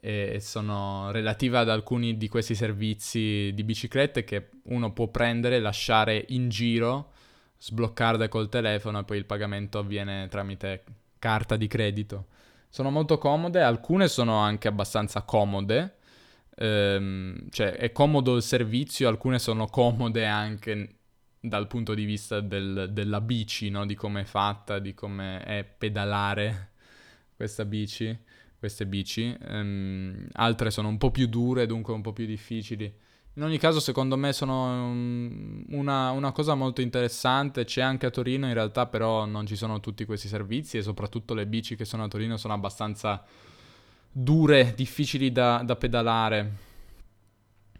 e, 0.00 0.38
sono 0.40 1.10
relative 1.10 1.58
ad 1.58 1.68
alcuni 1.68 2.16
di 2.16 2.28
questi 2.28 2.54
servizi 2.54 3.52
di 3.54 3.62
biciclette 3.62 4.24
che 4.24 4.48
uno 4.64 4.92
può 4.92 5.08
prendere, 5.08 5.60
lasciare 5.60 6.24
in 6.28 6.48
giro, 6.48 7.12
sbloccarle 7.58 8.28
col 8.28 8.48
telefono 8.48 9.00
e 9.00 9.04
poi 9.04 9.18
il 9.18 9.26
pagamento 9.26 9.78
avviene 9.78 10.28
tramite 10.28 10.84
carta 11.18 11.56
di 11.56 11.66
credito. 11.66 12.26
Sono 12.68 12.90
molto 12.90 13.18
comode, 13.18 13.62
alcune 13.62 14.08
sono 14.08 14.36
anche 14.36 14.68
abbastanza 14.68 15.22
comode, 15.22 15.96
ehm, 16.56 17.50
cioè 17.50 17.72
è 17.72 17.92
comodo 17.92 18.36
il 18.36 18.42
servizio, 18.42 19.08
alcune 19.08 19.38
sono 19.38 19.66
comode 19.66 20.24
anche 20.26 20.94
dal 21.40 21.66
punto 21.66 21.94
di 21.94 22.04
vista 22.04 22.40
del, 22.40 22.90
della 22.92 23.20
bici, 23.20 23.70
no? 23.70 23.86
di 23.86 23.94
come 23.94 24.22
è 24.22 24.24
fatta, 24.24 24.78
di 24.78 24.94
come 24.94 25.42
è 25.42 25.64
pedalare 25.64 26.72
questa 27.34 27.64
bici, 27.64 28.16
queste 28.60 28.86
bici. 28.86 29.34
Ehm, 29.48 30.28
altre 30.34 30.70
sono 30.70 30.86
un 30.86 30.98
po' 30.98 31.10
più 31.10 31.26
dure, 31.26 31.66
dunque 31.66 31.94
un 31.94 32.02
po' 32.02 32.12
più 32.12 32.26
difficili. 32.26 32.94
In 33.34 33.42
ogni 33.42 33.58
caso, 33.58 33.80
secondo 33.80 34.16
me 34.16 34.32
sono 34.34 34.90
um, 34.90 35.64
una, 35.70 36.10
una, 36.10 36.30
cosa 36.30 36.54
molto 36.54 36.82
interessante. 36.82 37.64
C'è 37.64 37.80
anche 37.80 38.06
a 38.06 38.10
Torino, 38.10 38.46
in 38.46 38.52
realtà, 38.52 38.86
però 38.86 39.24
non 39.24 39.46
ci 39.46 39.56
sono 39.56 39.80
tutti 39.80 40.04
questi 40.04 40.28
servizi 40.28 40.76
e 40.76 40.82
soprattutto 40.82 41.32
le 41.32 41.46
bici 41.46 41.74
che 41.74 41.86
sono 41.86 42.04
a 42.04 42.08
Torino 42.08 42.36
sono 42.36 42.52
abbastanza 42.52 43.24
dure, 44.12 44.74
difficili 44.76 45.32
da, 45.32 45.62
da 45.64 45.76
pedalare. 45.76 46.68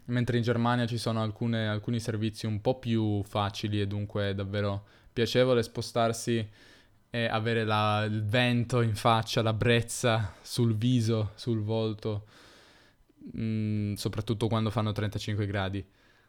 Mentre 0.05 0.37
in 0.37 0.43
Germania 0.43 0.87
ci 0.87 0.97
sono 0.97 1.21
alcune, 1.21 1.67
alcuni 1.67 1.99
servizi 1.99 2.47
un 2.47 2.59
po' 2.59 2.79
più 2.79 3.21
facili 3.23 3.79
e 3.79 3.87
dunque 3.87 4.29
è 4.29 4.33
davvero 4.33 4.83
piacevole 5.13 5.61
spostarsi 5.61 6.49
e 7.13 7.25
avere 7.25 7.65
la, 7.65 8.05
il 8.05 8.23
vento 8.23 8.81
in 8.81 8.95
faccia, 8.95 9.41
la 9.41 9.53
brezza 9.53 10.33
sul 10.41 10.75
viso, 10.75 11.33
sul 11.35 11.61
volto 11.61 12.25
mm, 13.37 13.93
soprattutto 13.93 14.47
quando 14.47 14.69
fanno 14.71 14.93
35 14.93 15.45
gradi. 15.45 15.85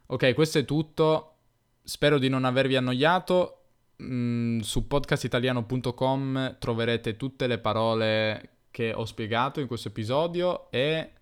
Ok, 0.06 0.34
questo 0.34 0.58
è 0.58 0.64
tutto. 0.64 1.36
Spero 1.84 2.18
di 2.18 2.28
non 2.28 2.44
avervi 2.44 2.76
annoiato. 2.76 3.58
Mm, 4.02 4.58
su 4.58 4.88
podcastitaliano.com 4.88 6.56
troverete 6.58 7.16
tutte 7.16 7.46
le 7.46 7.58
parole 7.58 8.48
che 8.72 8.92
ho 8.92 9.04
spiegato 9.04 9.60
in 9.60 9.68
questo 9.68 9.88
episodio 9.88 10.68
e 10.70 11.12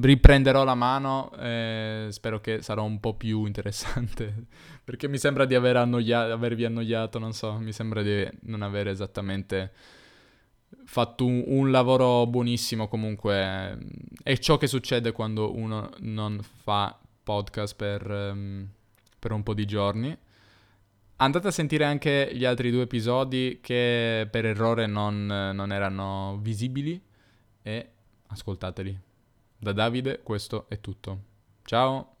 riprenderò 0.00 0.64
la 0.64 0.74
mano 0.74 1.30
e 1.38 2.08
spero 2.10 2.40
che 2.40 2.62
sarà 2.62 2.80
un 2.80 2.98
po' 2.98 3.14
più 3.14 3.44
interessante 3.44 4.46
perché 4.82 5.06
mi 5.06 5.18
sembra 5.18 5.44
di 5.44 5.54
aver 5.54 5.76
annoia- 5.76 6.32
avervi 6.32 6.64
annoiato, 6.64 7.18
non 7.18 7.32
so, 7.32 7.58
mi 7.58 7.72
sembra 7.72 8.02
di 8.02 8.26
non 8.42 8.62
avere 8.62 8.90
esattamente 8.90 9.72
fatto 10.84 11.26
un, 11.26 11.44
un, 11.46 11.70
lavoro 11.70 12.26
buonissimo 12.26 12.88
comunque. 12.88 13.78
È 14.22 14.36
ciò 14.38 14.56
che 14.56 14.66
succede 14.66 15.12
quando 15.12 15.54
uno 15.54 15.90
non 16.00 16.40
fa 16.42 16.98
podcast 17.22 17.76
per, 17.76 18.10
um, 18.10 18.66
per 19.18 19.32
un 19.32 19.42
po' 19.42 19.54
di 19.54 19.66
giorni. 19.66 20.16
Andate 21.16 21.48
a 21.48 21.52
sentire 21.52 21.84
anche 21.84 22.30
gli 22.32 22.44
altri 22.44 22.70
due 22.70 22.82
episodi 22.82 23.60
che 23.62 24.26
per 24.28 24.44
errore 24.44 24.86
non, 24.86 25.24
non 25.26 25.70
erano 25.70 26.38
visibili 26.40 27.00
e 27.62 27.88
ascoltateli. 28.26 29.10
Da 29.62 29.70
Davide 29.72 30.22
questo 30.24 30.64
è 30.68 30.80
tutto. 30.80 31.18
Ciao! 31.62 32.08